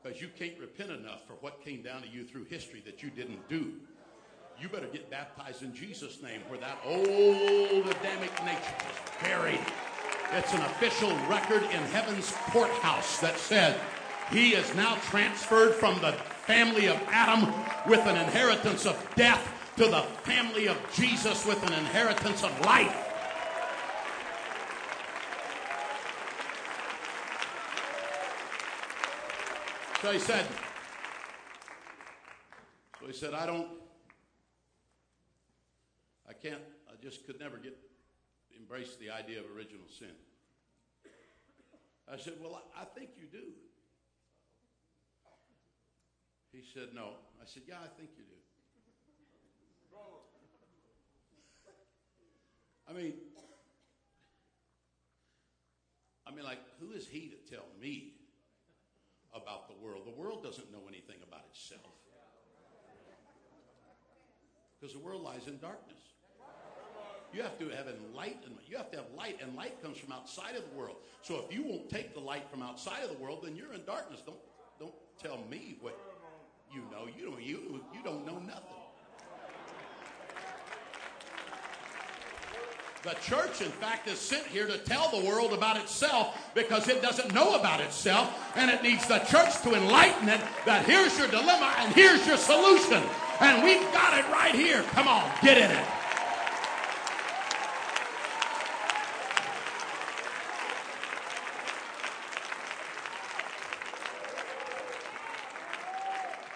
because 0.02 0.20
you 0.20 0.28
can't 0.36 0.58
repent 0.58 0.90
enough 0.90 1.24
for 1.24 1.34
what 1.34 1.64
came 1.64 1.82
down 1.82 2.02
to 2.02 2.08
you 2.08 2.24
through 2.24 2.46
history 2.46 2.82
that 2.84 3.00
you 3.00 3.10
didn't 3.10 3.48
do. 3.48 3.74
You 4.60 4.68
better 4.68 4.88
get 4.88 5.08
baptized 5.08 5.62
in 5.62 5.72
Jesus' 5.72 6.20
name 6.20 6.40
where 6.48 6.58
that 6.58 6.78
old 6.84 7.86
Adamic 7.86 8.44
nature 8.44 8.74
is 8.90 9.22
buried. 9.22 9.60
It's 10.32 10.52
an 10.52 10.62
official 10.62 11.10
record 11.28 11.62
in 11.62 11.82
heaven's 11.92 12.32
courthouse 12.50 13.20
that 13.20 13.38
said 13.38 13.78
he 14.32 14.54
is 14.54 14.74
now 14.74 14.96
transferred 15.10 15.74
from 15.74 16.00
the 16.00 16.10
family 16.46 16.88
of 16.88 17.00
Adam 17.06 17.54
with 17.88 18.00
an 18.00 18.16
inheritance 18.16 18.84
of 18.84 18.96
death 19.14 19.48
to 19.76 19.84
the 19.84 20.02
family 20.24 20.66
of 20.66 20.76
Jesus 20.92 21.46
with 21.46 21.62
an 21.62 21.72
inheritance 21.72 22.42
of 22.42 22.60
life. 22.62 23.03
So 30.04 30.12
he 30.12 30.18
said, 30.18 30.44
so 33.00 33.06
he 33.06 33.14
said, 33.14 33.32
I 33.32 33.46
don't, 33.46 33.68
I 36.28 36.34
can't, 36.34 36.60
I 36.86 37.02
just 37.02 37.24
could 37.24 37.40
never 37.40 37.56
get, 37.56 37.74
embrace 38.54 38.96
the 39.00 39.08
idea 39.08 39.40
of 39.40 39.46
original 39.56 39.86
sin. 39.88 40.10
I 42.06 42.18
said, 42.18 42.34
well, 42.38 42.62
I, 42.76 42.82
I 42.82 42.84
think 42.84 43.12
you 43.16 43.28
do. 43.32 43.44
He 46.52 46.62
said, 46.74 46.88
no. 46.94 47.12
I 47.40 47.46
said, 47.46 47.62
yeah, 47.66 47.76
I 47.82 47.88
think 47.98 48.10
you 48.18 48.24
do. 48.24 48.36
I 52.86 52.92
mean, 52.92 53.14
I 56.26 56.30
mean, 56.30 56.44
like, 56.44 56.60
who 56.78 56.92
is 56.92 57.08
he 57.08 57.30
to 57.30 57.50
tell 57.50 57.64
me 57.80 58.13
about 59.34 59.68
the 59.68 59.74
world. 59.84 60.02
The 60.06 60.20
world 60.20 60.42
doesn't 60.42 60.70
know 60.72 60.82
anything 60.88 61.16
about 61.26 61.42
itself. 61.50 61.82
Because 64.78 64.94
the 64.94 65.00
world 65.00 65.22
lies 65.22 65.46
in 65.46 65.58
darkness. 65.58 65.98
You 67.32 67.42
have 67.42 67.58
to 67.58 67.68
have 67.70 67.86
enlightenment. 67.88 68.60
You 68.68 68.76
have 68.76 68.92
to 68.92 68.98
have 68.98 69.06
light, 69.16 69.40
and 69.42 69.56
light 69.56 69.82
comes 69.82 69.98
from 69.98 70.12
outside 70.12 70.54
of 70.54 70.62
the 70.70 70.78
world. 70.78 70.96
So 71.22 71.42
if 71.44 71.52
you 71.52 71.64
won't 71.64 71.90
take 71.90 72.14
the 72.14 72.20
light 72.20 72.48
from 72.48 72.62
outside 72.62 73.02
of 73.02 73.10
the 73.10 73.16
world, 73.16 73.40
then 73.42 73.56
you're 73.56 73.72
in 73.72 73.84
darkness. 73.84 74.20
Don't 74.24 74.38
don't 74.78 74.94
tell 75.20 75.38
me 75.50 75.76
what 75.80 75.98
you 76.72 76.82
know. 76.92 77.08
You 77.18 77.30
don't 77.30 77.42
you 77.42 77.80
you 77.92 78.00
don't 78.04 78.24
know 78.24 78.38
nothing. 78.38 78.83
The 83.04 83.14
church, 83.20 83.60
in 83.60 83.70
fact, 83.70 84.08
is 84.08 84.18
sent 84.18 84.46
here 84.46 84.66
to 84.66 84.78
tell 84.78 85.10
the 85.10 85.26
world 85.28 85.52
about 85.52 85.76
itself 85.76 86.38
because 86.54 86.88
it 86.88 87.02
doesn't 87.02 87.34
know 87.34 87.54
about 87.54 87.82
itself, 87.82 88.34
and 88.56 88.70
it 88.70 88.82
needs 88.82 89.06
the 89.06 89.18
church 89.18 89.60
to 89.60 89.74
enlighten 89.74 90.30
it 90.30 90.40
that 90.64 90.86
here's 90.86 91.18
your 91.18 91.28
dilemma 91.28 91.70
and 91.80 91.92
here's 91.92 92.26
your 92.26 92.38
solution. 92.38 93.02
And 93.40 93.62
we've 93.62 93.92
got 93.92 94.18
it 94.18 94.24
right 94.32 94.54
here. 94.54 94.82
Come 94.92 95.06
on, 95.06 95.30
get 95.42 95.58
in 95.58 95.70
it. 95.70 95.86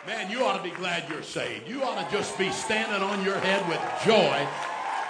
Man, 0.06 0.30
you 0.30 0.46
ought 0.46 0.56
to 0.56 0.62
be 0.62 0.74
glad 0.74 1.10
you're 1.10 1.22
saved. 1.22 1.68
You 1.68 1.82
ought 1.82 2.02
to 2.02 2.16
just 2.16 2.38
be 2.38 2.50
standing 2.50 3.02
on 3.02 3.22
your 3.22 3.38
head 3.38 3.68
with 3.68 3.82
joy 4.06 4.48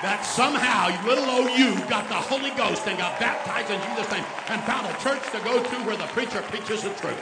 that 0.03 0.23
somehow 0.23 0.95
little 1.07 1.27
old 1.27 1.51
you 1.59 1.75
got 1.91 2.07
the 2.07 2.15
Holy 2.15 2.51
Ghost 2.55 2.87
and 2.87 2.97
got 2.99 3.19
baptized 3.19 3.71
in 3.71 3.81
Jesus' 3.91 4.07
name 4.13 4.25
and 4.49 4.63
found 4.63 4.87
a 4.87 4.95
church 5.03 5.23
to 5.35 5.41
go 5.43 5.59
to 5.59 5.77
where 5.83 5.97
the 5.97 6.07
preacher 6.15 6.41
preaches 6.47 6.83
the 6.83 6.95
truth. 7.03 7.19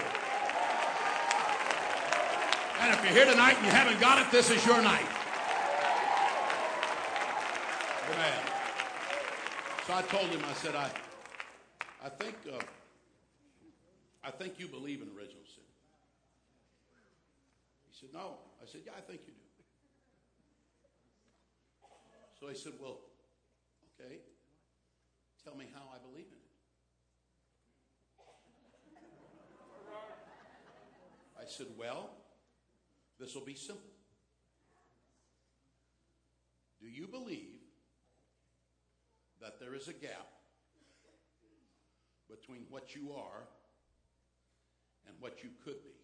And 2.81 2.93
if 2.93 3.03
you're 3.03 3.17
here 3.17 3.25
tonight 3.25 3.57
and 3.57 3.65
you 3.65 3.73
haven't 3.73 3.99
got 3.99 4.21
it, 4.21 4.31
this 4.31 4.51
is 4.51 4.65
your 4.67 4.81
night. 4.83 5.09
Amen. 8.13 8.41
So 9.87 9.95
I 9.95 10.03
told 10.03 10.29
him, 10.29 10.43
I 10.45 10.53
said, 10.53 10.75
I, 10.75 10.91
I 12.05 12.09
think, 12.11 12.37
uh, 12.47 12.61
I 14.23 14.31
think 14.31 14.61
you 14.61 14.69
believe 14.69 15.01
in 15.01 15.09
original 15.17 15.43
sin. 15.49 15.65
He 17.91 17.99
said, 17.99 18.11
No. 18.13 18.37
I 18.63 18.67
said, 18.67 18.83
Yeah, 18.85 18.93
I 18.97 19.01
think 19.01 19.23
you 19.27 19.33
do. 19.33 19.46
He 22.49 22.55
said, 22.55 22.73
Well, 22.81 23.01
okay, 24.01 24.19
tell 25.45 25.57
me 25.57 25.67
how 25.75 25.83
I 25.93 25.99
believe 25.99 26.27
in 26.27 26.39
it. 26.39 26.47
I 31.39 31.45
said, 31.47 31.67
Well, 31.77 32.11
this 33.19 33.35
will 33.35 33.45
be 33.45 33.55
simple. 33.55 33.83
Do 36.81 36.89
you 36.89 37.09
believe 37.09 37.61
that 39.41 39.59
there 39.59 39.75
is 39.75 39.89
a 39.89 39.93
gap 39.93 40.29
between 42.31 42.63
what 42.71 42.95
you 42.95 43.13
are 43.13 43.49
and 45.09 45.17
what 45.19 45.43
you 45.43 45.51
could 45.65 45.83
be? 45.83 45.97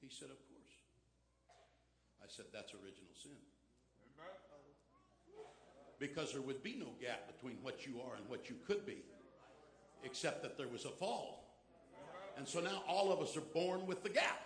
He 0.00 0.08
said, 0.08 0.28
Of 0.30 0.38
course. 0.48 0.74
I 2.22 2.26
said, 2.28 2.46
That's 2.52 2.72
original 2.72 3.14
sin. 3.20 3.53
Because 5.98 6.32
there 6.32 6.42
would 6.42 6.62
be 6.62 6.76
no 6.78 6.88
gap 7.00 7.32
between 7.32 7.56
what 7.62 7.86
you 7.86 8.00
are 8.06 8.16
and 8.16 8.28
what 8.28 8.48
you 8.48 8.56
could 8.66 8.84
be, 8.84 8.98
except 10.02 10.42
that 10.42 10.58
there 10.58 10.68
was 10.68 10.84
a 10.84 10.90
fall. 10.90 11.44
And 12.36 12.46
so 12.46 12.60
now 12.60 12.82
all 12.88 13.12
of 13.12 13.20
us 13.20 13.36
are 13.36 13.42
born 13.52 13.86
with 13.86 14.02
the 14.02 14.08
gap. 14.08 14.40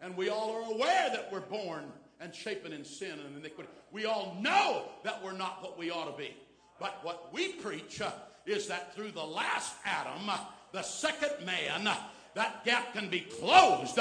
And 0.00 0.16
we 0.16 0.28
all 0.28 0.50
are 0.50 0.72
aware 0.74 1.10
that 1.10 1.28
we're 1.30 1.40
born 1.40 1.84
and 2.20 2.34
shapen 2.34 2.72
in 2.72 2.84
sin 2.84 3.18
and 3.24 3.36
iniquity. 3.36 3.68
We 3.92 4.04
all 4.06 4.36
know 4.40 4.88
that 5.04 5.22
we're 5.22 5.36
not 5.36 5.62
what 5.62 5.78
we 5.78 5.90
ought 5.90 6.10
to 6.10 6.16
be. 6.16 6.34
But 6.80 6.98
what 7.02 7.32
we 7.32 7.52
preach 7.52 8.00
uh, 8.00 8.10
is 8.46 8.66
that 8.66 8.94
through 8.94 9.12
the 9.12 9.24
last 9.24 9.74
Adam, 9.84 10.28
uh, 10.28 10.38
the 10.72 10.82
second 10.82 11.46
man, 11.46 11.86
uh, 11.86 11.96
that 12.34 12.64
gap 12.64 12.92
can 12.92 13.08
be 13.08 13.20
closed. 13.20 13.98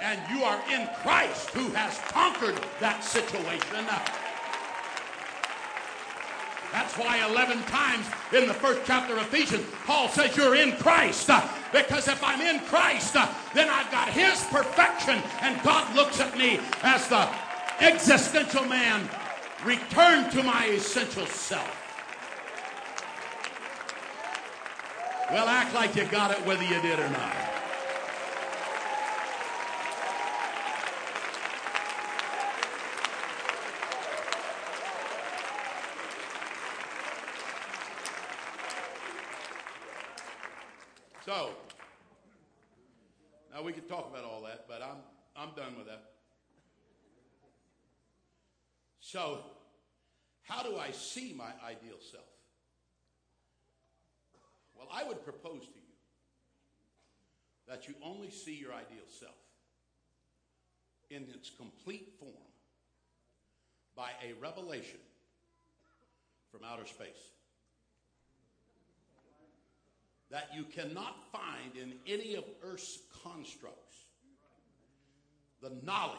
And 0.00 0.20
you 0.30 0.44
are 0.44 0.62
in 0.70 0.88
Christ 1.02 1.50
who 1.50 1.68
has 1.70 1.98
conquered 2.08 2.58
that 2.80 3.02
situation. 3.02 3.86
That's 6.72 6.96
why 6.96 7.26
11 7.28 7.62
times 7.64 8.06
in 8.32 8.46
the 8.46 8.54
first 8.54 8.82
chapter 8.84 9.16
of 9.16 9.22
Ephesians, 9.22 9.66
Paul 9.84 10.08
says 10.08 10.36
you're 10.36 10.54
in 10.54 10.72
Christ. 10.76 11.28
Uh, 11.28 11.46
because 11.72 12.08
if 12.08 12.22
I'm 12.22 12.40
in 12.40 12.60
Christ, 12.66 13.16
uh, 13.16 13.28
then 13.54 13.68
I've 13.68 13.90
got 13.90 14.08
His 14.08 14.44
perfection, 14.44 15.20
and 15.42 15.60
God 15.62 15.94
looks 15.96 16.20
at 16.20 16.36
me 16.38 16.60
as 16.82 17.08
the 17.08 17.28
existential 17.80 18.64
man. 18.64 19.08
Return 19.64 20.30
to 20.30 20.42
my 20.42 20.66
essential 20.66 21.26
self. 21.26 21.76
Well, 25.30 25.48
act 25.48 25.74
like 25.74 25.94
you 25.94 26.04
got 26.06 26.30
it 26.30 26.44
whether 26.46 26.64
you 26.64 26.80
did 26.82 26.98
or 26.98 27.08
not. 27.10 27.49
So, 41.30 41.50
now 43.54 43.62
we 43.62 43.72
could 43.72 43.88
talk 43.88 44.10
about 44.10 44.24
all 44.24 44.42
that, 44.42 44.64
but 44.66 44.82
I'm, 44.82 44.96
I'm 45.36 45.54
done 45.54 45.76
with 45.78 45.86
that. 45.86 46.02
So, 48.98 49.38
how 50.42 50.64
do 50.64 50.76
I 50.76 50.90
see 50.90 51.32
my 51.38 51.52
ideal 51.64 51.98
self? 52.10 52.24
Well, 54.74 54.88
I 54.92 55.04
would 55.04 55.24
propose 55.24 55.60
to 55.60 55.78
you 55.78 55.94
that 57.68 57.86
you 57.86 57.94
only 58.02 58.32
see 58.32 58.56
your 58.56 58.72
ideal 58.72 59.06
self 59.06 59.30
in 61.10 61.28
its 61.32 61.48
complete 61.48 62.08
form 62.18 62.32
by 63.94 64.10
a 64.28 64.32
revelation 64.42 64.98
from 66.50 66.62
outer 66.68 66.86
space 66.86 67.30
that 70.30 70.48
you 70.54 70.64
cannot 70.64 71.16
find 71.32 71.76
in 71.76 71.94
any 72.06 72.34
of 72.34 72.44
Earth's 72.62 72.98
constructs 73.22 73.96
the 75.60 75.72
knowledge 75.84 76.18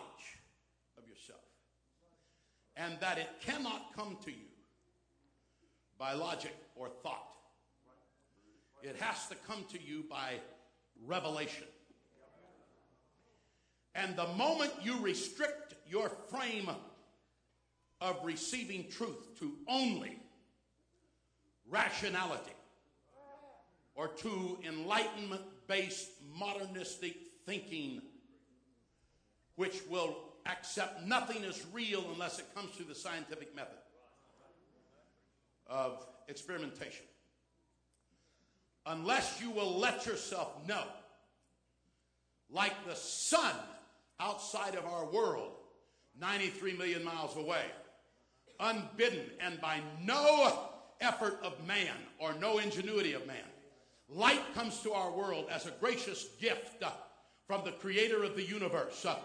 of 0.97 1.07
yourself, 1.07 1.39
and 2.75 2.97
that 2.99 3.17
it 3.17 3.29
cannot 3.41 3.95
come 3.95 4.17
to 4.23 4.31
you 4.31 4.47
by 5.97 6.13
logic 6.13 6.55
or 6.75 6.89
thought. 7.03 7.27
It 8.83 8.95
has 8.99 9.27
to 9.27 9.35
come 9.47 9.63
to 9.71 9.81
you 9.81 10.03
by 10.09 10.33
revelation. 11.05 11.67
And 13.95 14.15
the 14.15 14.27
moment 14.27 14.71
you 14.81 14.99
restrict 14.99 15.75
your 15.89 16.09
frame 16.29 16.69
of 17.99 18.17
receiving 18.23 18.87
truth 18.89 19.39
to 19.39 19.53
only 19.67 20.17
rationality, 21.69 22.53
or 24.01 24.07
to 24.07 24.57
enlightenment 24.67 25.43
based 25.67 26.09
modernistic 26.35 27.15
thinking, 27.45 28.01
which 29.57 29.79
will 29.91 30.17
accept 30.47 31.05
nothing 31.05 31.43
as 31.43 31.63
real 31.71 32.03
unless 32.11 32.39
it 32.39 32.45
comes 32.55 32.71
through 32.71 32.87
the 32.87 32.95
scientific 32.95 33.55
method 33.55 33.77
of 35.67 36.03
experimentation. 36.27 37.05
Unless 38.87 39.39
you 39.39 39.51
will 39.51 39.77
let 39.77 40.07
yourself 40.07 40.49
know, 40.67 40.83
like 42.49 42.73
the 42.87 42.95
sun 42.95 43.53
outside 44.19 44.73
of 44.73 44.83
our 44.87 45.05
world, 45.05 45.51
93 46.19 46.75
million 46.75 47.03
miles 47.03 47.37
away, 47.37 47.65
unbidden 48.59 49.27
and 49.39 49.61
by 49.61 49.79
no 50.01 50.57
effort 51.01 51.37
of 51.43 51.53
man 51.67 51.93
or 52.17 52.33
no 52.33 52.57
ingenuity 52.57 53.13
of 53.13 53.27
man, 53.27 53.37
Light 54.13 54.41
comes 54.53 54.79
to 54.81 54.91
our 54.91 55.09
world 55.11 55.45
as 55.49 55.65
a 55.65 55.71
gracious 55.71 56.27
gift 56.39 56.83
uh, 56.83 56.89
from 57.47 57.63
the 57.63 57.71
creator 57.71 58.23
of 58.23 58.35
the 58.35 58.43
universe. 58.43 59.05
Uh, 59.05 59.15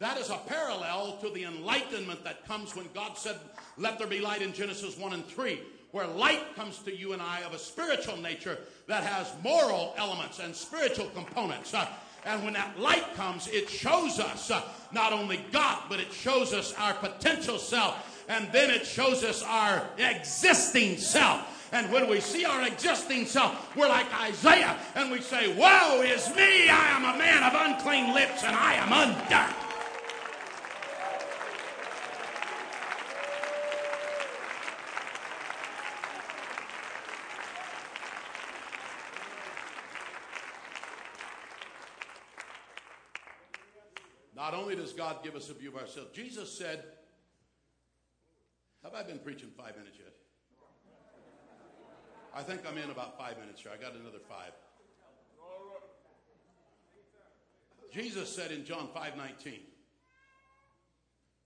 that 0.00 0.18
is 0.18 0.28
a 0.28 0.38
parallel 0.46 1.16
to 1.22 1.30
the 1.30 1.44
enlightenment 1.44 2.22
that 2.24 2.46
comes 2.46 2.76
when 2.76 2.86
God 2.94 3.16
said, 3.16 3.36
Let 3.78 3.98
there 3.98 4.06
be 4.06 4.20
light 4.20 4.42
in 4.42 4.52
Genesis 4.52 4.98
1 4.98 5.14
and 5.14 5.26
3, 5.26 5.60
where 5.92 6.06
light 6.06 6.54
comes 6.54 6.78
to 6.80 6.94
you 6.94 7.14
and 7.14 7.22
I 7.22 7.40
of 7.40 7.54
a 7.54 7.58
spiritual 7.58 8.18
nature 8.18 8.58
that 8.86 9.02
has 9.02 9.32
moral 9.42 9.94
elements 9.96 10.40
and 10.40 10.54
spiritual 10.54 11.06
components. 11.06 11.72
Uh, 11.72 11.88
and 12.26 12.44
when 12.44 12.52
that 12.52 12.78
light 12.78 13.14
comes, 13.14 13.48
it 13.48 13.70
shows 13.70 14.20
us 14.20 14.52
not 14.92 15.14
only 15.14 15.40
God, 15.52 15.84
but 15.88 16.00
it 16.00 16.12
shows 16.12 16.52
us 16.52 16.74
our 16.74 16.92
potential 16.92 17.58
self, 17.58 18.24
and 18.28 18.52
then 18.52 18.70
it 18.70 18.84
shows 18.84 19.24
us 19.24 19.42
our 19.42 19.88
existing 19.96 20.98
self. 20.98 21.57
And 21.70 21.92
when 21.92 22.08
we 22.08 22.20
see 22.20 22.46
our 22.46 22.66
existing 22.66 23.26
self, 23.26 23.76
we're 23.76 23.88
like 23.88 24.06
Isaiah 24.22 24.78
and 24.94 25.10
we 25.10 25.20
say, 25.20 25.54
Woe 25.54 26.02
is 26.02 26.28
me! 26.34 26.68
I 26.70 26.88
am 26.96 27.04
a 27.04 27.18
man 27.18 27.42
of 27.42 27.52
unclean 27.54 28.14
lips 28.14 28.42
and 28.42 28.56
I 28.56 28.74
am 28.74 28.92
undone. 28.92 29.54
Not 44.34 44.54
only 44.54 44.74
does 44.74 44.94
God 44.94 45.22
give 45.22 45.36
us 45.36 45.50
a 45.50 45.54
view 45.54 45.68
of 45.68 45.76
ourselves, 45.76 46.10
Jesus 46.14 46.56
said, 46.56 46.82
Have 48.82 48.94
I 48.94 49.02
been 49.02 49.18
preaching 49.18 49.50
five 49.54 49.76
minutes 49.76 49.98
yet? 49.98 50.17
I 52.34 52.42
think 52.42 52.60
I'm 52.68 52.78
in 52.78 52.90
about 52.90 53.18
five 53.18 53.38
minutes 53.38 53.62
here. 53.62 53.72
I 53.72 53.80
got 53.80 53.94
another 53.94 54.18
five. 54.28 54.52
Jesus 57.92 58.34
said 58.34 58.52
in 58.52 58.64
John 58.64 58.88
5 58.92 59.16
19, 59.16 59.60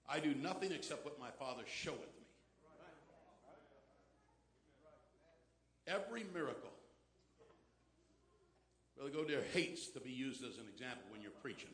I 0.08 0.18
do 0.18 0.34
nothing 0.34 0.72
except 0.72 1.04
what 1.04 1.18
my 1.18 1.30
Father 1.38 1.62
showeth 1.66 1.98
me. 1.98 2.26
Every 5.86 6.24
miracle. 6.34 6.70
Brother 8.96 9.10
Godair 9.10 9.42
hates 9.52 9.88
to 9.88 10.00
be 10.00 10.10
used 10.10 10.44
as 10.44 10.58
an 10.58 10.66
example 10.72 11.02
when 11.10 11.22
you're 11.22 11.38
preaching. 11.42 11.70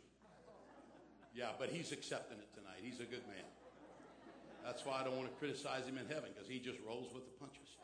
Yeah, 1.35 1.49
but 1.59 1.69
he's 1.69 1.93
accepting 1.93 2.39
it 2.39 2.55
tonight. 2.55 2.81
He's 2.83 3.01
a 3.01 3.05
good 3.05 3.27
man. 3.27 3.45
That's 4.65 4.85
why 4.85 5.01
I 5.01 5.05
don't 5.05 5.17
want 5.17 5.29
to 5.29 5.37
criticize 5.39 5.87
him 5.87 5.99
in 5.99 6.07
heaven 6.09 6.31
because 6.33 6.49
he 6.49 6.59
just 6.59 6.79
rolls 6.87 7.13
with 7.13 7.25
the 7.25 7.37
punches. 7.39 7.77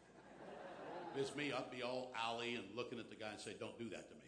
If 1.14 1.20
it's 1.20 1.36
me, 1.36 1.52
I'd 1.52 1.70
be 1.70 1.80
all 1.84 2.10
alley 2.20 2.56
and 2.56 2.64
looking 2.74 2.98
at 2.98 3.08
the 3.08 3.14
guy 3.14 3.30
and 3.30 3.40
say, 3.40 3.54
Don't 3.60 3.78
do 3.78 3.88
that 3.90 4.08
to 4.08 4.14
me. 4.16 4.20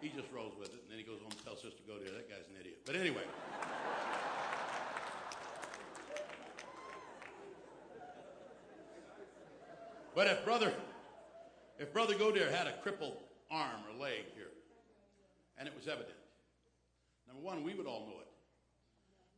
He 0.00 0.08
just 0.08 0.32
rolls 0.32 0.54
with 0.58 0.68
it, 0.68 0.80
and 0.80 0.90
then 0.90 0.96
he 0.96 1.04
goes 1.04 1.20
home 1.20 1.30
and 1.30 1.44
tells 1.44 1.60
Sister 1.60 1.82
Godair, 1.86 2.14
That 2.14 2.30
guy's 2.30 2.48
an 2.48 2.56
idiot. 2.58 2.78
But 2.86 2.96
anyway. 2.96 3.20
But 10.14 10.26
if 10.26 10.42
brother, 10.42 10.72
if 11.78 11.92
brother 11.92 12.14
Godair 12.14 12.50
had 12.50 12.66
a 12.66 12.72
crippled 12.82 13.18
arm 13.50 13.82
or 13.92 14.02
leg 14.02 14.24
here, 14.34 14.50
and 15.58 15.68
it 15.68 15.74
was 15.76 15.86
evident, 15.86 16.16
number 17.28 17.42
one, 17.42 17.62
we 17.62 17.74
would 17.74 17.86
all 17.86 18.06
know 18.06 18.20
it 18.20 18.28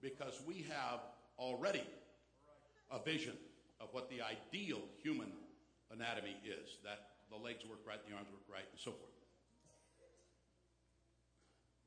because 0.01 0.41
we 0.47 0.65
have 0.69 1.01
already 1.39 1.83
a 2.93 3.03
vision 3.03 3.37
of 3.81 3.89
what 3.93 4.09
the 4.09 4.21
ideal 4.23 4.81
human 5.03 5.33
anatomy 5.93 6.37
is 6.45 6.79
that 6.85 7.11
the 7.31 7.37
legs 7.37 7.65
work 7.69 7.81
right, 7.87 7.99
the 8.09 8.15
arms 8.15 8.29
work 8.31 8.43
right, 8.51 8.67
and 8.71 8.81
so 8.81 8.91
forth. 8.93 9.11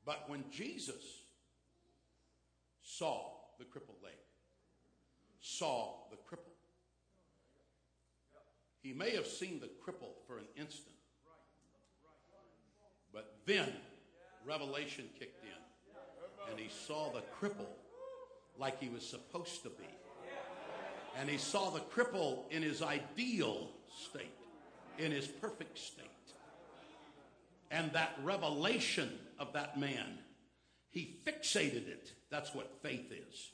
But 0.06 0.28
when 0.28 0.44
Jesus 0.50 1.02
saw 2.82 3.32
the 3.58 3.64
crippled 3.64 3.98
leg, 4.02 4.12
saw 5.40 5.94
the 6.10 6.16
cripple, 6.16 6.52
he 8.82 8.92
may 8.92 9.10
have 9.10 9.26
seen 9.26 9.60
the 9.60 9.70
cripple 9.82 10.12
for 10.26 10.38
an 10.38 10.44
instant, 10.56 10.94
but 13.12 13.36
then 13.46 13.72
revelation 14.46 15.06
kicked 15.18 15.42
in, 15.44 16.50
and 16.50 16.60
he 16.60 16.68
saw 16.68 17.10
the 17.10 17.22
cripple 17.40 17.66
like 18.58 18.78
he 18.80 18.88
was 18.88 19.06
supposed 19.06 19.62
to 19.62 19.70
be. 19.70 19.88
And 21.16 21.30
he 21.30 21.38
saw 21.38 21.70
the 21.70 21.80
cripple 21.80 22.50
in 22.50 22.62
his 22.62 22.82
ideal 22.82 23.68
state, 23.94 24.34
in 24.98 25.12
his 25.12 25.26
perfect 25.26 25.78
state. 25.78 26.04
And 27.70 27.92
that 27.92 28.16
revelation 28.22 29.10
of 29.38 29.52
that 29.52 29.78
man, 29.78 30.18
he 30.90 31.18
fixated 31.26 31.88
it. 31.88 32.12
That's 32.30 32.54
what 32.54 32.82
faith 32.82 33.12
is. 33.12 33.50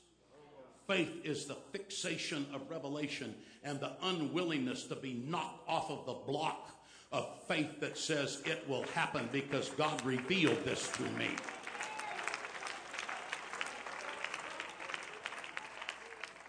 Faith 0.87 1.21
is 1.23 1.45
the 1.45 1.57
fixation 1.71 2.45
of 2.53 2.69
revelation 2.69 3.33
and 3.63 3.79
the 3.79 3.93
unwillingness 4.03 4.85
to 4.85 4.95
be 4.95 5.13
knocked 5.27 5.67
off 5.69 5.89
of 5.89 6.05
the 6.05 6.31
block 6.31 6.69
of 7.11 7.27
faith 7.47 7.79
that 7.79 7.97
says 7.97 8.41
it 8.45 8.67
will 8.67 8.83
happen 8.93 9.27
because 9.31 9.69
God 9.69 10.03
revealed 10.05 10.63
this 10.65 10.89
to 10.91 11.03
me. 11.03 11.29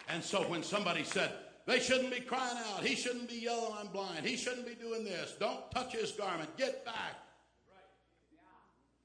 And 0.09 0.22
so 0.22 0.43
when 0.43 0.62
somebody 0.62 1.05
said, 1.05 1.32
they 1.67 1.79
shouldn't 1.81 2.11
be 2.11 2.21
crying 2.21 2.57
out, 2.57 2.85
he 2.85 2.95
shouldn't 2.95 3.29
be 3.29 3.37
yelling, 3.37 3.73
I'm 3.79 3.89
blind, 3.89 4.27
he 4.27 4.37
shouldn't 4.37 4.67
be 4.67 4.75
doing 4.75 5.05
this, 5.05 5.35
don't 5.39 5.71
touch 5.71 5.93
his 5.93 6.13
garment, 6.13 6.57
get 6.57 6.85
back. 6.85 7.17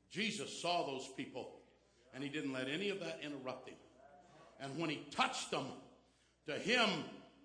Jesus 0.10 0.62
saw 0.62 0.86
those 0.86 1.10
people 1.16 1.60
and 2.14 2.24
he 2.24 2.30
didn't 2.30 2.54
let 2.54 2.68
any 2.68 2.90
of 2.90 3.00
that 3.02 3.20
interrupt 3.24 3.70
him. 3.70 3.76
And 4.60 4.78
when 4.80 4.90
he 4.90 5.06
touched 5.12 5.52
them, 5.52 5.66
to 6.48 6.54
him, 6.54 6.90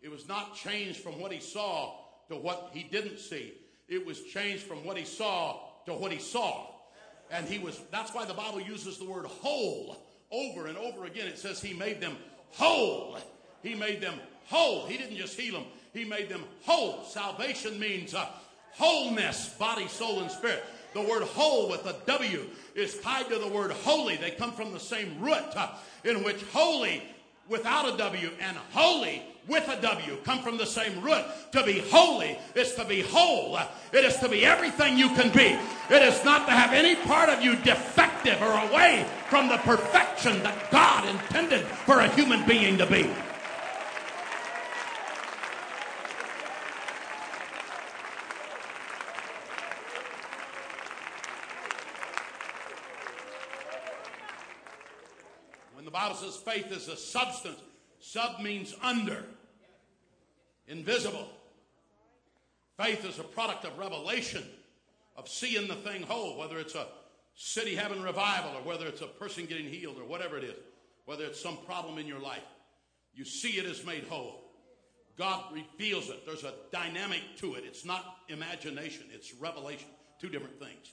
it 0.00 0.10
was 0.10 0.26
not 0.28 0.54
changed 0.54 1.00
from 1.00 1.20
what 1.20 1.32
he 1.32 1.40
saw 1.40 1.96
to 2.28 2.36
what 2.36 2.70
he 2.72 2.84
didn't 2.84 3.18
see. 3.18 3.52
It 3.88 4.06
was 4.06 4.22
changed 4.22 4.62
from 4.62 4.84
what 4.84 4.96
he 4.96 5.04
saw 5.04 5.60
to 5.86 5.92
what 5.92 6.12
he 6.12 6.18
saw. 6.18 6.68
And 7.30 7.46
he 7.46 7.58
was, 7.58 7.80
that's 7.90 8.14
why 8.14 8.24
the 8.24 8.34
Bible 8.34 8.60
uses 8.60 8.98
the 8.98 9.04
word 9.04 9.26
whole 9.26 9.96
over 10.30 10.66
and 10.66 10.78
over 10.78 11.04
again. 11.04 11.26
It 11.26 11.38
says 11.38 11.60
he 11.60 11.74
made 11.74 12.00
them 12.00 12.16
whole. 12.50 13.18
He 13.62 13.74
made 13.74 14.00
them 14.00 14.14
whole. 14.46 14.86
He 14.86 14.96
didn't 14.96 15.16
just 15.16 15.38
heal 15.38 15.54
them, 15.54 15.64
he 15.92 16.04
made 16.04 16.28
them 16.28 16.44
whole. 16.62 17.04
Salvation 17.04 17.78
means 17.78 18.14
uh, 18.14 18.26
wholeness, 18.72 19.50
body, 19.58 19.88
soul, 19.88 20.20
and 20.20 20.30
spirit. 20.30 20.64
The 20.94 21.02
word 21.02 21.22
whole 21.22 21.70
with 21.70 21.86
a 21.86 21.96
W 22.06 22.46
is 22.74 22.98
tied 22.98 23.28
to 23.30 23.38
the 23.38 23.48
word 23.48 23.70
holy. 23.70 24.16
They 24.16 24.30
come 24.30 24.52
from 24.52 24.72
the 24.72 24.80
same 24.80 25.20
root, 25.20 25.56
uh, 25.56 25.70
in 26.04 26.22
which 26.22 26.42
holy 26.52 27.02
without 27.48 27.92
a 27.92 27.96
W 27.96 28.30
and 28.40 28.56
holy 28.72 29.22
with 29.48 29.68
a 29.68 29.80
W 29.80 30.16
come 30.24 30.40
from 30.42 30.56
the 30.56 30.66
same 30.66 31.02
root. 31.02 31.24
To 31.52 31.64
be 31.64 31.80
holy 31.90 32.38
is 32.54 32.74
to 32.74 32.84
be 32.84 33.02
whole. 33.02 33.58
It 33.92 34.04
is 34.04 34.16
to 34.18 34.28
be 34.28 34.44
everything 34.44 34.96
you 34.96 35.08
can 35.10 35.32
be. 35.32 35.58
It 35.94 36.02
is 36.02 36.24
not 36.24 36.46
to 36.46 36.52
have 36.52 36.72
any 36.72 36.94
part 36.94 37.28
of 37.28 37.42
you 37.42 37.56
defective 37.56 38.40
or 38.40 38.52
away 38.68 39.06
from 39.28 39.48
the 39.48 39.58
perfection 39.58 40.42
that 40.42 40.70
God 40.70 41.08
intended 41.08 41.62
for 41.62 42.00
a 42.00 42.08
human 42.08 42.46
being 42.46 42.78
to 42.78 42.86
be. 42.86 43.10
Bible 56.12 56.30
says 56.30 56.36
faith 56.36 56.72
is 56.72 56.88
a 56.88 56.96
substance. 56.96 57.58
Sub 58.00 58.40
means 58.40 58.74
under, 58.82 59.24
invisible. 60.66 61.28
Faith 62.76 63.04
is 63.06 63.18
a 63.18 63.24
product 63.24 63.64
of 63.64 63.78
revelation, 63.78 64.44
of 65.16 65.26
seeing 65.28 65.68
the 65.68 65.74
thing 65.74 66.02
whole, 66.02 66.36
whether 66.36 66.58
it's 66.58 66.74
a 66.74 66.86
city 67.34 67.74
having 67.74 68.02
revival 68.02 68.50
or 68.58 68.62
whether 68.62 68.86
it's 68.86 69.00
a 69.00 69.06
person 69.06 69.46
getting 69.46 69.66
healed 69.66 69.96
or 69.98 70.04
whatever 70.04 70.36
it 70.36 70.44
is, 70.44 70.56
whether 71.06 71.24
it's 71.24 71.40
some 71.40 71.56
problem 71.64 71.96
in 71.96 72.06
your 72.06 72.18
life. 72.18 72.44
You 73.14 73.24
see 73.24 73.58
it 73.58 73.64
is 73.64 73.86
made 73.86 74.04
whole. 74.04 74.42
God 75.16 75.44
reveals 75.52 76.10
it. 76.10 76.26
There's 76.26 76.44
a 76.44 76.52
dynamic 76.72 77.22
to 77.38 77.54
it. 77.54 77.64
It's 77.66 77.86
not 77.86 78.16
imagination, 78.28 79.06
it's 79.14 79.32
revelation. 79.34 79.88
Two 80.20 80.28
different 80.28 80.58
things. 80.58 80.92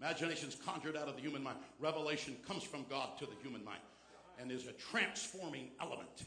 Imagination 0.00 0.48
is 0.48 0.56
conjured 0.56 0.96
out 0.96 1.08
of 1.08 1.14
the 1.14 1.22
human 1.22 1.42
mind. 1.42 1.58
Revelation 1.78 2.36
comes 2.46 2.62
from 2.64 2.84
God 2.88 3.18
to 3.18 3.26
the 3.26 3.34
human 3.42 3.64
mind 3.64 3.80
and 4.40 4.50
is 4.50 4.66
a 4.66 4.72
transforming 4.72 5.70
element. 5.80 6.24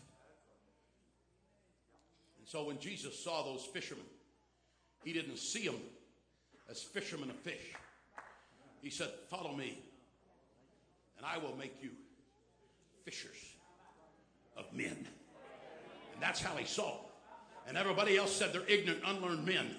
And 2.40 2.48
so 2.48 2.66
when 2.66 2.80
Jesus 2.80 3.18
saw 3.18 3.44
those 3.44 3.66
fishermen, 3.66 4.06
he 5.04 5.14
didn't 5.14 5.38
see 5.38 5.66
them 5.66 5.80
as 6.70 6.82
fishermen 6.82 7.30
of 7.30 7.36
fish. 7.38 7.74
He 8.82 8.90
said, 8.90 9.10
Follow 9.30 9.56
me, 9.56 9.84
and 11.18 11.26
I 11.26 11.38
will 11.38 11.56
make 11.56 11.76
you 11.82 11.90
fishers 13.04 13.38
of 14.58 14.66
men. 14.74 15.08
And 16.14 16.22
that's 16.22 16.42
how 16.42 16.56
he 16.56 16.66
saw 16.66 16.92
them. 16.92 17.06
And 17.68 17.78
everybody 17.78 18.18
else 18.18 18.36
said 18.36 18.54
they're 18.54 18.68
ignorant, 18.68 19.02
unlearned 19.06 19.46
men. 19.46 19.76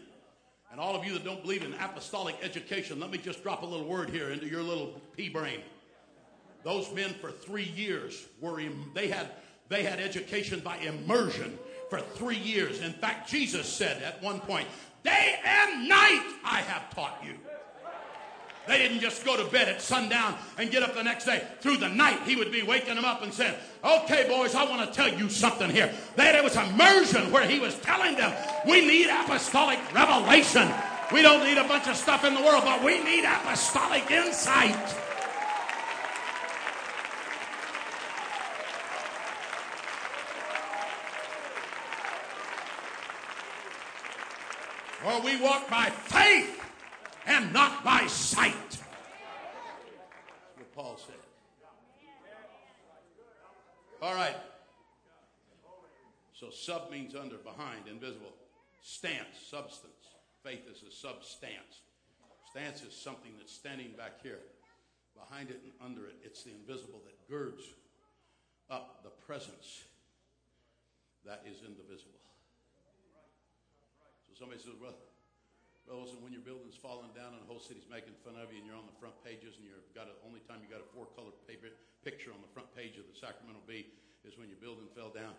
And 0.70 0.80
all 0.80 0.96
of 0.96 1.04
you 1.04 1.12
that 1.12 1.24
don't 1.24 1.42
believe 1.42 1.64
in 1.64 1.74
apostolic 1.74 2.36
education, 2.42 2.98
let 2.98 3.10
me 3.10 3.18
just 3.18 3.42
drop 3.42 3.62
a 3.62 3.66
little 3.66 3.86
word 3.86 4.08
here 4.08 4.30
into 4.30 4.46
your 4.46 4.62
little 4.62 5.00
pea 5.16 5.28
brain. 5.28 5.60
Those 6.64 6.92
men 6.92 7.10
for 7.14 7.30
three 7.30 7.72
years 7.76 8.26
were, 8.40 8.60
they 8.94 9.08
had, 9.08 9.30
they 9.68 9.82
had 9.82 10.00
education 10.00 10.60
by 10.60 10.76
immersion 10.78 11.58
for 11.90 12.00
three 12.00 12.38
years. 12.38 12.80
In 12.80 12.92
fact, 12.92 13.28
Jesus 13.28 13.66
said 13.66 14.02
at 14.02 14.22
one 14.22 14.40
point, 14.40 14.66
day 15.02 15.34
and 15.44 15.88
night 15.88 16.22
I 16.44 16.60
have 16.60 16.94
taught 16.94 17.22
you. 17.24 17.34
They 18.68 18.78
didn't 18.78 19.00
just 19.00 19.24
go 19.24 19.36
to 19.36 19.50
bed 19.50 19.68
at 19.68 19.82
sundown 19.82 20.36
and 20.56 20.70
get 20.70 20.84
up 20.84 20.94
the 20.94 21.02
next 21.02 21.24
day. 21.24 21.42
Through 21.60 21.78
the 21.78 21.88
night, 21.88 22.20
he 22.24 22.36
would 22.36 22.52
be 22.52 22.62
waking 22.62 22.94
them 22.94 23.04
up 23.04 23.22
and 23.22 23.34
saying, 23.34 23.56
Okay, 23.84 24.28
boys, 24.28 24.54
I 24.54 24.64
want 24.64 24.88
to 24.88 24.94
tell 24.94 25.12
you 25.12 25.28
something 25.28 25.68
here. 25.68 25.92
There 26.14 26.42
was 26.44 26.54
immersion 26.54 27.32
where 27.32 27.46
he 27.46 27.58
was 27.58 27.74
telling 27.80 28.14
them, 28.14 28.32
We 28.64 28.80
need 28.86 29.08
apostolic 29.08 29.80
revelation. 29.92 30.70
We 31.12 31.22
don't 31.22 31.44
need 31.44 31.58
a 31.58 31.66
bunch 31.66 31.88
of 31.88 31.96
stuff 31.96 32.24
in 32.24 32.34
the 32.34 32.40
world, 32.40 32.62
but 32.64 32.84
we 32.84 33.02
need 33.02 33.24
apostolic 33.24 34.08
insight. 34.10 35.11
For 45.12 45.20
we 45.20 45.38
walk 45.42 45.68
by 45.68 45.90
faith 45.90 46.58
and 47.26 47.52
not 47.52 47.84
by 47.84 48.06
sight. 48.06 48.54
That's 48.70 48.80
what 50.56 50.74
Paul 50.74 50.96
said. 50.96 51.16
All 54.00 54.14
right. 54.14 54.36
So 56.32 56.48
sub 56.48 56.90
means 56.90 57.14
under, 57.14 57.36
behind, 57.36 57.88
invisible. 57.90 58.32
Stance, 58.80 59.36
substance. 59.50 59.92
Faith 60.42 60.62
is 60.70 60.82
a 60.82 60.90
substance. 60.90 61.82
Stance 62.50 62.82
is 62.82 62.94
something 62.94 63.32
that's 63.36 63.52
standing 63.52 63.92
back 63.98 64.22
here. 64.22 64.40
Behind 65.14 65.50
it 65.50 65.60
and 65.62 65.72
under 65.84 66.06
it, 66.06 66.16
it's 66.24 66.42
the 66.42 66.52
invisible 66.52 67.02
that 67.04 67.28
girds 67.28 67.64
up 68.70 69.02
the 69.02 69.10
presence 69.10 69.84
that 71.26 71.42
is 71.46 71.60
in 71.60 71.74
the 71.76 71.84
visible. 71.92 72.21
So 72.21 72.21
somebody 74.42 74.58
says, 74.58 74.74
well, 74.82 74.98
well, 75.86 76.02
listen, 76.02 76.18
when 76.18 76.34
your 76.34 76.42
building's 76.42 76.74
falling 76.74 77.14
down 77.14 77.30
and 77.30 77.46
the 77.46 77.46
whole 77.46 77.62
city's 77.62 77.86
making 77.86 78.18
fun 78.26 78.34
of 78.34 78.50
you 78.50 78.58
and 78.58 78.66
you're 78.66 78.74
on 78.74 78.90
the 78.90 78.98
front 78.98 79.14
pages 79.22 79.54
and 79.54 79.62
you've 79.62 79.86
got 79.94 80.10
a, 80.10 80.14
only 80.26 80.42
time 80.50 80.58
you 80.58 80.66
got 80.66 80.82
a 80.82 80.88
four 80.90 81.06
color 81.14 81.30
paper, 81.46 81.70
picture 82.02 82.34
on 82.34 82.42
the 82.42 82.50
front 82.50 82.66
page 82.74 82.98
of 82.98 83.06
the 83.06 83.14
Sacramento 83.14 83.62
Bee 83.70 83.86
is 84.26 84.34
when 84.34 84.50
your 84.50 84.58
building 84.58 84.90
fell 84.98 85.14
down 85.14 85.38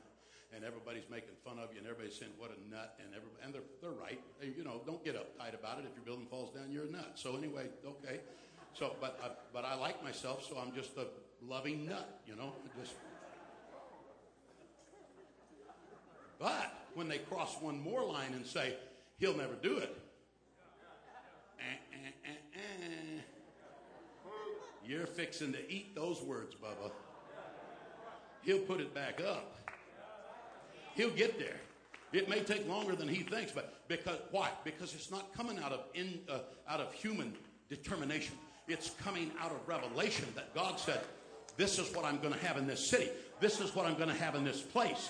and 0.56 0.64
everybody's 0.64 1.04
making 1.12 1.36
fun 1.43 1.60
of 1.60 1.76
you, 1.76 1.84
and 1.84 1.88
everybody's 1.89 2.16
saying 2.16 2.32
what 2.38 2.54
a 2.54 2.60
nut, 2.70 2.95
and 3.01 3.10
every, 3.12 3.28
and 3.41 3.49
they're 3.51 3.66
they're 3.82 3.97
right. 3.97 4.22
You 4.38 4.64
know, 4.64 4.86
don't 4.86 5.04
get 5.04 5.18
uptight 5.18 5.58
about 5.58 5.80
it. 5.82 5.86
If 5.89 5.97
your 5.97 6.06
building 6.06 6.30
falls 6.30 6.54
down, 6.54 6.70
you're 6.70 6.86
a 6.86 6.91
nut. 6.93 7.18
So 7.18 7.36
anyway, 7.36 7.74
okay. 7.82 8.22
So, 8.78 8.95
but 9.01 9.18
I, 9.18 9.34
but 9.51 9.66
I 9.66 9.74
like 9.74 10.04
myself, 10.04 10.45
so 10.45 10.62
I'm 10.62 10.72
just 10.76 10.93
a 10.97 11.10
loving 11.41 11.89
nut. 11.89 12.22
You 12.28 12.36
know, 12.36 12.54
just. 12.80 12.93
But 16.38 16.72
when 16.93 17.08
they 17.10 17.18
cross 17.18 17.58
one 17.60 17.82
more 17.82 18.06
line 18.06 18.34
and 18.34 18.45
say, 18.45 18.76
"He'll 19.18 19.38
never 19.38 19.55
do 19.55 19.78
it," 19.78 19.97
eh, 21.59 21.64
eh, 21.93 22.30
eh, 22.55 23.22
you're 24.86 25.07
fixing 25.07 25.53
to 25.53 25.72
eat 25.72 25.95
those 25.95 26.22
words, 26.22 26.55
Bubba. 26.55 26.91
He'll 28.43 28.59
put 28.59 28.82
it 28.82 28.93
back 28.93 29.22
up. 29.22 29.57
He'll 30.95 31.09
get 31.09 31.39
there. 31.39 31.59
It 32.11 32.30
may 32.30 32.41
take 32.41 32.68
longer 32.68 32.95
than 32.95 33.07
he 33.07 33.24
thinks, 33.24 33.51
but 33.51 33.88
because 33.88 34.20
why? 34.32 34.51
Because 34.64 34.93
it's 34.93 35.09
not 35.09 35.34
coming 35.34 35.57
out 35.57 35.72
of 35.72 35.86
in, 35.95 36.20
uh, 36.30 36.39
out 36.68 36.80
of 36.80 36.93
human 36.93 37.34
determination. 37.70 38.38
It's 38.68 38.91
coming 39.03 39.32
out 39.39 39.51
of 39.51 39.68
revelation 39.68 40.28
that 40.36 40.53
God 40.53 40.80
said, 40.80 41.01
"This 41.57 41.80
is 41.80 41.93
what 41.95 42.05
I'm 42.05 42.20
going 42.20 42.34
to 42.34 42.39
have 42.45 42.57
in 42.57 42.68
this 42.68 42.86
city. 42.88 43.09
This 43.39 43.59
is 43.59 43.74
what 43.74 43.86
I'm 43.86 43.95
going 43.95 44.09
to 44.09 44.16
have 44.16 44.36
in 44.36 44.43
this 44.43 44.61
place." 44.61 45.09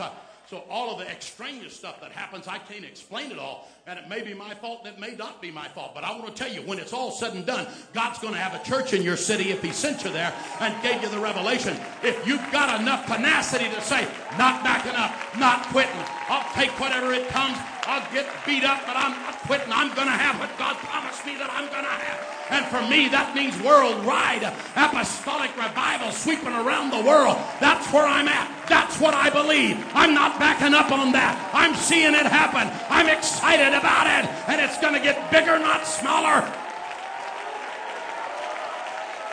So 0.50 0.64
all 0.70 0.92
of 0.92 1.00
the 1.00 1.10
extraneous 1.10 1.74
stuff 1.74 2.02
that 2.02 2.12
happens, 2.12 2.48
I 2.48 2.58
can't 2.58 2.84
explain 2.84 3.32
it 3.32 3.40
all. 3.40 3.70
And 3.88 3.98
it 3.98 4.08
may 4.08 4.22
be 4.22 4.34
my 4.34 4.54
fault 4.56 4.86
it 4.86 5.00
may 5.00 5.16
not 5.16 5.42
be 5.42 5.52
my 5.52 5.68
fault. 5.70 5.96
But 5.96 6.04
I 6.04 6.12
want 6.12 6.28
to 6.28 6.34
tell 6.34 6.52
you, 6.52 6.62
when 6.62 6.80
it's 6.80 6.94
all 6.94 7.12
said 7.12 7.34
and 7.34 7.46
done, 7.46 7.68
God's 7.94 8.20
going 8.20 8.34
to 8.34 8.40
have 8.40 8.60
a 8.60 8.64
church 8.64 8.94
in 8.94 9.04
your 9.04 9.18
city 9.18 9.52
if 9.52 9.62
He 9.62 9.72
sent 9.72 10.04
you 10.04 10.12
there 10.12 10.34
and 10.60 10.84
gave 10.84 11.02
you 11.02 11.10
the 11.10 11.20
revelation. 11.20 11.78
If 12.04 12.28
you've 12.28 12.46
got 12.52 12.80
enough 12.80 13.06
tenacity 13.08 13.70
to 13.70 13.82
say, 13.82 14.08
not 14.38 14.64
backing 14.64 14.96
up, 14.96 15.12
not 15.38 15.64
quitting, 15.68 15.92
I'll 16.30 16.54
take 16.54 16.72
whatever 16.80 17.14
it 17.14 17.28
comes. 17.30 17.58
I'll 17.86 18.14
get 18.14 18.28
beat 18.46 18.64
up, 18.64 18.82
but 18.86 18.96
I'm 18.96 19.12
not 19.24 19.40
quitting. 19.40 19.72
I'm 19.72 19.94
going 19.96 20.08
to 20.08 20.16
have 20.16 20.40
what 20.40 20.58
God 20.58 20.76
promised 20.78 21.26
me 21.26 21.36
that 21.38 21.50
I'm 21.52 21.68
going 21.68 21.84
to 21.84 21.90
have. 21.90 22.43
And 22.54 22.70
for 22.70 22.86
me, 22.86 23.10
that 23.10 23.34
means 23.34 23.58
worldwide 23.66 24.46
apostolic 24.78 25.50
revival 25.58 26.14
sweeping 26.14 26.54
around 26.54 26.94
the 26.94 27.02
world. 27.02 27.34
That's 27.58 27.90
where 27.90 28.06
I'm 28.06 28.30
at. 28.30 28.46
That's 28.70 29.02
what 29.02 29.18
I 29.18 29.34
believe. 29.34 29.82
I'm 29.98 30.14
not 30.14 30.38
backing 30.38 30.78
up 30.78 30.94
on 30.94 31.12
that. 31.18 31.34
I'm 31.50 31.74
seeing 31.74 32.14
it 32.14 32.30
happen. 32.30 32.70
I'm 32.94 33.10
excited 33.10 33.74
about 33.74 34.06
it. 34.06 34.30
And 34.46 34.62
it's 34.62 34.78
going 34.78 34.94
to 34.94 35.02
get 35.02 35.18
bigger, 35.34 35.58
not 35.58 35.82
smaller. 35.90 36.46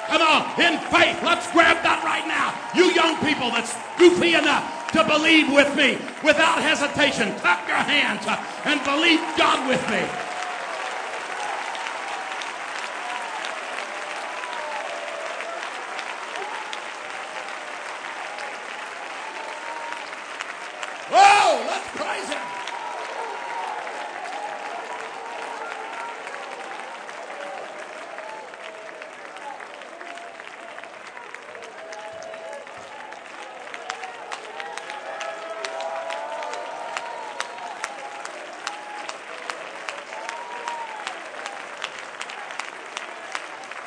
Come 0.09 0.23
on, 0.25 0.43
in 0.59 0.81
faith, 0.91 1.23
let's 1.23 1.47
grab 1.53 1.77
that 1.85 2.03
right 2.03 2.27
now. 2.27 2.51
You 2.75 2.91
young 2.97 3.15
people 3.23 3.53
that's 3.53 3.77
goofy 3.97 4.35
enough 4.35 4.91
to 4.91 5.05
believe 5.05 5.53
with 5.53 5.71
me 5.77 6.01
without 6.25 6.59
hesitation, 6.59 7.37
clap 7.39 7.69
your 7.69 7.77
hands 7.77 8.27
and 8.65 8.83
believe 8.83 9.21
God 9.39 9.69
with 9.69 9.85
me. 9.89 10.03
Oh, 21.13 21.65
let's 21.67 21.89
praise 21.97 22.29
Him. 22.29 22.39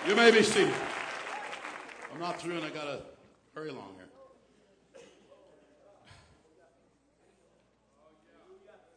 You 0.06 0.18
may 0.34 0.40
be 0.40 0.46
seated. 0.46 0.74
I'm 2.12 2.20
not 2.20 2.42
through 2.42 2.58
and 2.58 2.66
I 2.66 2.70
got 2.70 2.86
to 2.86 3.02
hurry 3.54 3.70
along 3.70 3.94
here. 3.98 4.08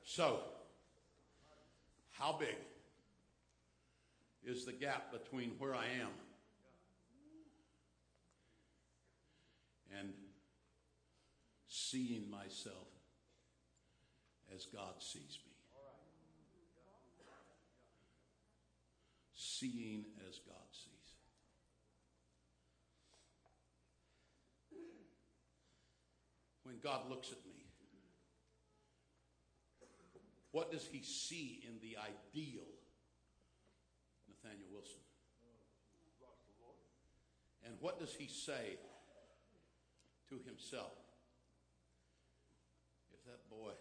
So, 0.03 0.39
how 2.12 2.39
big 2.41 2.57
is 4.47 4.64
the 4.64 4.72
gap 4.72 5.12
between 5.12 5.51
where 5.59 5.74
I 5.74 5.84
am 5.84 6.09
and 9.99 10.14
seeing 11.68 12.30
myself 12.30 12.89
as 14.55 14.64
God 14.64 14.95
sees 15.01 15.39
me? 15.45 15.53
Seeing 19.34 20.07
as 20.26 20.39
God 20.39 20.57
sees. 20.72 20.97
When 26.77 26.93
God 26.93 27.09
looks 27.09 27.33
at 27.33 27.41
me, 27.49 27.64
what 30.53 30.70
does 30.70 30.85
he 30.85 31.01
see 31.01 31.64
in 31.64 31.81
the 31.81 31.97
ideal 31.97 32.68
Nathaniel 34.29 34.68
Wilson? 34.70 35.01
And 37.64 37.81
what 37.81 37.99
does 37.99 38.12
he 38.12 38.29
say 38.29 38.77
to 40.29 40.37
himself? 40.45 40.93
If 43.09 43.24
that 43.24 43.49
boy 43.49 43.72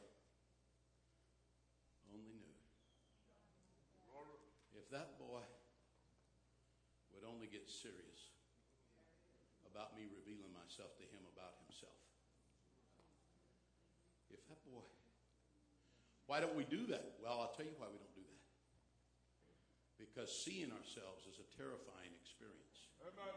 only 2.15 2.31
knew. 2.31 2.55
If 4.79 4.89
that 4.91 5.19
boy 5.19 5.43
would 7.11 7.27
only 7.27 7.47
get 7.47 7.67
serious 7.67 8.31
about 9.69 9.97
me 9.97 10.07
revealing 10.07 10.55
myself 10.55 10.95
to 10.95 11.03
him 11.03 11.27
about 11.35 11.59
himself. 11.67 11.91
If 14.35 14.41
that 14.49 14.61
boy 14.67 14.85
why 16.35 16.43
don't 16.43 16.51
we 16.51 16.67
do 16.67 16.83
that? 16.91 17.15
Well, 17.23 17.39
I'll 17.39 17.55
tell 17.55 17.63
you 17.63 17.71
why 17.79 17.87
we 17.87 17.95
don't 17.95 18.11
do 18.11 18.27
that. 18.27 18.43
Because 19.95 20.27
seeing 20.27 20.67
ourselves 20.67 21.23
is 21.31 21.39
a 21.39 21.47
terrifying 21.55 22.11
experience. 22.11 22.91
Amen. 23.07 23.31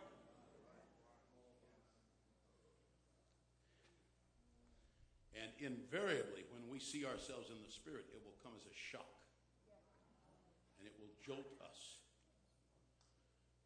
And 5.39 5.55
invariably, 5.63 6.43
when 6.51 6.67
we 6.67 6.83
see 6.83 7.07
ourselves 7.07 7.55
in 7.55 7.63
the 7.63 7.71
Spirit, 7.71 8.11
it 8.11 8.19
will 8.27 8.35
come 8.43 8.59
as 8.59 8.67
a 8.67 8.75
shock. 8.75 9.15
And 10.83 10.91
it 10.91 10.99
will 10.99 11.15
jolt 11.23 11.55
us. 11.63 12.03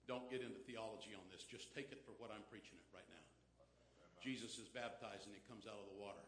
Don't 0.04 0.28
get 0.28 0.44
into 0.44 0.60
theology 0.68 1.16
on 1.16 1.24
this. 1.32 1.48
Just 1.48 1.72
take 1.72 1.88
it 1.88 2.04
for 2.04 2.12
what 2.20 2.28
I'm 2.28 2.44
preaching 2.52 2.76
it 2.76 2.84
right 2.92 3.08
now. 3.08 3.24
Jesus 4.20 4.60
is 4.60 4.68
baptized 4.68 5.24
and 5.24 5.32
he 5.32 5.40
comes 5.48 5.64
out 5.64 5.80
of 5.80 5.88
the 5.88 5.96
water. 5.96 6.20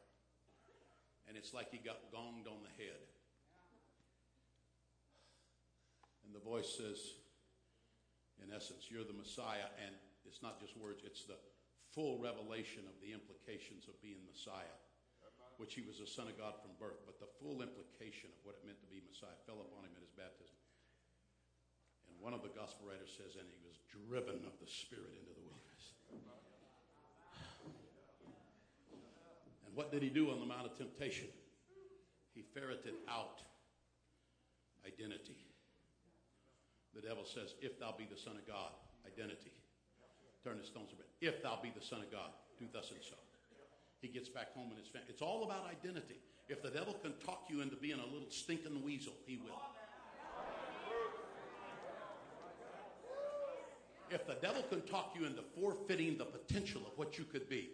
And 1.29 1.37
it's 1.37 1.53
like 1.57 1.72
he 1.72 1.79
got 1.79 2.12
gonged 2.12 2.47
on 2.47 2.61
the 2.61 2.75
head. 2.77 3.01
And 6.25 6.35
the 6.35 6.43
voice 6.43 6.68
says, 6.68 7.01
in 8.43 8.53
essence, 8.53 8.89
you're 8.93 9.05
the 9.05 9.16
Messiah. 9.16 9.68
And 9.81 9.95
it's 10.25 10.41
not 10.45 10.61
just 10.61 10.77
words, 10.77 11.05
it's 11.05 11.25
the 11.25 11.41
full 11.93 12.18
revelation 12.18 12.85
of 12.91 12.97
the 13.01 13.12
implications 13.12 13.89
of 13.89 13.97
being 14.03 14.20
Messiah, 14.27 14.77
which 15.57 15.79
he 15.79 15.85
was 15.85 16.01
a 16.01 16.09
son 16.09 16.27
of 16.29 16.37
God 16.37 16.59
from 16.61 16.77
birth. 16.81 17.05
But 17.07 17.20
the 17.20 17.31
full 17.41 17.61
implication 17.64 18.33
of 18.33 18.41
what 18.45 18.59
it 18.61 18.66
meant 18.66 18.81
to 18.83 18.91
be 18.91 19.05
Messiah 19.05 19.37
fell 19.49 19.62
upon 19.62 19.87
him 19.87 19.95
at 19.97 20.03
his 20.03 20.12
baptism. 20.16 20.59
And 22.09 22.16
one 22.20 22.37
of 22.37 22.45
the 22.45 22.53
gospel 22.53 22.89
writers 22.89 23.12
says, 23.16 23.37
and 23.37 23.49
he 23.49 23.61
was 23.64 23.81
driven 23.89 24.45
of 24.45 24.57
the 24.61 24.68
Spirit 24.68 25.16
into 25.16 25.33
the 25.33 25.45
wilderness. 25.45 25.95
What 29.75 29.91
did 29.91 30.03
he 30.03 30.09
do 30.09 30.31
on 30.31 30.41
the 30.41 30.47
Mount 30.47 30.66
of 30.66 30.77
Temptation? 30.79 31.27
He 32.35 32.43
ferreted 32.55 32.95
out 33.09 33.43
identity. 34.87 35.37
The 36.95 37.03
devil 37.03 37.25
says, 37.25 37.55
If 37.61 37.79
thou 37.81 37.95
be 37.97 38.07
the 38.11 38.18
Son 38.18 38.37
of 38.37 38.47
God, 38.47 38.70
identity. 39.07 39.53
Turn 40.45 40.59
the 40.59 40.66
stones 40.66 40.91
a 40.93 40.97
bit. 40.97 41.09
If 41.20 41.43
thou 41.43 41.59
be 41.62 41.72
the 41.75 41.85
Son 41.85 42.01
of 42.01 42.11
God, 42.12 42.31
do 42.59 42.66
thus 42.72 42.91
and 42.91 43.01
so. 43.03 43.16
he 44.01 44.09
gets 44.09 44.29
back 44.29 44.55
home 44.55 44.68
and 44.70 44.79
his 44.79 44.89
family. 44.89 45.09
It's 45.09 45.22
all 45.22 45.43
about 45.45 45.66
identity. 45.66 46.20
If 46.49 46.62
the 46.62 46.70
devil 46.70 46.95
can 47.03 47.14
talk 47.25 47.47
you 47.49 47.62
into 47.62 47.77
being 47.77 47.99
a 47.99 48.07
little 48.07 48.31
stinking 48.31 48.85
weasel, 48.85 49.14
he 49.27 49.39
will. 49.39 49.59
If 54.11 54.27
the 54.27 54.35
devil 54.35 54.62
can 54.70 54.83
talk 54.83 55.14
you 55.18 55.27
into 55.27 55.43
forfeiting 55.59 56.18
the 56.18 56.27
potential 56.27 56.83
of 56.83 56.97
what 56.97 57.18
you 57.18 57.25
could 57.25 57.49
be, 57.49 57.70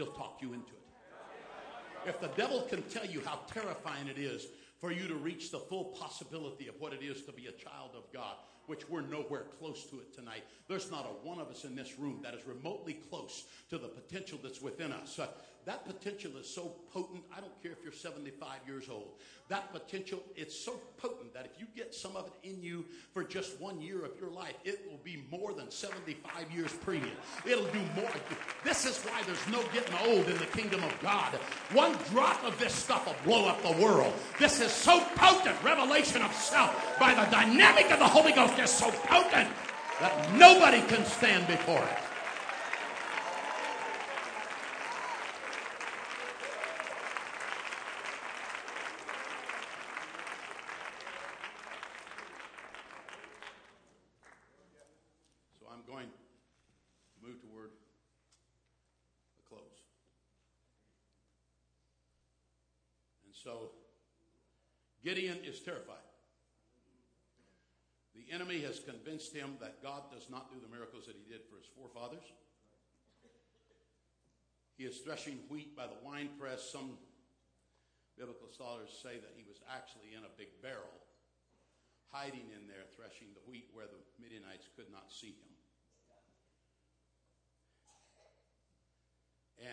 he'll 0.00 0.12
talk 0.12 0.38
you 0.40 0.54
into 0.54 0.72
it. 0.72 2.08
If 2.08 2.20
the 2.20 2.28
devil 2.28 2.62
can 2.62 2.82
tell 2.84 3.04
you 3.04 3.20
how 3.22 3.40
terrifying 3.52 4.08
it 4.08 4.18
is 4.18 4.46
for 4.78 4.90
you 4.90 5.06
to 5.06 5.14
reach 5.14 5.50
the 5.50 5.58
full 5.58 5.84
possibility 6.00 6.68
of 6.68 6.74
what 6.78 6.94
it 6.94 7.02
is 7.02 7.22
to 7.24 7.32
be 7.32 7.48
a 7.48 7.52
child 7.52 7.90
of 7.94 8.10
God, 8.10 8.36
which 8.66 8.88
we're 8.88 9.02
nowhere 9.02 9.44
close 9.58 9.84
to 9.90 9.96
it 9.96 10.14
tonight. 10.14 10.44
There's 10.68 10.90
not 10.90 11.04
a 11.04 11.28
one 11.28 11.38
of 11.38 11.48
us 11.48 11.64
in 11.64 11.74
this 11.76 11.98
room 11.98 12.20
that 12.22 12.32
is 12.32 12.46
remotely 12.46 12.94
close 13.10 13.44
to 13.68 13.76
the 13.76 13.88
potential 13.88 14.38
that's 14.42 14.62
within 14.62 14.90
us. 14.90 15.18
Uh, 15.18 15.26
that 15.66 15.84
potential 15.84 16.32
is 16.40 16.48
so 16.48 16.72
potent. 16.92 17.22
I 17.36 17.40
don't 17.40 17.62
care 17.62 17.72
if 17.72 17.78
you're 17.82 17.92
75 17.92 18.48
years 18.66 18.88
old. 18.90 19.12
That 19.48 19.72
potential, 19.72 20.22
it's 20.36 20.58
so 20.58 20.80
potent 20.96 21.34
that 21.34 21.44
if 21.44 21.60
you 21.60 21.66
get 21.76 21.94
some 21.94 22.16
of 22.16 22.26
it 22.26 22.48
in 22.48 22.62
you 22.62 22.84
for 23.12 23.24
just 23.24 23.60
one 23.60 23.80
year 23.80 24.04
of 24.04 24.12
your 24.18 24.30
life, 24.30 24.54
it 24.64 24.86
will 24.88 25.00
be 25.04 25.24
more 25.30 25.52
than 25.52 25.70
75 25.70 26.50
years 26.50 26.72
previous. 26.72 27.12
It'll 27.44 27.64
do 27.66 27.80
more. 27.94 28.10
This 28.64 28.86
is 28.86 28.98
why 29.04 29.22
there's 29.24 29.48
no 29.48 29.62
getting 29.72 29.94
old 30.06 30.28
in 30.28 30.38
the 30.38 30.46
kingdom 30.46 30.82
of 30.82 30.94
God. 31.02 31.34
One 31.72 31.96
drop 32.10 32.42
of 32.44 32.58
this 32.58 32.72
stuff 32.72 33.06
will 33.06 33.16
blow 33.24 33.48
up 33.48 33.62
the 33.62 33.82
world. 33.82 34.14
This 34.38 34.60
is 34.60 34.72
so 34.72 35.00
potent. 35.16 35.56
Revelation 35.62 36.22
of 36.22 36.32
self 36.32 36.98
by 36.98 37.12
the 37.14 37.30
dynamic 37.30 37.90
of 37.90 37.98
the 37.98 38.08
Holy 38.08 38.32
Ghost 38.32 38.58
is 38.58 38.70
so 38.70 38.90
potent 38.90 39.48
that 40.00 40.34
nobody 40.36 40.80
can 40.82 41.04
stand 41.04 41.46
before 41.46 41.82
it. 41.82 42.09
So 63.50 63.74
Gideon 65.02 65.38
is 65.42 65.58
terrified. 65.58 66.06
The 68.14 68.30
enemy 68.30 68.62
has 68.62 68.78
convinced 68.78 69.34
him 69.34 69.58
that 69.58 69.82
God 69.82 70.06
does 70.12 70.30
not 70.30 70.54
do 70.54 70.58
the 70.62 70.70
miracles 70.70 71.06
that 71.06 71.16
he 71.18 71.26
did 71.26 71.42
for 71.50 71.58
his 71.58 71.66
forefathers. 71.74 72.22
He 74.78 74.84
is 74.84 74.98
threshing 74.98 75.42
wheat 75.48 75.74
by 75.74 75.90
the 75.90 75.98
winepress. 76.04 76.70
Some 76.70 76.94
biblical 78.16 78.46
scholars 78.54 78.94
say 79.02 79.18
that 79.18 79.34
he 79.34 79.42
was 79.42 79.58
actually 79.66 80.14
in 80.14 80.22
a 80.22 80.32
big 80.38 80.54
barrel, 80.62 80.94
hiding 82.12 82.54
in 82.54 82.70
there, 82.70 82.86
threshing 82.94 83.34
the 83.34 83.42
wheat 83.50 83.66
where 83.74 83.90
the 83.90 83.98
Midianites 84.22 84.70
could 84.76 84.92
not 84.92 85.10
see 85.10 85.34
him. 85.34 85.50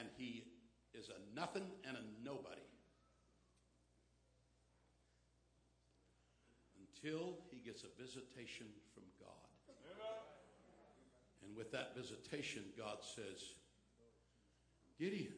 And 0.02 0.10
he 0.18 0.50
is 0.98 1.10
a 1.14 1.20
nothing 1.38 1.70
and 1.86 1.96
a 1.96 2.04
nobody 2.26 2.67
until 6.98 7.38
he 7.52 7.60
gets 7.60 7.84
a 7.84 8.02
visitation 8.02 8.68
from 8.94 9.04
God. 9.20 9.30
And 11.46 11.56
with 11.56 11.72
that 11.72 11.96
visitation, 11.96 12.64
God 12.78 12.98
says, 13.02 13.54
Gideon, 15.00 15.34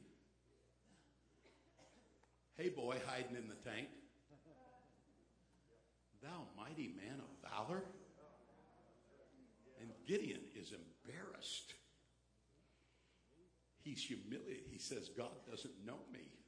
hey 2.58 2.70
boy 2.70 2.98
hiding 3.06 3.36
in 3.36 3.48
the 3.48 3.70
tank, 3.70 3.88
thou 6.22 6.48
mighty 6.58 6.94
man 6.96 7.20
of 7.20 7.50
valor. 7.50 7.84
And 9.82 9.90
Gideon 10.06 10.42
is 10.56 10.74
embarrassed. 10.74 11.74
He's 13.82 14.04
humiliated. 14.04 14.66
He 14.72 14.78
says, 14.78 15.10
God 15.10 15.32
doesn't 15.50 15.86
know 15.86 16.00
me. 16.12 16.39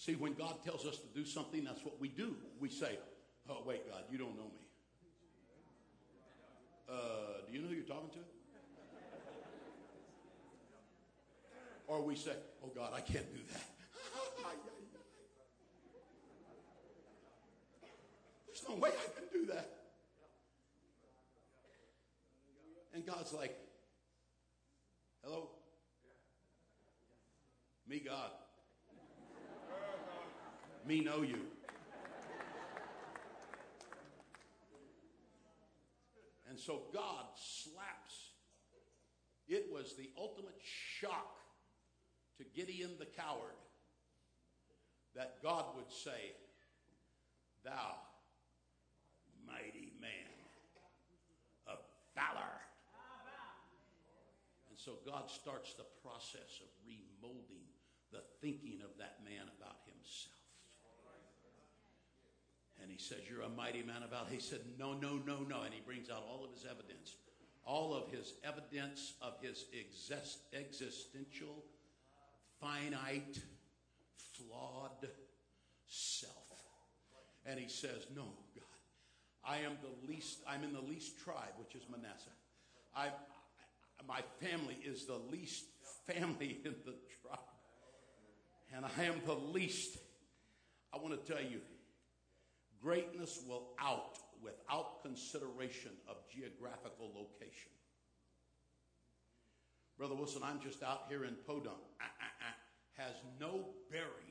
See, 0.00 0.14
when 0.14 0.32
God 0.32 0.64
tells 0.64 0.86
us 0.86 0.96
to 0.96 1.06
do 1.14 1.26
something, 1.26 1.62
that's 1.62 1.84
what 1.84 2.00
we 2.00 2.08
do. 2.08 2.34
We 2.58 2.70
say, 2.70 2.98
Oh, 3.50 3.58
wait, 3.66 3.86
God, 3.86 4.02
you 4.10 4.16
don't 4.16 4.34
know 4.34 4.44
me. 4.44 4.64
Uh, 6.88 7.44
do 7.46 7.52
you 7.52 7.60
know 7.60 7.68
who 7.68 7.74
you're 7.74 7.84
talking 7.84 8.08
to? 8.08 8.20
Or 11.86 12.00
we 12.00 12.16
say, 12.16 12.32
Oh, 12.64 12.70
God, 12.74 12.92
I 12.94 13.02
can't 13.02 13.30
do 13.30 13.40
that. 13.52 13.60
There's 18.46 18.64
no 18.70 18.76
way 18.76 18.88
I 18.88 19.20
can 19.20 19.28
do 19.30 19.44
that. 19.52 19.68
And 22.94 23.04
God's 23.04 23.34
like, 23.34 23.54
Hello? 25.22 25.50
Me, 27.86 28.00
God 28.02 28.30
me 30.86 31.00
know 31.00 31.22
you. 31.22 31.40
And 36.48 36.58
so 36.58 36.82
God 36.92 37.26
slaps. 37.36 38.32
It 39.48 39.68
was 39.72 39.94
the 39.94 40.10
ultimate 40.18 40.58
shock 40.60 41.38
to 42.38 42.44
Gideon 42.54 42.90
the 42.98 43.06
coward 43.06 43.58
that 45.14 45.42
God 45.42 45.64
would 45.76 45.90
say, 45.90 46.34
Thou 47.64 47.96
mighty 49.46 49.92
man 50.00 50.32
of 51.66 51.78
valor. 52.14 52.56
And 54.70 54.78
so 54.78 54.92
God 55.06 55.28
starts 55.28 55.74
the 55.74 55.86
process 56.02 56.62
of 56.62 56.70
remolding 56.86 57.66
the 58.12 58.22
thinking 58.40 58.80
of 58.82 58.90
that 58.98 59.18
man 59.24 59.46
about 59.58 59.82
himself. 59.84 59.89
And 62.90 62.98
he 62.98 63.04
says, 63.04 63.18
You're 63.30 63.42
a 63.42 63.48
mighty 63.48 63.82
man 63.82 64.02
of 64.02 64.10
valor. 64.10 64.26
He 64.30 64.40
said, 64.40 64.60
No, 64.76 64.94
no, 64.94 65.20
no, 65.24 65.38
no. 65.48 65.62
And 65.62 65.72
he 65.72 65.80
brings 65.80 66.10
out 66.10 66.24
all 66.28 66.44
of 66.44 66.50
his 66.52 66.64
evidence, 66.64 67.14
all 67.64 67.94
of 67.94 68.10
his 68.10 68.32
evidence 68.42 69.12
of 69.22 69.34
his 69.40 69.66
exist- 69.72 70.40
existential, 70.52 71.64
finite, 72.60 73.38
flawed 74.16 75.08
self. 75.86 76.34
And 77.46 77.60
he 77.60 77.68
says, 77.68 78.06
No, 78.16 78.24
God. 78.56 78.64
I 79.44 79.58
am 79.58 79.76
the 79.82 80.12
least, 80.12 80.40
I'm 80.48 80.64
in 80.64 80.72
the 80.72 80.80
least 80.80 81.16
tribe, 81.20 81.54
which 81.58 81.80
is 81.80 81.88
Manasseh. 81.88 82.34
I, 82.96 83.10
my 84.08 84.22
family 84.40 84.78
is 84.84 85.06
the 85.06 85.20
least 85.30 85.64
family 86.08 86.58
in 86.64 86.74
the 86.84 86.94
tribe. 87.22 87.38
And 88.74 88.84
I 88.84 89.04
am 89.04 89.20
the 89.24 89.34
least. 89.34 89.96
I 90.92 90.98
want 90.98 91.24
to 91.24 91.32
tell 91.32 91.42
you, 91.42 91.60
Greatness 92.82 93.40
will 93.46 93.68
out 93.78 94.18
without 94.42 95.02
consideration 95.02 95.92
of 96.08 96.16
geographical 96.32 97.12
location. 97.14 97.70
Brother 99.98 100.14
Wilson, 100.14 100.42
I'm 100.42 100.60
just 100.60 100.82
out 100.82 101.04
here 101.08 101.24
in 101.24 101.36
Podunk. 101.46 101.76
Uh, 102.00 102.04
uh, 102.04 102.48
uh, 102.48 103.02
has 103.02 103.14
no 103.38 103.68
bearing 103.90 104.30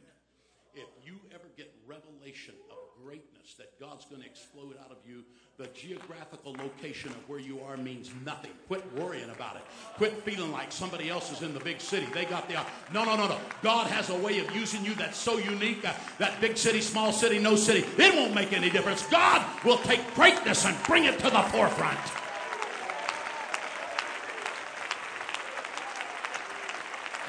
if 0.74 0.90
you 1.06 1.20
ever 1.34 1.50
get 1.58 1.74
revelation 1.86 2.56
of 2.70 2.78
greatness 3.06 3.56
that 3.58 3.80
God's 3.80 4.06
going 4.06 4.22
to 4.22 4.28
explode 4.28 4.76
out 4.84 4.92
of 4.92 4.98
you, 5.08 5.24
the 5.58 5.68
geographical 5.68 6.54
location 6.54 7.10
of 7.12 7.30
where 7.30 7.40
you 7.40 7.60
are 7.62 7.78
means 7.78 8.12
nothing. 8.26 8.52
Quit 8.68 8.84
worrying 8.96 9.30
about 9.30 9.56
it. 9.56 9.62
Quit 9.96 10.14
feeling 10.24 10.52
like 10.52 10.72
somebody 10.72 11.10
else 11.10 11.32
is 11.32 11.42
in 11.42 11.54
the 11.54 11.60
big 11.60 11.82
city. 11.82 12.08
They 12.14 12.26
got 12.26 12.48
the. 12.48 12.56
No, 12.94 13.04
no, 13.04 13.16
no, 13.16 13.28
no. 13.28 13.38
God 13.62 13.88
has 13.88 14.10
a 14.10 14.16
way 14.16 14.40
of 14.40 14.54
using 14.56 14.86
you 14.86 14.96
that's 14.96 15.18
so 15.18 15.38
unique. 15.38 15.86
Uh, 15.86 15.94
that 16.18 16.40
big 16.40 16.58
city, 16.58 16.82
small 16.82 17.12
city, 17.12 17.40
no 17.40 17.56
city. 17.56 17.86
It 18.02 18.14
won't 18.16 18.34
make 18.34 18.54
any 18.54 18.70
difference. 18.70 19.06
God 19.08 19.46
will 19.66 19.78
take 19.80 20.02
greatness 20.16 20.66
and 20.66 20.76
bring 20.84 21.06
it 21.06 21.20
to 21.20 21.30
the 21.30 21.42
forefront. 21.44 22.00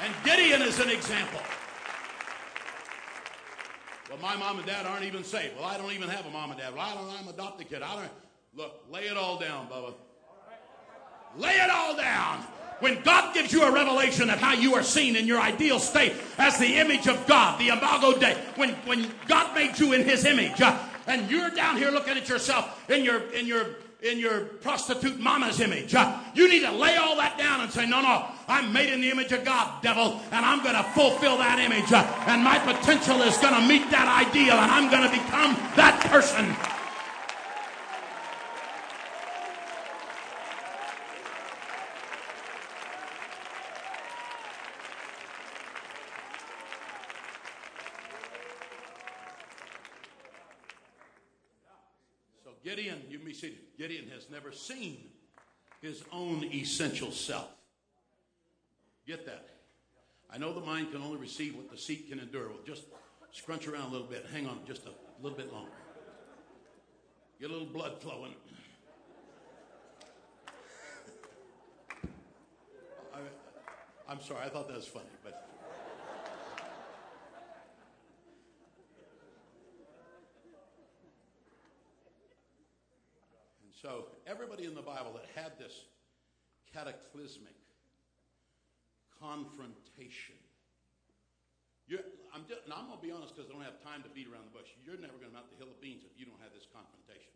And 0.03 0.13
Gideon 0.23 0.61
is 0.61 0.79
an 0.79 0.89
example. 0.89 1.41
My 4.21 4.35
mom 4.35 4.59
and 4.59 4.67
dad 4.67 4.85
aren't 4.85 5.05
even 5.05 5.23
saved. 5.23 5.55
Well, 5.57 5.65
I 5.65 5.77
don't 5.77 5.91
even 5.93 6.09
have 6.09 6.25
a 6.25 6.29
mom 6.29 6.51
and 6.51 6.59
dad. 6.59 6.73
Well, 6.73 6.81
I 6.81 6.93
don't, 6.93 7.09
I'm 7.09 7.27
an 7.27 7.33
adopted 7.33 7.69
kid. 7.69 7.81
I 7.81 7.95
don't. 7.95 8.11
Look, 8.55 8.83
lay 8.91 9.01
it 9.01 9.17
all 9.17 9.39
down, 9.39 9.67
Bubba. 9.67 9.93
Lay 11.37 11.55
it 11.55 11.69
all 11.69 11.95
down. 11.95 12.39
When 12.81 13.01
God 13.03 13.33
gives 13.33 13.53
you 13.53 13.63
a 13.63 13.71
revelation 13.71 14.29
of 14.29 14.39
how 14.39 14.53
you 14.53 14.75
are 14.75 14.83
seen 14.83 15.15
in 15.15 15.27
your 15.27 15.39
ideal 15.39 15.79
state 15.79 16.13
as 16.37 16.57
the 16.57 16.77
image 16.77 17.07
of 17.07 17.25
God, 17.27 17.59
the 17.59 17.69
imago 17.69 18.17
Dei, 18.17 18.33
when, 18.55 18.71
when 18.85 19.09
God 19.27 19.55
made 19.55 19.79
you 19.79 19.93
in 19.93 20.03
his 20.03 20.25
image, 20.25 20.59
uh, 20.61 20.77
and 21.07 21.29
you're 21.29 21.51
down 21.51 21.77
here 21.77 21.91
looking 21.91 22.17
at 22.17 22.27
yourself 22.27 22.89
in 22.89 23.03
your, 23.03 23.21
in 23.31 23.47
your 23.47 23.67
in 24.01 24.17
your 24.17 24.45
prostitute 24.45 25.19
mama's 25.19 25.59
image. 25.59 25.93
Uh, 25.93 26.17
you 26.33 26.49
need 26.49 26.61
to 26.61 26.71
lay 26.71 26.95
all 26.95 27.15
that 27.17 27.37
down 27.37 27.61
and 27.61 27.71
say, 27.71 27.85
no, 27.85 28.01
no, 28.01 28.25
I'm 28.47 28.73
made 28.73 28.91
in 28.91 28.99
the 28.99 29.11
image 29.11 29.31
of 29.31 29.45
God, 29.45 29.81
devil, 29.83 30.19
and 30.31 30.45
I'm 30.45 30.63
going 30.63 30.75
to 30.75 30.83
fulfill 30.91 31.37
that 31.37 31.59
image. 31.59 31.91
Uh, 31.91 32.03
and 32.27 32.43
my 32.43 32.57
potential 32.57 33.21
is 33.21 33.37
going 33.37 33.53
to 33.53 33.67
meet 33.67 33.89
that 33.91 34.07
ideal, 34.27 34.55
and 34.55 34.71
I'm 34.71 34.89
going 34.89 35.03
to 35.03 35.11
become 35.11 35.53
that 35.75 36.01
person. 36.09 36.55
Gideon, 52.63 53.01
you 53.09 53.19
may 53.19 53.33
see, 53.33 53.57
Gideon 53.77 54.07
has 54.13 54.29
seen 54.53 54.97
his 55.81 56.03
own 56.11 56.43
essential 56.45 57.11
self. 57.11 57.49
Get 59.07 59.25
that? 59.25 59.49
I 60.33 60.37
know 60.37 60.53
the 60.53 60.61
mind 60.61 60.91
can 60.91 61.01
only 61.01 61.17
receive 61.17 61.55
what 61.55 61.69
the 61.69 61.77
seat 61.77 62.09
can 62.09 62.19
endure. 62.19 62.47
Well, 62.47 62.59
just 62.65 62.83
scrunch 63.31 63.67
around 63.67 63.89
a 63.89 63.91
little 63.91 64.07
bit. 64.07 64.25
Hang 64.31 64.47
on 64.47 64.59
just 64.65 64.85
a 64.85 64.91
little 65.21 65.37
bit 65.37 65.51
longer. 65.51 65.71
Get 67.39 67.49
a 67.49 67.53
little 67.53 67.67
blood 67.67 67.99
flowing. 67.99 68.35
I, 74.07 74.11
am 74.11 74.21
sorry, 74.21 74.45
I 74.45 74.49
thought 74.49 74.67
that 74.67 74.77
was 74.77 74.85
funny, 74.85 75.05
but. 75.23 75.40
So, 83.81 84.13
everybody 84.29 84.69
in 84.69 84.77
the 84.77 84.85
Bible 84.85 85.09
that 85.17 85.25
had 85.33 85.57
this 85.57 85.73
cataclysmic 86.69 87.57
confrontation. 89.17 90.37
I'm, 92.31 92.45
I'm 92.69 92.87
going 92.87 93.01
to 93.01 93.03
be 93.03 93.09
honest 93.09 93.33
because 93.33 93.49
I 93.49 93.57
don't 93.57 93.65
have 93.65 93.81
time 93.81 94.05
to 94.05 94.11
beat 94.13 94.29
around 94.29 94.47
the 94.47 94.55
bush. 94.55 94.69
You're 94.85 95.01
never 95.01 95.17
going 95.17 95.33
to 95.33 95.35
mount 95.35 95.49
the 95.49 95.57
hill 95.57 95.73
of 95.73 95.81
beans 95.81 96.05
if 96.05 96.13
you 96.13 96.29
don't 96.29 96.39
have 96.45 96.53
this 96.53 96.69
confrontation. 96.69 97.33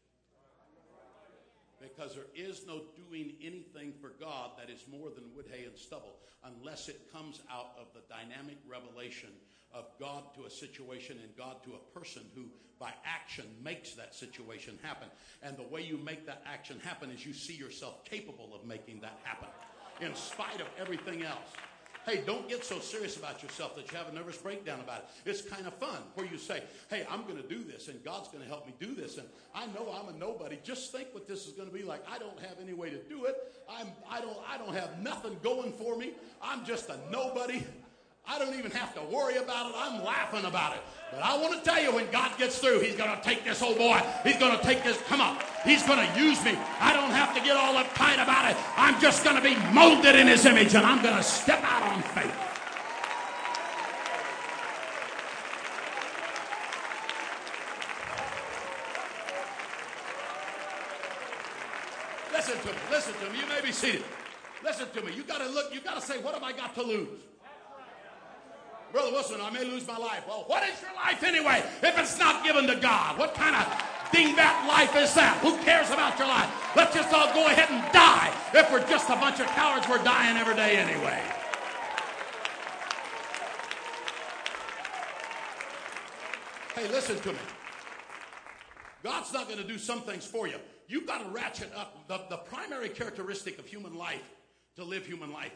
Because 1.85 2.15
there 2.15 2.31
is 2.35 2.65
no 2.65 2.81
doing 2.95 3.33
anything 3.41 3.93
for 4.01 4.13
God 4.19 4.51
that 4.57 4.69
is 4.69 4.83
more 4.89 5.09
than 5.09 5.23
wood, 5.35 5.45
hay, 5.51 5.65
and 5.65 5.77
stubble 5.77 6.15
unless 6.43 6.89
it 6.89 7.11
comes 7.11 7.41
out 7.51 7.71
of 7.79 7.87
the 7.93 8.01
dynamic 8.09 8.57
revelation 8.67 9.29
of 9.73 9.85
God 9.99 10.23
to 10.35 10.45
a 10.45 10.49
situation 10.49 11.17
and 11.21 11.35
God 11.37 11.57
to 11.63 11.71
a 11.73 11.99
person 11.99 12.23
who, 12.33 12.45
by 12.79 12.91
action, 13.05 13.45
makes 13.63 13.93
that 13.93 14.15
situation 14.15 14.79
happen. 14.81 15.07
And 15.43 15.57
the 15.57 15.63
way 15.63 15.81
you 15.81 15.97
make 15.97 16.25
that 16.25 16.43
action 16.45 16.79
happen 16.83 17.11
is 17.11 17.25
you 17.25 17.33
see 17.33 17.55
yourself 17.55 18.05
capable 18.05 18.55
of 18.55 18.65
making 18.65 19.01
that 19.01 19.19
happen 19.23 19.49
in 20.01 20.15
spite 20.15 20.61
of 20.61 20.67
everything 20.79 21.23
else. 21.23 21.49
Hey, 22.05 22.21
don't 22.23 22.47
get 22.47 22.63
so 22.63 22.77
serious 22.77 23.17
about 23.17 23.41
yourself 23.41 23.75
that 23.75 23.91
you 23.91 23.97
have 23.97 24.09
a 24.09 24.13
nervous 24.13 24.37
breakdown 24.37 24.79
about 24.79 24.99
it. 24.99 25.29
It's 25.29 25.41
kind 25.41 25.65
of 25.65 25.73
fun 25.73 25.97
where 26.13 26.27
you 26.27 26.37
say, 26.37 26.61
hey, 26.87 27.03
I'm 27.09 27.23
going 27.23 27.41
to 27.41 27.47
do 27.47 27.63
this 27.63 27.87
and 27.87 28.03
God's 28.03 28.27
going 28.27 28.43
to 28.43 28.47
help 28.47 28.67
me 28.67 28.73
do 28.79 28.93
this. 28.93 29.17
And 29.17 29.27
I 29.55 29.65
know 29.67 29.91
I'm 29.91 30.13
a 30.13 30.17
nobody. 30.17 30.59
Just 30.63 30.91
think 30.91 31.07
what 31.13 31.27
this 31.27 31.47
is 31.47 31.53
going 31.53 31.67
to 31.67 31.73
be 31.73 31.81
like. 31.81 32.03
I 32.07 32.19
don't 32.19 32.39
have 32.41 32.57
any 32.61 32.73
way 32.73 32.91
to 32.91 32.97
do 32.97 33.25
it. 33.25 33.35
I'm, 33.67 33.87
I, 34.07 34.21
don't, 34.21 34.37
I 34.47 34.59
don't 34.59 34.75
have 34.75 35.01
nothing 35.01 35.37
going 35.41 35.73
for 35.73 35.97
me. 35.97 36.11
I'm 36.43 36.63
just 36.63 36.89
a 36.89 36.99
nobody. 37.11 37.63
I 38.27 38.39
don't 38.39 38.55
even 38.55 38.71
have 38.71 38.93
to 38.95 39.01
worry 39.01 39.37
about 39.37 39.69
it. 39.69 39.75
I'm 39.77 40.03
laughing 40.03 40.45
about 40.45 40.73
it. 40.73 40.81
But 41.11 41.21
I 41.21 41.37
want 41.37 41.63
to 41.63 41.69
tell 41.69 41.81
you, 41.81 41.93
when 41.93 42.09
God 42.09 42.35
gets 42.39 42.57
through, 42.57 42.79
He's 42.79 42.95
going 42.95 43.15
to 43.15 43.21
take 43.21 43.43
this 43.43 43.61
old 43.61 43.77
boy. 43.77 44.01
He's 44.23 44.37
going 44.37 44.57
to 44.57 44.63
take 44.63 44.83
this. 44.83 44.99
Come 45.03 45.21
on. 45.21 45.37
He's 45.63 45.83
going 45.83 45.99
to 45.99 46.19
use 46.19 46.43
me. 46.43 46.57
I 46.79 46.93
don't 46.93 47.11
have 47.11 47.35
to 47.35 47.41
get 47.41 47.55
all 47.55 47.75
uptight 47.75 48.15
about 48.15 48.49
it. 48.49 48.57
I'm 48.77 48.99
just 48.99 49.23
going 49.23 49.35
to 49.35 49.43
be 49.43 49.55
molded 49.71 50.15
in 50.15 50.27
His 50.27 50.45
image, 50.45 50.73
and 50.73 50.85
I'm 50.85 51.03
going 51.03 51.15
to 51.15 51.23
step 51.23 51.63
out 51.63 51.83
on 51.83 52.01
faith. 52.01 52.33
Listen 62.33 62.59
to 62.59 62.67
me. 62.67 62.79
Listen 62.89 63.13
to 63.13 63.29
me. 63.29 63.39
You 63.39 63.47
may 63.47 63.61
be 63.61 63.71
seated. 63.71 64.03
Listen 64.63 64.87
to 64.95 65.01
me. 65.03 65.13
You 65.13 65.23
got 65.23 65.41
to 65.41 65.47
look. 65.47 65.71
You 65.71 65.79
got 65.81 65.95
to 65.95 66.01
say, 66.01 66.17
what 66.17 66.33
have 66.33 66.43
I 66.43 66.53
got 66.53 66.73
to 66.73 66.81
lose? 66.81 67.07
Brother 68.95 69.11
Wilson, 69.11 69.41
I 69.41 69.49
may 69.49 69.65
lose 69.65 69.85
my 69.85 69.97
life. 69.97 70.23
Well, 70.25 70.45
what 70.47 70.63
is 70.63 70.81
your 70.81 70.93
life 70.93 71.21
anyway 71.21 71.61
if 71.83 71.99
it's 71.99 72.17
not 72.17 72.45
given 72.45 72.65
to 72.67 72.77
God? 72.77 73.19
What 73.19 73.35
kind 73.35 73.53
of 73.53 73.63
dingbat 74.09 74.69
life 74.69 74.95
is 74.95 75.13
that? 75.15 75.37
Who 75.41 75.57
cares 75.65 75.89
about 75.89 76.17
your 76.17 76.29
life? 76.29 76.49
Let's 76.77 76.95
just 76.95 77.13
all 77.13 77.27
go 77.33 77.45
ahead 77.47 77.69
and 77.69 77.83
die. 77.91 78.33
If 78.53 78.71
we're 78.71 78.87
just 78.87 79.09
a 79.09 79.17
bunch 79.17 79.41
of 79.41 79.47
cowards, 79.47 79.85
we're 79.89 80.01
dying 80.01 80.37
every 80.37 80.55
day 80.55 80.77
anyway. 80.77 81.21
Hey, 86.73 86.87
listen 86.87 87.19
to 87.19 87.33
me. 87.33 87.39
God's 89.03 89.33
not 89.33 89.49
going 89.49 89.59
to 89.59 89.67
do 89.67 89.77
some 89.77 90.03
things 90.03 90.25
for 90.25 90.47
you. 90.47 90.55
You've 90.87 91.05
got 91.05 91.21
to 91.21 91.29
ratchet 91.31 91.69
up. 91.75 92.07
The, 92.07 92.21
the 92.29 92.37
primary 92.37 92.87
characteristic 92.87 93.59
of 93.59 93.65
human 93.65 93.95
life, 93.97 94.23
to 94.77 94.85
live 94.85 95.05
human 95.05 95.33
life, 95.33 95.51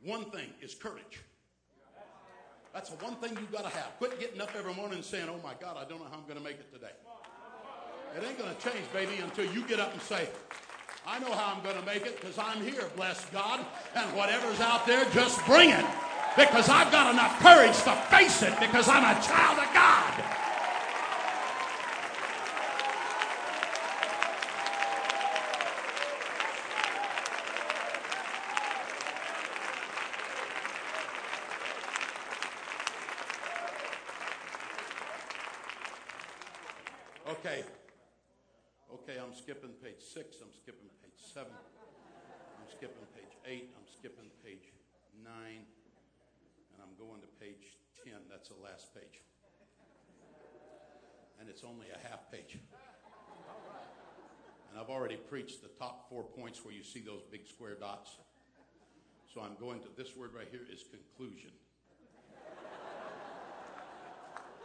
one 0.00 0.26
thing 0.30 0.46
is 0.62 0.76
courage. 0.76 1.24
That's 2.74 2.90
the 2.90 2.96
one 2.96 3.14
thing 3.16 3.30
you've 3.40 3.52
got 3.52 3.62
to 3.62 3.70
have. 3.70 3.96
Quit 3.98 4.18
getting 4.18 4.40
up 4.40 4.50
every 4.58 4.74
morning 4.74 4.96
and 4.96 5.04
saying, 5.04 5.28
oh 5.30 5.40
my 5.44 5.54
God, 5.60 5.76
I 5.78 5.88
don't 5.88 6.00
know 6.00 6.08
how 6.10 6.18
I'm 6.18 6.24
going 6.24 6.38
to 6.38 6.42
make 6.42 6.58
it 6.58 6.72
today. 6.72 6.90
It 8.18 8.24
ain't 8.26 8.36
going 8.36 8.52
to 8.52 8.60
change, 8.60 8.84
baby, 8.92 9.22
until 9.22 9.46
you 9.46 9.66
get 9.66 9.78
up 9.78 9.92
and 9.92 10.02
say, 10.02 10.28
I 11.06 11.20
know 11.20 11.32
how 11.32 11.54
I'm 11.54 11.62
going 11.62 11.78
to 11.78 11.86
make 11.86 12.04
it 12.04 12.20
because 12.20 12.36
I'm 12.36 12.60
here, 12.64 12.90
bless 12.96 13.24
God. 13.26 13.64
And 13.94 14.16
whatever's 14.16 14.58
out 14.58 14.86
there, 14.86 15.04
just 15.10 15.44
bring 15.46 15.70
it. 15.70 15.86
Because 16.36 16.68
I've 16.68 16.90
got 16.90 17.14
enough 17.14 17.38
courage 17.38 17.78
to 17.84 17.94
face 18.10 18.42
it 18.42 18.58
because 18.58 18.88
I'm 18.88 19.04
a 19.04 19.22
child 19.22 19.58
of 19.58 19.72
God. 19.72 20.34
six, 40.14 40.38
I'm 40.38 40.54
skipping 40.54 40.86
page 41.02 41.18
seven. 41.18 41.50
I'm 41.50 42.70
skipping 42.70 43.02
page 43.18 43.34
eight, 43.50 43.74
I'm 43.74 43.82
skipping 43.90 44.30
page 44.46 44.70
nine, 45.26 45.66
and 46.70 46.78
I'm 46.78 46.94
going 46.94 47.18
to 47.18 47.26
page 47.42 47.74
10. 48.06 48.14
That's 48.30 48.54
the 48.54 48.60
last 48.62 48.94
page. 48.94 49.26
And 51.42 51.50
only 51.64 51.86
a 51.88 52.08
half 52.08 52.30
page. 52.30 52.58
And 54.70 54.80
I've 54.80 54.90
already 54.90 55.16
preached 55.16 55.62
the 55.62 55.68
top 55.78 56.08
four 56.08 56.24
points 56.24 56.64
where 56.64 56.74
you 56.74 56.82
see 56.82 57.00
those 57.00 57.22
big 57.30 57.46
square 57.46 57.74
dots. 57.74 58.16
So 59.32 59.40
I'm 59.40 59.56
going 59.58 59.80
to 59.80 59.88
this 59.96 60.16
word 60.16 60.30
right 60.34 60.48
here 60.50 60.62
is 60.72 60.84
conclusion. 60.90 61.50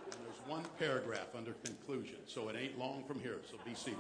And 0.06 0.20
there's 0.26 0.48
one 0.48 0.64
paragraph 0.80 1.36
under 1.36 1.54
conclusion, 1.64 2.18
so 2.26 2.50
it 2.50 2.56
ain't 2.56 2.78
long 2.78 3.04
from 3.08 3.20
here, 3.20 3.38
so 3.50 3.58
be 3.66 3.76
seated. 3.76 4.00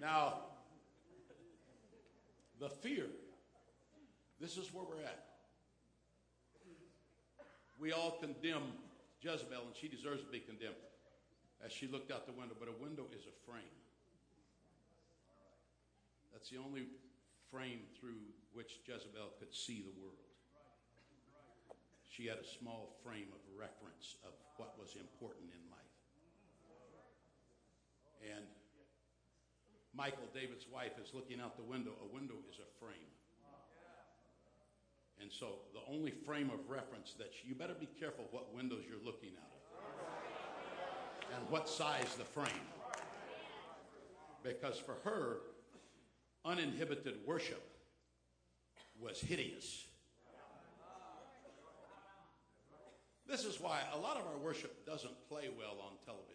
Now, 0.00 0.40
the 2.58 2.68
fear, 2.68 3.06
this 4.40 4.56
is 4.56 4.72
where 4.74 4.84
we're 4.84 5.04
at. 5.04 5.26
We 7.78 7.91
all 8.02 8.18
condemn 8.18 8.74
Jezebel, 9.22 9.62
and 9.62 9.76
she 9.78 9.86
deserves 9.86 10.26
to 10.26 10.30
be 10.34 10.42
condemned 10.42 10.82
as 11.62 11.70
she 11.70 11.86
looked 11.86 12.10
out 12.10 12.26
the 12.26 12.34
window, 12.34 12.58
but 12.58 12.66
a 12.66 12.74
window 12.82 13.06
is 13.14 13.30
a 13.30 13.34
frame. 13.46 13.78
That's 16.34 16.50
the 16.50 16.58
only 16.58 16.90
frame 17.46 17.86
through 17.94 18.18
which 18.58 18.82
Jezebel 18.82 19.38
could 19.38 19.54
see 19.54 19.86
the 19.86 19.94
world. 20.02 20.18
She 22.10 22.26
had 22.26 22.42
a 22.42 22.48
small 22.58 22.98
frame 23.06 23.30
of 23.30 23.40
reference 23.54 24.18
of 24.26 24.34
what 24.58 24.74
was 24.74 24.98
important 24.98 25.54
in 25.54 25.62
life. 25.70 25.94
And 28.26 28.44
Michal, 29.94 30.26
David's 30.34 30.66
wife, 30.66 30.98
is 30.98 31.14
looking 31.14 31.38
out 31.38 31.54
the 31.54 31.62
window. 31.62 31.94
A 32.02 32.10
window 32.10 32.42
is 32.50 32.58
a 32.58 32.66
frame. 32.82 33.14
So 35.38 35.60
the 35.72 35.80
only 35.90 36.10
frame 36.10 36.50
of 36.50 36.68
reference 36.68 37.14
that 37.18 37.32
you 37.42 37.54
better 37.54 37.72
be 37.72 37.88
careful 37.98 38.26
what 38.30 38.54
windows 38.54 38.84
you're 38.86 39.02
looking 39.02 39.30
out 39.38 39.50
of 41.32 41.38
and 41.38 41.50
what 41.50 41.68
size 41.68 42.14
the 42.18 42.24
frame. 42.24 42.68
Because 44.42 44.78
for 44.78 44.96
her, 45.04 45.38
uninhibited 46.44 47.14
worship 47.26 47.62
was 49.00 49.20
hideous. 49.20 49.86
This 53.26 53.46
is 53.46 53.58
why 53.58 53.80
a 53.94 53.98
lot 53.98 54.18
of 54.18 54.26
our 54.26 54.36
worship 54.44 54.84
doesn't 54.84 55.14
play 55.30 55.48
well 55.56 55.76
on 55.80 55.92
television. 56.04 56.31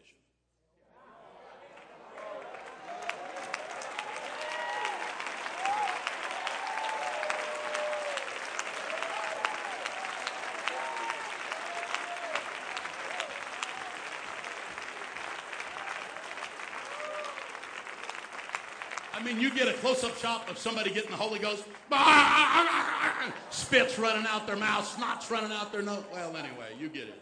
I 19.18 19.24
mean, 19.24 19.42
you 19.42 19.50
get 19.50 19.68
a 19.68 19.74
close 19.74 20.04
up 20.04 20.16
shot 20.16 20.48
of 20.48 20.60
somebody 20.60 20.92
getting 20.92 21.10
the 21.10 21.18
Holy 21.18 21.40
Ghost, 21.40 21.64
spit's 23.50 23.98
running 23.98 24.28
out 24.28 24.46
their 24.46 24.56
mouth, 24.56 24.88
snot's 24.88 25.32
running 25.32 25.52
out 25.52 25.72
their 25.72 25.82
nose. 25.82 26.04
Well, 26.14 26.38
anyway, 26.38 26.76
you 26.80 26.88
get 26.88 27.08
it. 27.08 27.22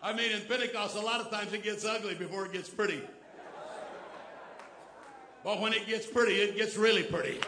I 0.00 0.12
mean, 0.12 0.30
in 0.30 0.42
Pentecost, 0.42 0.94
a 0.94 1.00
lot 1.00 1.20
of 1.20 1.30
times 1.30 1.52
it 1.52 1.64
gets 1.64 1.84
ugly 1.84 2.14
before 2.14 2.46
it 2.46 2.52
gets 2.52 2.68
pretty. 2.68 3.02
But 5.42 5.60
when 5.60 5.72
it 5.72 5.88
gets 5.88 6.06
pretty, 6.06 6.34
it 6.34 6.56
gets 6.56 6.76
really 6.76 7.02
pretty. 7.02 7.40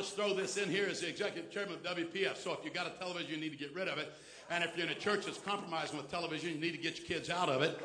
Just 0.00 0.16
throw 0.16 0.32
this 0.32 0.56
in 0.56 0.70
here 0.70 0.86
as 0.90 1.00
the 1.00 1.08
executive 1.10 1.50
chairman 1.50 1.74
of 1.74 1.82
WPF. 1.82 2.38
So 2.38 2.52
if 2.52 2.64
you've 2.64 2.72
got 2.72 2.86
a 2.86 2.98
television, 2.98 3.28
you 3.28 3.36
need 3.36 3.52
to 3.52 3.58
get 3.58 3.74
rid 3.74 3.86
of 3.86 3.98
it. 3.98 4.10
And 4.48 4.64
if 4.64 4.74
you're 4.74 4.86
in 4.86 4.92
a 4.92 4.98
church 4.98 5.26
that's 5.26 5.36
compromising 5.36 5.98
with 5.98 6.10
television, 6.10 6.54
you 6.54 6.58
need 6.58 6.72
to 6.72 6.78
get 6.78 6.96
your 6.96 7.06
kids 7.06 7.28
out 7.28 7.50
of 7.50 7.60
it. 7.60 7.78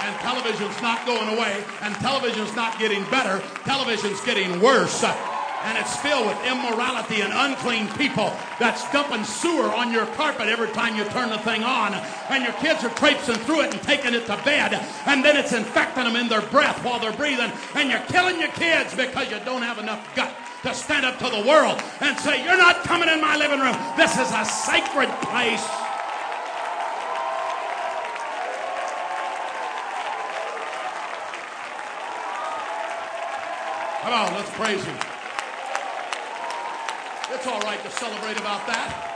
And 0.00 0.14
television's 0.20 0.82
not 0.82 1.06
going 1.06 1.38
away, 1.38 1.64
and 1.80 1.94
television's 1.96 2.54
not 2.54 2.78
getting 2.78 3.02
better. 3.04 3.42
Television's 3.64 4.20
getting 4.20 4.60
worse 4.60 5.02
and 5.64 5.76
it's 5.76 5.96
filled 5.96 6.26
with 6.26 6.38
immorality 6.46 7.20
and 7.20 7.32
unclean 7.34 7.88
people 7.98 8.32
that's 8.60 8.90
dumping 8.92 9.24
sewer 9.24 9.72
on 9.74 9.92
your 9.92 10.06
carpet 10.14 10.46
every 10.46 10.68
time 10.68 10.96
you 10.96 11.04
turn 11.06 11.30
the 11.30 11.38
thing 11.38 11.64
on. 11.64 11.94
And 12.30 12.44
your 12.44 12.52
kids 12.54 12.84
are 12.84 12.90
traipsing 12.90 13.36
through 13.36 13.62
it 13.62 13.74
and 13.74 13.82
taking 13.82 14.14
it 14.14 14.26
to 14.26 14.36
bed. 14.44 14.74
And 15.06 15.24
then 15.24 15.36
it's 15.36 15.52
infecting 15.52 16.04
them 16.04 16.16
in 16.16 16.28
their 16.28 16.42
breath 16.42 16.84
while 16.84 17.00
they're 17.00 17.12
breathing. 17.12 17.50
And 17.74 17.90
you're 17.90 18.06
killing 18.08 18.38
your 18.38 18.50
kids 18.50 18.94
because 18.94 19.30
you 19.30 19.38
don't 19.44 19.62
have 19.62 19.78
enough 19.78 20.14
gut 20.14 20.32
to 20.62 20.74
stand 20.74 21.04
up 21.04 21.18
to 21.18 21.28
the 21.30 21.48
world 21.48 21.80
and 22.00 22.18
say, 22.18 22.44
You're 22.44 22.58
not 22.58 22.82
coming 22.84 23.08
in 23.08 23.20
my 23.20 23.36
living 23.36 23.60
room. 23.60 23.76
This 23.96 24.12
is 24.18 24.32
a 24.32 24.44
sacred 24.44 25.10
place. 25.22 25.66
Come 34.02 34.14
on, 34.14 34.34
let's 34.34 34.50
praise 34.50 34.82
him. 34.84 35.07
It's 37.38 37.46
all 37.46 37.60
right 37.60 37.80
to 37.84 37.90
celebrate 37.92 38.36
about 38.36 38.66
that. 38.66 39.14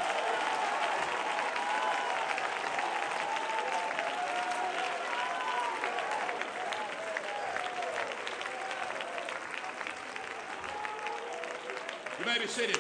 You 12.20 12.24
may 12.24 12.38
be 12.38 12.46
seated. 12.46 12.78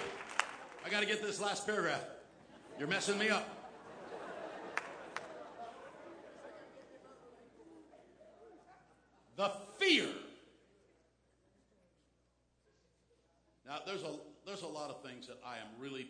I 0.86 0.90
got 0.90 1.00
to 1.00 1.06
get 1.06 1.20
this 1.20 1.40
last 1.40 1.66
paragraph. 1.66 2.04
You're 2.78 2.86
messing 2.86 3.18
me 3.18 3.30
up. 3.30 3.48
The 9.34 9.50
fear. 9.80 10.06
Now, 13.66 13.80
there's 13.84 14.04
a 14.04 14.12
there's 14.62 14.70
a 14.70 14.78
lot 14.78 14.90
of 14.90 15.02
things 15.02 15.26
that 15.26 15.38
I 15.44 15.56
am 15.56 15.66
really 15.78 16.06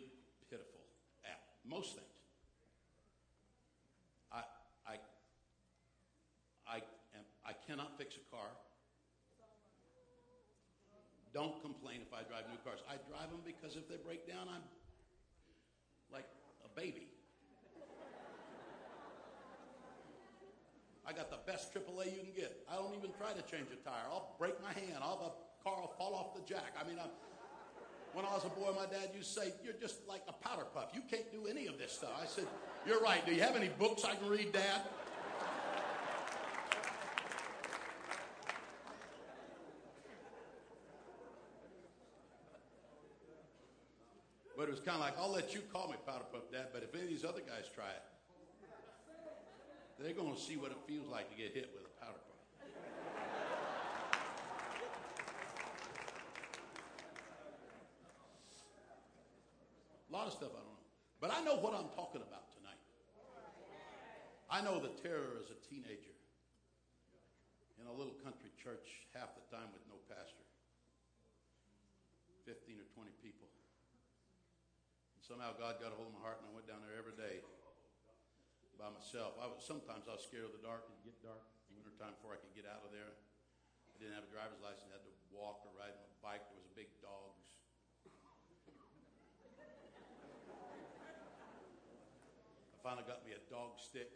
pitiful 0.49 0.85
at. 1.25 1.41
Most 1.65 1.95
things. 1.95 2.05
I, 4.31 4.43
I, 4.85 4.95
I, 6.67 6.75
am, 7.17 7.25
I 7.45 7.53
cannot 7.65 7.97
fix 7.97 8.15
a 8.15 8.35
car. 8.35 8.45
Don't 11.33 11.61
complain 11.63 12.01
if 12.05 12.13
I 12.13 12.21
drive 12.29 12.45
new 12.45 12.61
cars. 12.63 12.77
I 12.85 13.01
drive 13.09 13.31
them 13.31 13.41
because 13.41 13.75
if 13.75 13.89
they 13.89 13.97
break 13.97 14.27
down, 14.27 14.45
I'm 14.45 14.61
like 16.11 16.29
a 16.63 16.69
baby. 16.79 17.07
I 21.07 21.11
got 21.11 21.31
the 21.31 21.41
best 21.51 21.73
AAA 21.73 22.13
you 22.13 22.21
can 22.21 22.33
get. 22.35 22.63
I 22.71 22.75
don't 22.75 22.93
even 22.93 23.11
try 23.17 23.33
to 23.33 23.41
change 23.49 23.73
a 23.73 23.81
tire. 23.81 24.05
I'll 24.11 24.35
break 24.37 24.61
my 24.61 24.71
hand. 24.71 25.01
I'll, 25.01 25.17
the 25.17 25.69
car 25.69 25.81
will 25.81 25.93
fall 25.97 26.13
off 26.13 26.35
the 26.35 26.45
jack. 26.47 26.77
I 26.79 26.87
mean, 26.87 26.97
I'm, 27.01 27.09
when 28.13 28.25
I 28.25 28.33
was 28.33 28.45
a 28.45 28.49
boy, 28.49 28.71
my 28.75 28.85
dad 28.85 29.09
used 29.15 29.33
to 29.33 29.41
say, 29.41 29.53
You're 29.63 29.73
just 29.73 30.07
like 30.07 30.21
a 30.27 30.33
powder 30.33 30.65
puff. 30.73 30.89
You 30.93 31.01
can't 31.09 31.29
do 31.31 31.47
any 31.47 31.67
of 31.67 31.77
this 31.77 31.93
stuff. 31.93 32.11
I 32.21 32.25
said, 32.27 32.45
You're 32.85 33.01
right. 33.01 33.25
Do 33.25 33.33
you 33.33 33.41
have 33.41 33.55
any 33.55 33.69
books 33.69 34.05
I 34.05 34.15
can 34.15 34.29
read, 34.29 34.53
Dad? 34.53 34.81
But 44.55 44.67
it 44.67 44.71
was 44.71 44.79
kind 44.79 44.95
of 44.95 45.01
like, 45.01 45.17
I'll 45.19 45.31
let 45.31 45.53
you 45.53 45.61
call 45.73 45.89
me 45.89 45.95
Powder 46.05 46.25
Puff 46.31 46.43
Dad, 46.51 46.67
but 46.71 46.83
if 46.83 46.93
any 46.93 47.03
of 47.03 47.09
these 47.09 47.25
other 47.25 47.41
guys 47.41 47.65
try 47.73 47.89
it, 47.89 48.03
they're 49.99 50.13
going 50.13 50.35
to 50.35 50.39
see 50.39 50.57
what 50.57 50.71
it 50.71 50.77
feels 50.87 51.07
like 51.07 51.29
to 51.31 51.35
get 51.35 51.53
hit 51.53 51.71
with 51.73 51.83
a 51.83 51.99
powder 51.99 52.19
puff. 52.19 52.33
A 60.13 60.15
lot 60.15 60.29
of 60.29 60.37
stuff 60.37 60.53
I 60.53 60.61
don't 60.61 60.77
know. 60.77 60.85
But 61.17 61.33
I 61.33 61.41
know 61.41 61.57
what 61.57 61.73
I'm 61.73 61.89
talking 61.97 62.21
about 62.21 62.53
tonight. 62.53 62.77
I 64.45 64.61
know 64.61 64.77
the 64.77 64.93
terror 65.01 65.41
as 65.41 65.49
a 65.49 65.57
teenager 65.65 66.13
in 67.81 67.89
a 67.89 67.95
little 67.97 68.13
country 68.21 68.53
church 68.61 69.09
half 69.17 69.33
the 69.33 69.41
time 69.49 69.73
with 69.73 69.81
no 69.89 69.97
pastor. 70.05 70.45
15 72.45 72.77
or 72.77 72.85
20 72.93 73.09
people. 73.25 73.49
And 75.17 75.25
somehow 75.25 75.57
God 75.57 75.81
got 75.81 75.89
a 75.89 75.97
hold 75.97 76.13
of 76.13 76.15
my 76.21 76.21
heart 76.21 76.45
and 76.45 76.45
I 76.45 76.53
went 76.53 76.69
down 76.69 76.85
there 76.85 76.93
every 76.93 77.17
day 77.17 77.41
by 78.77 78.93
myself. 78.93 79.33
I 79.41 79.49
was 79.49 79.65
sometimes 79.65 80.05
I 80.05 80.13
was 80.13 80.21
scared 80.21 80.45
of 80.45 80.53
the 80.53 80.61
dark. 80.61 80.85
It'd 80.93 81.09
get 81.09 81.17
dark 81.25 81.41
in 81.73 81.81
wintertime 81.81 82.13
before 82.21 82.37
I 82.37 82.39
could 82.43 82.53
get 82.53 82.69
out 82.69 82.85
of 82.85 82.93
there. 82.93 83.17
I 83.89 83.97
didn't 83.97 84.13
have 84.13 84.29
a 84.29 84.33
driver's 84.35 84.61
license. 84.61 84.93
I 84.93 85.01
had 85.01 85.09
to 85.09 85.15
walk 85.33 85.65
or 85.65 85.73
ride 85.73 85.97
a 85.97 86.05
bike. 86.21 86.45
There 86.53 86.61
was 86.61 86.69
a 86.69 86.77
big 86.77 86.93
dog 87.01 87.33
finally 92.83 93.07
got 93.07 93.23
me 93.23 93.31
a 93.31 93.39
dog 93.47 93.79
stick. 93.79 94.11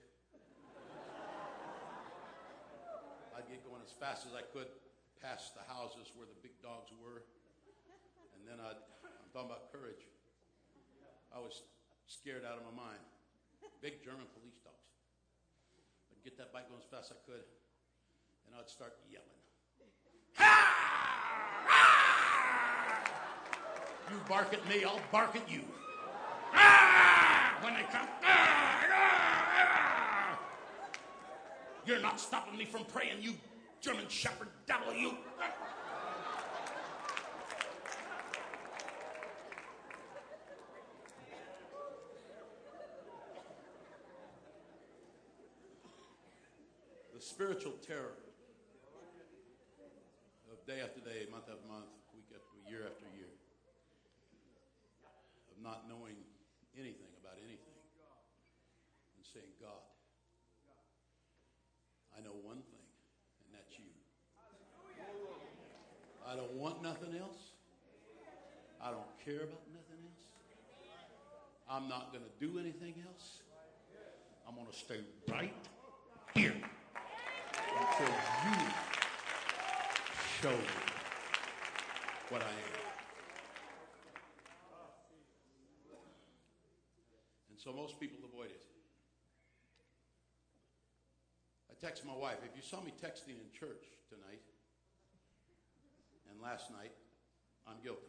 I'd 3.31 3.47
get 3.47 3.63
going 3.63 3.79
as 3.79 3.95
fast 3.95 4.27
as 4.27 4.35
I 4.35 4.43
could 4.43 4.67
past 5.23 5.55
the 5.55 5.63
houses 5.71 6.11
where 6.19 6.27
the 6.27 6.35
big 6.43 6.51
dogs 6.59 6.91
were. 6.99 7.23
And 8.35 8.43
then 8.43 8.59
I'd, 8.59 8.75
I'm 9.07 9.31
talking 9.31 9.47
about 9.47 9.71
courage. 9.71 10.03
I 11.31 11.39
was 11.39 11.63
scared 12.11 12.43
out 12.43 12.59
of 12.59 12.67
my 12.67 12.75
mind. 12.75 12.99
Big 13.79 14.03
German 14.03 14.27
police 14.35 14.59
dogs. 14.59 14.91
I'd 16.11 16.19
get 16.27 16.35
that 16.35 16.51
bike 16.51 16.67
going 16.67 16.83
as 16.83 16.89
fast 16.91 17.15
as 17.15 17.15
I 17.15 17.19
could, 17.23 17.47
and 18.47 18.55
I'd 18.59 18.67
start 18.67 18.99
yelling. 19.07 19.31
You 24.11 24.19
bark 24.27 24.51
at 24.51 24.67
me, 24.67 24.83
I'll 24.83 24.99
bark 25.11 25.35
at 25.39 25.47
you. 25.47 25.63
When 27.61 27.73
come, 27.91 28.07
You're 31.87 31.99
not 32.01 32.19
stopping 32.19 32.57
me 32.57 32.65
from 32.65 32.85
praying, 32.85 33.21
you 33.21 33.33
German 33.81 34.07
shepherd 34.09 34.49
devil, 34.67 34.93
you. 34.93 35.13
The 47.15 47.21
spiritual 47.21 47.73
terror 47.87 48.13
of 50.51 50.65
day 50.67 50.81
after 50.81 50.99
day, 50.99 51.25
month 51.31 51.45
after 51.49 51.67
month, 51.67 51.85
week 52.13 52.25
after 52.35 52.69
year 52.69 52.85
after 52.85 53.05
year, 53.17 53.31
of 55.55 55.63
not 55.63 55.89
knowing 55.89 56.15
anything 56.77 57.16
saying, 59.37 59.53
God, 59.61 59.85
I 62.17 62.21
know 62.25 62.33
one 62.41 62.57
thing, 62.57 62.87
and 63.45 63.53
that's 63.53 63.77
you. 63.77 63.85
I 66.25 66.35
don't 66.35 66.53
want 66.53 66.81
nothing 66.81 67.15
else. 67.19 67.53
I 68.81 68.89
don't 68.89 69.05
care 69.23 69.43
about 69.43 69.61
nothing 69.69 70.01
else. 70.05 70.23
I'm 71.69 71.87
not 71.87 72.11
going 72.11 72.23
to 72.23 72.45
do 72.45 72.59
anything 72.59 72.95
else. 73.05 73.41
I'm 74.47 74.55
going 74.55 74.67
to 74.67 74.75
stay 74.75 75.01
right 75.29 75.53
here 76.33 76.55
until 77.79 78.13
you 78.45 78.57
show 80.41 80.51
me 80.51 80.81
what 82.29 82.41
I 82.41 82.45
am. 82.45 82.77
And 87.49 87.59
so 87.59 87.73
most 87.73 87.99
people 87.99 88.19
avoid 88.31 88.51
it. 88.51 88.63
I 91.66 91.66
text 91.81 92.05
my 92.05 92.15
wife. 92.15 92.37
If 92.43 92.55
you 92.55 92.61
saw 92.61 92.81
me 92.81 92.93
texting 93.03 93.37
in 93.37 93.51
church 93.53 93.85
tonight 94.09 94.41
and 96.29 96.41
last 96.41 96.71
night, 96.71 96.91
I'm 97.67 97.77
guilty. 97.83 98.01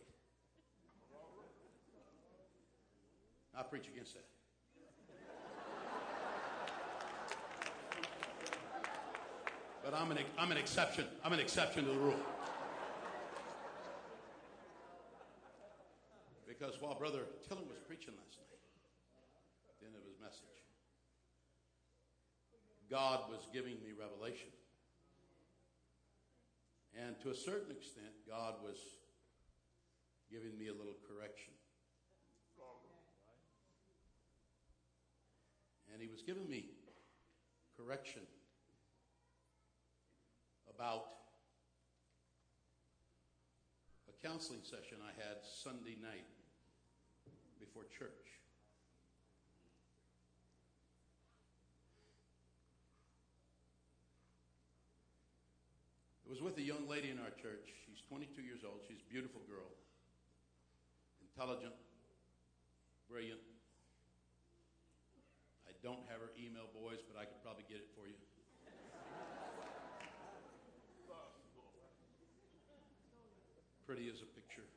I 3.57 3.63
preach 3.63 3.89
against 3.89 4.15
that. 4.15 4.25
But 9.85 9.95
I'm 9.95 10.11
an, 10.13 10.19
I'm 10.39 10.53
an 10.53 10.59
exception. 10.59 11.07
I'm 11.25 11.33
an 11.33 11.41
exception 11.41 11.85
to 11.85 11.91
the 11.91 11.99
rule. 11.99 12.21
Because 16.47 16.81
while 16.81 16.95
Brother 16.95 17.21
Tiller 17.49 17.63
was 17.69 17.79
preaching 17.87 18.15
last 18.15 18.39
night, 18.39 18.61
at 19.71 19.81
the 19.81 19.87
end 19.87 19.97
of 19.97 20.05
his 20.05 20.21
message, 20.21 20.59
God 22.91 23.31
was 23.31 23.47
giving 23.53 23.77
me 23.85 23.93
revelation. 23.99 24.49
And 26.97 27.21
to 27.21 27.31
a 27.31 27.35
certain 27.35 27.71
extent, 27.71 28.11
God 28.27 28.55
was 28.63 28.79
giving 30.31 30.59
me 30.59 30.69
a 30.69 30.73
little 30.73 30.97
correction. 31.07 31.53
And 35.93 36.03
he 36.03 36.09
was 36.09 36.23
giving 36.23 36.49
me 36.49 36.67
correction 37.77 38.23
about 40.73 41.07
a 44.09 44.27
counseling 44.27 44.61
session 44.63 44.99
I 45.03 45.11
had 45.27 45.39
Sunday 45.43 45.97
night 46.01 46.27
before 47.59 47.83
church. 47.99 48.38
It 56.29 56.37
was 56.37 56.45
with 56.45 56.61
a 56.61 56.67
young 56.69 56.85
lady 56.85 57.09
in 57.09 57.17
our 57.17 57.33
church. 57.41 57.73
She's 57.89 58.05
22 58.05 58.45
years 58.45 58.61
old. 58.61 58.85
She's 58.85 59.01
a 59.01 59.09
beautiful 59.09 59.41
girl, 59.49 59.73
intelligent, 61.25 61.73
brilliant. 63.09 63.41
I 65.65 65.73
don't 65.81 66.05
have 66.13 66.21
her 66.21 66.29
email, 66.37 66.69
boys, 66.77 67.01
but 67.01 67.17
I 67.17 67.25
could 67.25 67.41
probably 67.41 67.65
get 67.65 67.81
it 67.81 67.89
for 67.97 68.05
you. 68.05 68.13
Pretty 73.89 74.13
as 74.13 74.21
a 74.21 74.29
picture. 74.37 74.69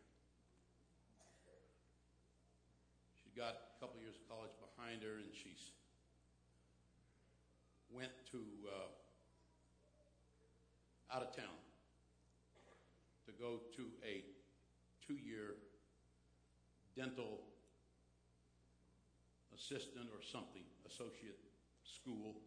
She's 3.28 3.36
got 3.36 3.76
a 3.76 3.84
couple 3.84 4.00
years 4.00 4.16
of 4.16 4.24
college 4.32 4.56
behind 4.56 5.04
her, 5.04 5.20
and 5.20 5.28
she's 5.36 5.76
went 7.92 8.16
to 8.32 8.40
uh, 8.72 8.88
out 11.12 11.22
of 11.22 11.36
town 11.36 11.60
to 13.28 13.32
go 13.36 13.60
to 13.76 13.84
a 14.00 14.24
two-year 15.06 15.60
dental 17.02 17.42
assistant 19.58 20.06
or 20.14 20.22
something, 20.22 20.62
associate 20.86 21.42
school, 21.82 22.38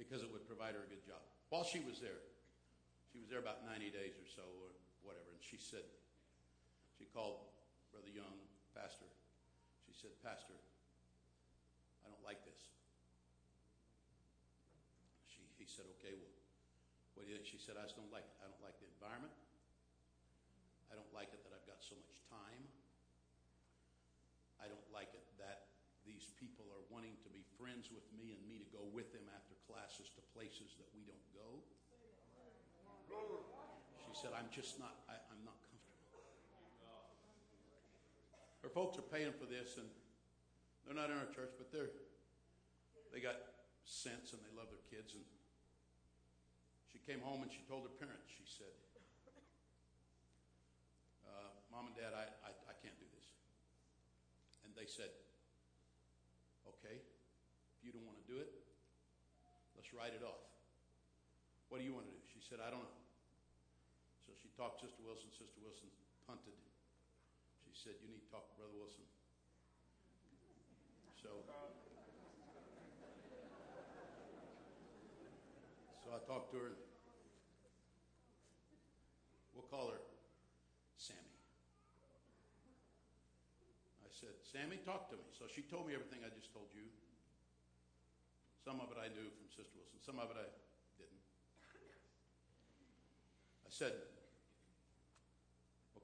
because 0.00 0.24
it 0.24 0.32
would 0.32 0.48
provide 0.48 0.72
her 0.72 0.80
a 0.80 0.88
good 0.88 1.04
job. 1.04 1.20
While 1.52 1.68
she 1.68 1.84
was 1.84 2.00
there, 2.00 2.24
she 3.12 3.20
was 3.20 3.28
there 3.28 3.44
about 3.44 3.60
90 3.68 3.92
days 3.92 4.16
or 4.16 4.24
so, 4.24 4.48
or 4.64 4.72
whatever, 5.04 5.28
and 5.28 5.42
she 5.44 5.60
said, 5.60 5.84
she 6.96 7.04
called 7.12 7.44
Brother 7.92 8.08
Young, 8.08 8.40
pastor. 8.72 9.08
She 9.84 9.92
said, 9.92 10.16
Pastor, 10.24 10.56
I 12.00 12.08
don't 12.08 12.24
like 12.24 12.40
this. 12.48 12.72
She, 15.28 15.44
he 15.60 15.68
said, 15.68 15.84
okay, 16.00 16.16
well, 16.16 16.32
what 17.12 17.28
do 17.28 17.32
you 17.32 17.36
think? 17.36 17.52
She 17.52 17.60
said, 17.60 17.76
I 17.76 17.84
just 17.84 18.00
don't 18.00 18.08
like 18.08 18.24
it. 18.24 18.32
I 18.40 18.48
don't 18.48 18.64
like 18.64 18.80
the 18.80 18.88
environment. 18.96 19.36
I 20.90 20.98
don't 20.98 21.14
like 21.14 21.30
it 21.30 21.38
that 21.46 21.54
I've 21.54 21.64
got 21.70 21.78
so 21.86 21.94
much 21.94 22.10
time. 22.26 22.62
I 24.58 24.66
don't 24.66 24.90
like 24.90 25.14
it 25.14 25.22
that 25.38 25.70
these 26.02 26.34
people 26.34 26.66
are 26.74 26.82
wanting 26.90 27.14
to 27.22 27.30
be 27.30 27.46
friends 27.54 27.94
with 27.94 28.02
me 28.10 28.34
and 28.34 28.42
me 28.50 28.58
to 28.58 28.66
go 28.74 28.82
with 28.90 29.14
them 29.14 29.22
after 29.30 29.54
classes 29.70 30.10
to 30.18 30.20
places 30.34 30.74
that 30.82 30.90
we 30.90 31.06
don't 31.06 31.28
go. 31.30 31.62
She 34.02 34.09
said, 34.20 34.36
I'm 34.36 34.52
just 34.52 34.76
not, 34.76 35.00
I, 35.08 35.16
I'm 35.32 35.40
not 35.48 35.56
comfortable. 35.64 36.20
Her 38.60 38.68
folks 38.68 39.00
are 39.00 39.08
paying 39.08 39.32
for 39.32 39.48
this, 39.48 39.80
and 39.80 39.88
they're 40.84 40.92
not 40.92 41.08
in 41.08 41.16
our 41.16 41.32
church, 41.32 41.56
but 41.56 41.72
they're, 41.72 41.88
they 43.16 43.24
got 43.24 43.40
sense 43.88 44.36
and 44.36 44.44
they 44.44 44.52
love 44.52 44.68
their 44.68 44.84
kids. 44.92 45.16
And 45.16 45.24
she 46.92 47.00
came 47.08 47.24
home 47.24 47.40
and 47.40 47.48
she 47.48 47.64
told 47.64 47.88
her 47.88 47.94
parents, 47.96 48.28
she 48.28 48.44
said, 48.44 48.76
uh, 51.24 51.56
Mom 51.72 51.88
and 51.88 51.96
Dad, 51.96 52.12
I, 52.12 52.28
I, 52.44 52.52
I 52.52 52.74
can't 52.84 53.00
do 53.00 53.08
this. 53.16 53.26
And 54.68 54.76
they 54.76 54.84
said, 54.84 55.08
Okay, 56.68 57.00
if 57.00 57.80
you 57.80 57.88
don't 57.88 58.04
want 58.04 58.20
to 58.20 58.28
do 58.28 58.36
it, 58.36 58.52
let's 59.74 59.88
write 59.96 60.12
it 60.12 60.20
off. 60.20 60.44
What 61.72 61.80
do 61.80 61.88
you 61.88 61.96
want 61.96 62.04
to 62.04 62.12
do? 62.12 62.20
She 62.28 62.44
said, 62.44 62.60
I 62.60 62.68
don't 62.68 62.84
know. 62.84 62.99
Talked 64.60 64.84
Sister 64.84 65.00
Wilson. 65.08 65.32
Sister 65.32 65.56
Wilson 65.64 65.88
punted. 66.28 66.52
She 67.72 67.72
said, 67.72 67.96
You 68.04 68.12
need 68.12 68.20
to 68.20 68.28
talk 68.28 68.44
to 68.44 68.54
Brother 68.60 68.76
Wilson. 68.76 69.08
So, 71.16 71.32
so 76.04 76.08
I 76.12 76.20
talked 76.28 76.52
to 76.52 76.60
her. 76.60 76.76
We'll 79.56 79.64
call 79.72 79.96
her 79.96 80.04
Sammy. 81.00 81.32
I 84.04 84.12
said, 84.12 84.36
Sammy, 84.44 84.76
talk 84.84 85.08
to 85.08 85.16
me. 85.16 85.24
So 85.32 85.48
she 85.48 85.64
told 85.64 85.88
me 85.88 85.96
everything 85.96 86.20
I 86.20 86.28
just 86.36 86.52
told 86.52 86.68
you. 86.76 86.84
Some 88.60 88.76
of 88.84 88.92
it 88.92 89.00
I 89.00 89.08
knew 89.08 89.24
from 89.24 89.48
Sister 89.48 89.72
Wilson, 89.72 90.04
some 90.04 90.20
of 90.20 90.28
it 90.28 90.36
I 90.36 90.44
didn't. 91.00 91.24
I 93.64 93.72
said, 93.72 94.19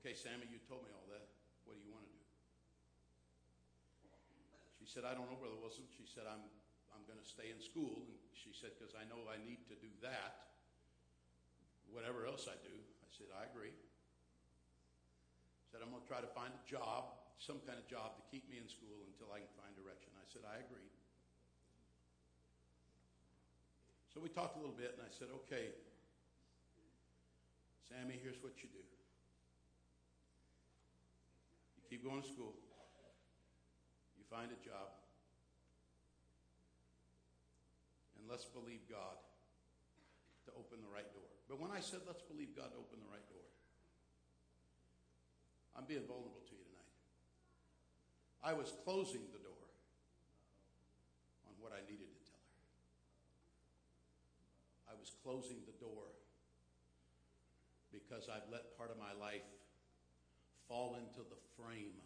Okay, 0.07 0.15
Sammy, 0.15 0.47
you 0.47 0.63
told 0.71 0.87
me 0.87 0.95
all 0.95 1.03
that. 1.11 1.27
What 1.67 1.75
do 1.75 1.83
you 1.83 1.91
want 1.91 2.07
to 2.07 2.15
do? 2.15 2.23
She 4.79 4.87
said, 4.87 5.03
I 5.03 5.19
don't 5.19 5.27
know, 5.27 5.35
Brother 5.35 5.59
Wilson. 5.59 5.83
She 5.99 6.07
said, 6.07 6.31
I'm, 6.31 6.47
I'm 6.95 7.03
going 7.11 7.19
to 7.19 7.27
stay 7.27 7.51
in 7.51 7.59
school. 7.59 8.07
And 8.07 8.15
she 8.31 8.55
said, 8.55 8.79
because 8.79 8.95
I 8.95 9.03
know 9.11 9.27
I 9.27 9.35
need 9.43 9.67
to 9.67 9.75
do 9.75 9.91
that. 10.07 10.55
Whatever 11.91 12.23
else 12.23 12.47
I 12.47 12.55
do. 12.63 12.71
I 12.71 13.11
said, 13.11 13.35
I 13.35 13.51
agree. 13.51 13.75
Said, 15.75 15.83
I'm 15.83 15.91
going 15.91 16.07
to 16.07 16.11
try 16.15 16.23
to 16.23 16.31
find 16.31 16.55
a 16.55 16.63
job, 16.71 17.11
some 17.43 17.59
kind 17.67 17.75
of 17.75 17.91
job 17.91 18.15
to 18.15 18.23
keep 18.31 18.47
me 18.47 18.63
in 18.63 18.71
school 18.71 19.11
until 19.11 19.35
I 19.35 19.43
can 19.43 19.51
find 19.59 19.75
direction. 19.75 20.15
I 20.23 20.27
said, 20.31 20.47
I 20.47 20.63
agree. 20.63 20.87
So 24.15 24.23
we 24.23 24.31
talked 24.31 24.55
a 24.55 24.63
little 24.63 24.79
bit, 24.79 24.95
and 24.95 25.03
I 25.03 25.11
said, 25.11 25.35
okay, 25.43 25.75
Sammy, 27.91 28.23
here's 28.23 28.39
what 28.39 28.55
you 28.63 28.71
do. 28.71 28.87
You 31.86 31.86
keep 31.97 32.05
going 32.05 32.21
to 32.21 32.29
school. 32.29 32.53
You 34.21 34.25
find 34.29 34.53
a 34.53 34.61
job. 34.61 34.93
And 38.21 38.29
let's 38.29 38.45
believe 38.45 38.85
God 38.85 39.17
to 40.45 40.53
open 40.61 40.85
the 40.85 40.93
right 40.93 41.09
door. 41.17 41.25
But 41.49 41.57
when 41.57 41.73
I 41.73 41.81
said 41.81 42.05
let's 42.05 42.21
believe 42.21 42.53
God 42.53 42.69
to 42.69 42.77
open 42.77 43.01
the 43.01 43.09
right 43.09 43.25
door, 43.33 43.49
I'm 45.73 45.89
being 45.89 46.05
vulnerable 46.05 46.45
to 46.45 46.53
you 46.53 46.69
tonight. 46.69 46.93
I 48.45 48.53
was 48.53 48.77
closing 48.85 49.25
the 49.33 49.41
door 49.41 49.65
on 51.49 51.57
what 51.65 51.73
I 51.73 51.81
needed 51.89 52.13
to 52.13 52.21
tell 52.29 52.45
her. 52.45 52.61
I 54.93 54.95
was 55.01 55.17
closing 55.25 55.65
the 55.65 55.77
door 55.81 56.13
because 57.89 58.29
I've 58.29 58.45
let 58.53 58.77
part 58.77 58.93
of 58.93 59.01
my 59.01 59.17
life 59.17 59.49
fall 60.69 60.99
into 60.99 61.23
the 61.23 61.41
frame 61.55 61.99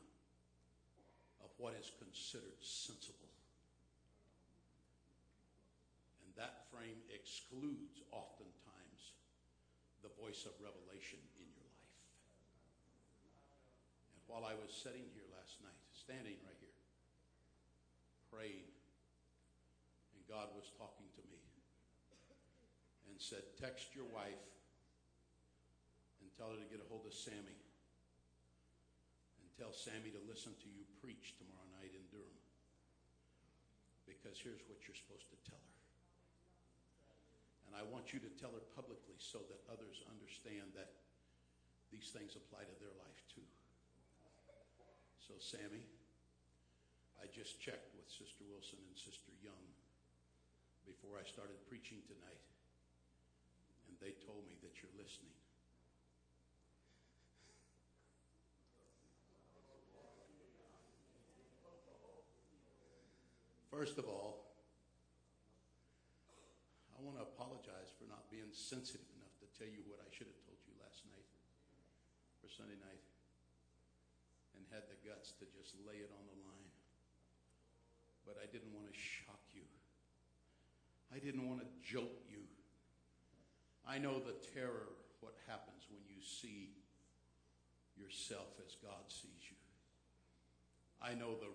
of 1.45 1.51
what 1.57 1.73
is 1.77 1.93
considered 1.97 2.61
sensible. 2.61 3.32
And 6.24 6.31
that 6.37 6.69
frame 6.73 7.01
excludes 7.12 8.05
oftentimes 8.12 9.16
the 10.05 10.12
voice 10.16 10.45
of 10.49 10.57
revelation 10.61 11.20
in 11.41 11.49
your 11.53 11.69
life. 11.69 11.93
And 14.16 14.20
while 14.28 14.45
I 14.45 14.57
was 14.57 14.73
sitting 14.73 15.05
here 15.12 15.28
last 15.37 15.61
night, 15.61 15.81
standing 15.93 16.37
right 16.45 16.61
here, 16.61 16.81
praying, 18.32 18.69
and 20.16 20.20
God 20.28 20.53
was 20.57 20.73
talking 20.81 21.09
to 21.16 21.23
me 21.28 21.41
and 23.09 23.20
said, 23.20 23.45
Text 23.61 23.93
your 23.93 24.09
wife 24.09 24.45
and 26.24 26.28
tell 26.37 26.53
her 26.53 26.61
to 26.61 26.69
get 26.73 26.81
a 26.81 26.89
hold 26.89 27.05
of 27.05 27.12
Sammy. 27.12 27.60
Tell 29.61 29.77
Sammy 29.77 30.09
to 30.16 30.23
listen 30.24 30.57
to 30.57 30.69
you 30.73 30.89
preach 31.05 31.37
tomorrow 31.37 31.69
night 31.77 31.93
in 31.93 32.01
Durham. 32.09 32.41
Because 34.09 34.41
here's 34.41 34.65
what 34.73 34.81
you're 34.89 34.97
supposed 34.97 35.28
to 35.28 35.37
tell 35.45 35.61
her. 35.61 35.77
And 37.69 37.77
I 37.77 37.85
want 37.85 38.16
you 38.16 38.24
to 38.24 38.32
tell 38.41 38.57
her 38.57 38.65
publicly 38.73 39.20
so 39.20 39.45
that 39.53 39.61
others 39.69 40.01
understand 40.09 40.73
that 40.81 40.97
these 41.93 42.09
things 42.09 42.41
apply 42.41 42.65
to 42.65 42.77
their 42.81 42.97
life 43.05 43.20
too. 43.28 43.45
So, 45.28 45.37
Sammy, 45.37 45.85
I 47.20 47.28
just 47.28 47.61
checked 47.61 47.93
with 47.93 48.09
Sister 48.09 48.49
Wilson 48.49 48.81
and 48.81 48.97
Sister 48.97 49.28
Young 49.45 49.66
before 50.89 51.20
I 51.20 51.24
started 51.28 51.61
preaching 51.69 52.01
tonight, 52.09 52.45
and 53.93 53.95
they 54.01 54.16
told 54.24 54.41
me 54.49 54.57
that 54.65 54.81
you're 54.81 54.97
listening. 54.97 55.37
First 63.71 64.03
of 64.03 64.11
all, 64.11 64.51
I 66.91 66.99
want 67.07 67.17
to 67.17 67.25
apologize 67.25 67.95
for 67.95 68.11
not 68.11 68.27
being 68.29 68.51
sensitive 68.51 69.07
enough 69.15 69.33
to 69.39 69.47
tell 69.55 69.71
you 69.71 69.87
what 69.87 70.03
I 70.03 70.11
should 70.11 70.27
have 70.27 70.43
told 70.43 70.59
you 70.67 70.75
last 70.83 71.07
night 71.07 71.25
or 72.43 72.51
Sunday 72.51 72.77
night 72.83 73.01
and 74.59 74.67
had 74.75 74.91
the 74.91 74.99
guts 75.07 75.33
to 75.39 75.47
just 75.55 75.79
lay 75.87 76.03
it 76.03 76.11
on 76.11 76.25
the 76.27 76.39
line. 76.43 76.75
But 78.27 78.43
I 78.43 78.51
didn't 78.51 78.75
want 78.75 78.91
to 78.91 78.97
shock 78.99 79.41
you. 79.55 79.65
I 81.15 81.23
didn't 81.23 81.47
want 81.47 81.63
to 81.63 81.69
jolt 81.79 82.27
you. 82.27 82.43
I 83.87 84.03
know 84.03 84.19
the 84.19 84.35
terror, 84.51 84.91
what 85.23 85.39
happens 85.47 85.87
when 85.89 86.03
you 86.11 86.19
see 86.19 86.75
yourself 87.95 88.59
as 88.67 88.75
God 88.83 89.07
sees 89.09 89.47
you. 89.47 89.57
I 90.99 91.15
know 91.15 91.39
the 91.39 91.55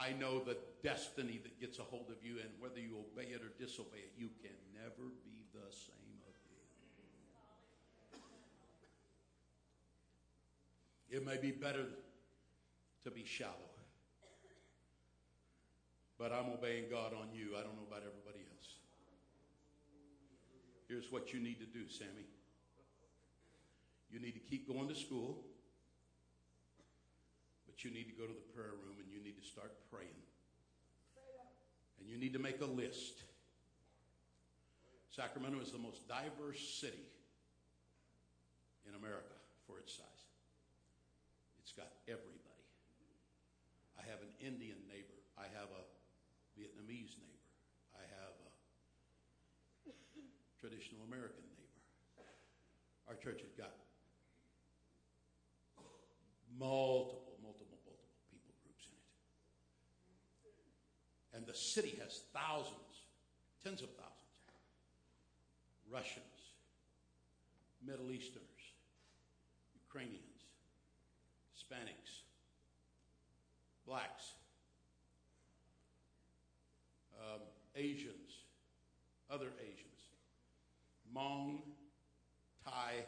I 0.00 0.12
know 0.12 0.38
the 0.38 0.56
destiny 0.82 1.40
that 1.42 1.60
gets 1.60 1.78
a 1.78 1.82
hold 1.82 2.06
of 2.08 2.24
you, 2.24 2.36
and 2.40 2.50
whether 2.60 2.78
you 2.78 2.96
obey 2.98 3.30
it 3.32 3.42
or 3.42 3.50
disobey 3.58 3.98
it, 3.98 4.12
you 4.16 4.30
can 4.40 4.54
never 4.74 5.10
be 5.24 5.44
the 5.52 5.66
same 5.70 6.22
again. 6.22 8.20
It 11.10 11.26
may 11.26 11.36
be 11.36 11.50
better 11.50 11.86
to 13.02 13.10
be 13.10 13.24
shallow, 13.24 13.52
but 16.16 16.32
I'm 16.32 16.52
obeying 16.52 16.84
God 16.90 17.12
on 17.14 17.28
you. 17.32 17.56
I 17.58 17.62
don't 17.62 17.74
know 17.74 17.86
about 17.88 18.02
everybody 18.02 18.44
else. 18.54 18.68
Here's 20.86 21.10
what 21.10 21.32
you 21.34 21.40
need 21.40 21.58
to 21.58 21.66
do, 21.66 21.88
Sammy. 21.88 22.26
You 24.10 24.20
need 24.20 24.32
to 24.32 24.40
keep 24.40 24.68
going 24.68 24.88
to 24.88 24.94
school. 24.94 25.44
You 27.78 27.94
need 27.94 28.10
to 28.10 28.16
go 28.18 28.26
to 28.26 28.34
the 28.34 28.48
prayer 28.50 28.74
room 28.74 28.98
and 28.98 29.06
you 29.06 29.22
need 29.22 29.38
to 29.38 29.46
start 29.46 29.70
praying. 29.86 30.18
And 32.00 32.10
you 32.10 32.18
need 32.18 32.32
to 32.32 32.42
make 32.42 32.60
a 32.60 32.66
list. 32.66 33.22
Sacramento 35.14 35.62
is 35.62 35.70
the 35.70 35.78
most 35.78 36.02
diverse 36.10 36.58
city 36.58 37.06
in 38.82 38.98
America 38.98 39.38
for 39.66 39.78
its 39.78 39.94
size. 39.94 40.22
It's 41.62 41.70
got 41.70 41.86
everybody. 42.10 42.66
I 43.94 44.02
have 44.10 44.26
an 44.26 44.32
Indian 44.42 44.78
neighbor. 44.90 45.18
I 45.38 45.46
have 45.54 45.70
a 45.70 45.84
Vietnamese 46.58 47.14
neighbor. 47.14 47.46
I 47.94 48.02
have 48.18 48.34
a 49.86 49.94
traditional 50.58 51.06
American 51.06 51.46
neighbor. 51.54 52.26
Our 53.06 53.14
church 53.14 53.38
has 53.46 53.54
got 53.54 53.70
multiple 56.58 57.28
And 61.38 61.46
the 61.46 61.47
city 61.58 61.98
has 62.02 62.22
thousands, 62.32 63.02
tens 63.62 63.82
of 63.82 63.88
thousands. 63.90 64.08
Russians, 65.90 66.24
Middle 67.84 68.10
Easterners, 68.10 68.44
Ukrainians, 69.86 70.42
Hispanics, 71.56 72.22
blacks, 73.86 74.32
um, 77.18 77.40
Asians, 77.74 78.44
other 79.30 79.48
Asians, 79.60 80.00
Hmong, 81.12 81.60
Thai, 82.64 83.04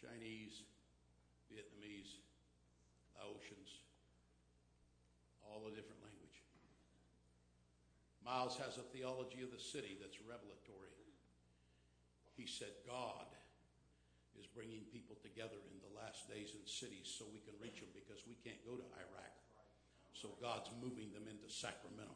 Chinese, 0.00 0.62
Vietnamese, 1.52 2.22
Laotians, 3.18 3.82
all 5.42 5.60
the 5.64 5.74
different 5.74 6.00
languages. 6.02 6.20
Miles 8.30 8.54
has 8.62 8.78
a 8.78 8.86
theology 8.94 9.42
of 9.42 9.50
the 9.50 9.58
city 9.58 9.98
that's 9.98 10.22
revelatory. 10.22 10.94
He 12.38 12.46
said, 12.46 12.70
God 12.86 13.26
is 14.38 14.46
bringing 14.46 14.86
people 14.94 15.18
together 15.18 15.58
in 15.66 15.82
the 15.82 15.90
last 15.98 16.30
days 16.30 16.54
in 16.54 16.62
cities 16.62 17.10
so 17.10 17.26
we 17.34 17.42
can 17.42 17.58
reach 17.58 17.82
them 17.82 17.90
because 17.90 18.22
we 18.30 18.38
can't 18.46 18.62
go 18.62 18.78
to 18.78 18.86
Iraq. 19.02 19.34
So 20.14 20.30
God's 20.38 20.70
moving 20.78 21.10
them 21.10 21.26
into 21.26 21.50
Sacramento. 21.50 22.14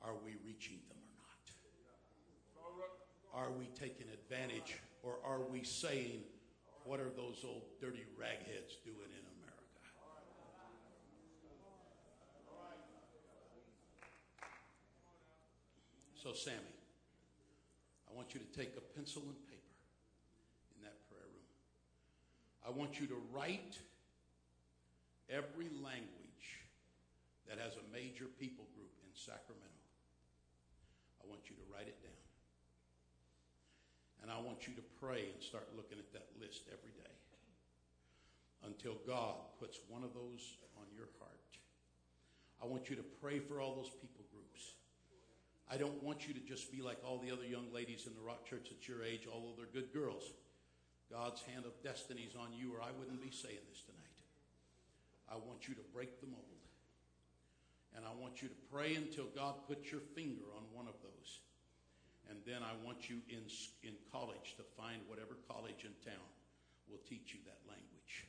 Are 0.00 0.16
we 0.16 0.40
reaching 0.40 0.80
them 0.88 0.96
or 0.96 1.12
not? 1.20 1.44
Are 3.36 3.52
we 3.52 3.68
taking 3.76 4.08
advantage 4.08 4.80
or 5.04 5.20
are 5.28 5.44
we 5.44 5.60
saying, 5.60 6.24
what 6.88 7.04
are 7.04 7.12
those 7.12 7.44
old 7.44 7.68
dirty 7.84 8.08
ragheads 8.16 8.80
doing 8.80 9.12
in 9.12 9.20
them? 9.28 9.38
So, 16.28 16.36
Sammy, 16.36 16.76
I 18.04 18.12
want 18.12 18.36
you 18.36 18.40
to 18.44 18.50
take 18.52 18.76
a 18.76 18.84
pencil 18.92 19.24
and 19.24 19.40
paper 19.48 19.80
in 20.76 20.84
that 20.84 21.00
prayer 21.08 21.24
room. 21.24 21.48
I 22.60 22.68
want 22.68 23.00
you 23.00 23.08
to 23.08 23.16
write 23.32 23.80
every 25.32 25.72
language 25.80 26.68
that 27.48 27.56
has 27.56 27.80
a 27.80 27.84
major 27.96 28.28
people 28.36 28.68
group 28.76 28.92
in 29.00 29.08
Sacramento. 29.16 29.88
I 31.24 31.32
want 31.32 31.48
you 31.48 31.56
to 31.56 31.64
write 31.72 31.88
it 31.88 31.96
down. 32.04 32.20
And 34.20 34.28
I 34.28 34.36
want 34.36 34.68
you 34.68 34.76
to 34.76 34.84
pray 35.00 35.32
and 35.32 35.40
start 35.40 35.72
looking 35.80 35.96
at 35.96 36.12
that 36.12 36.28
list 36.36 36.68
every 36.68 36.92
day 36.92 37.16
until 38.68 39.00
God 39.08 39.48
puts 39.56 39.80
one 39.88 40.04
of 40.04 40.12
those 40.12 40.60
on 40.76 40.84
your 40.92 41.08
heart. 41.24 41.48
I 42.60 42.68
want 42.68 42.92
you 42.92 43.00
to 43.00 43.06
pray 43.24 43.40
for 43.40 43.64
all 43.64 43.80
those 43.80 43.96
people 43.96 44.28
groups. 44.28 44.76
I 45.70 45.76
don't 45.76 46.02
want 46.02 46.26
you 46.26 46.32
to 46.32 46.40
just 46.40 46.72
be 46.72 46.80
like 46.80 46.96
all 47.04 47.18
the 47.18 47.30
other 47.30 47.44
young 47.44 47.68
ladies 47.72 48.08
in 48.08 48.16
the 48.16 48.24
Rock 48.24 48.48
Church 48.48 48.72
at 48.72 48.88
your 48.88 49.04
age, 49.04 49.28
although 49.28 49.52
they're 49.56 49.68
good 49.68 49.92
girls. 49.92 50.24
God's 51.12 51.44
hand 51.44 51.64
of 51.64 51.76
destiny 51.84 52.24
is 52.24 52.36
on 52.36 52.56
you, 52.56 52.72
or 52.72 52.80
I 52.80 52.92
wouldn't 52.96 53.20
be 53.20 53.32
saying 53.32 53.64
this 53.68 53.84
tonight. 53.84 54.16
I 55.28 55.36
want 55.36 55.68
you 55.68 55.76
to 55.76 55.84
break 55.92 56.20
the 56.20 56.28
mold. 56.28 56.44
And 57.96 58.04
I 58.04 58.12
want 58.16 58.40
you 58.40 58.48
to 58.48 58.60
pray 58.72 58.96
until 58.96 59.28
God 59.36 59.64
puts 59.68 59.92
your 59.92 60.04
finger 60.16 60.44
on 60.56 60.64
one 60.72 60.88
of 60.88 60.96
those. 61.04 61.40
And 62.28 62.40
then 62.44 62.60
I 62.60 62.76
want 62.84 63.08
you 63.08 63.20
in, 63.28 63.44
in 63.80 63.96
college 64.12 64.56
to 64.60 64.64
find 64.76 65.00
whatever 65.08 65.36
college 65.48 65.84
in 65.84 65.96
town 66.04 66.28
will 66.88 67.00
teach 67.08 67.32
you 67.32 67.40
that 67.48 67.60
language. 67.64 68.28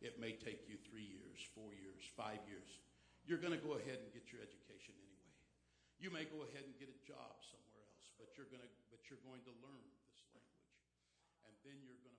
It 0.00 0.16
may 0.16 0.32
take 0.32 0.64
you 0.68 0.80
three 0.88 1.04
years, 1.04 1.40
four 1.52 1.72
years, 1.76 2.00
five 2.16 2.40
years. 2.48 2.68
You're 3.28 3.40
going 3.40 3.52
to 3.52 3.60
go 3.60 3.76
ahead 3.76 4.00
and 4.00 4.08
get 4.16 4.32
your 4.32 4.40
education. 4.40 4.96
You 6.00 6.08
may 6.08 6.24
go 6.24 6.48
ahead 6.48 6.64
and 6.64 6.72
get 6.80 6.88
a 6.88 6.96
job 7.04 7.44
somewhere 7.44 7.84
else, 7.84 8.08
but 8.16 8.32
you're 8.32 8.48
going 8.48 8.64
to, 8.64 8.72
but 8.88 9.04
you're 9.12 9.20
going 9.20 9.44
to 9.44 9.52
learn 9.60 9.84
this 10.08 10.24
language. 10.32 10.80
And 11.44 11.52
then 11.60 11.76
you're 11.84 12.00
going 12.00 12.09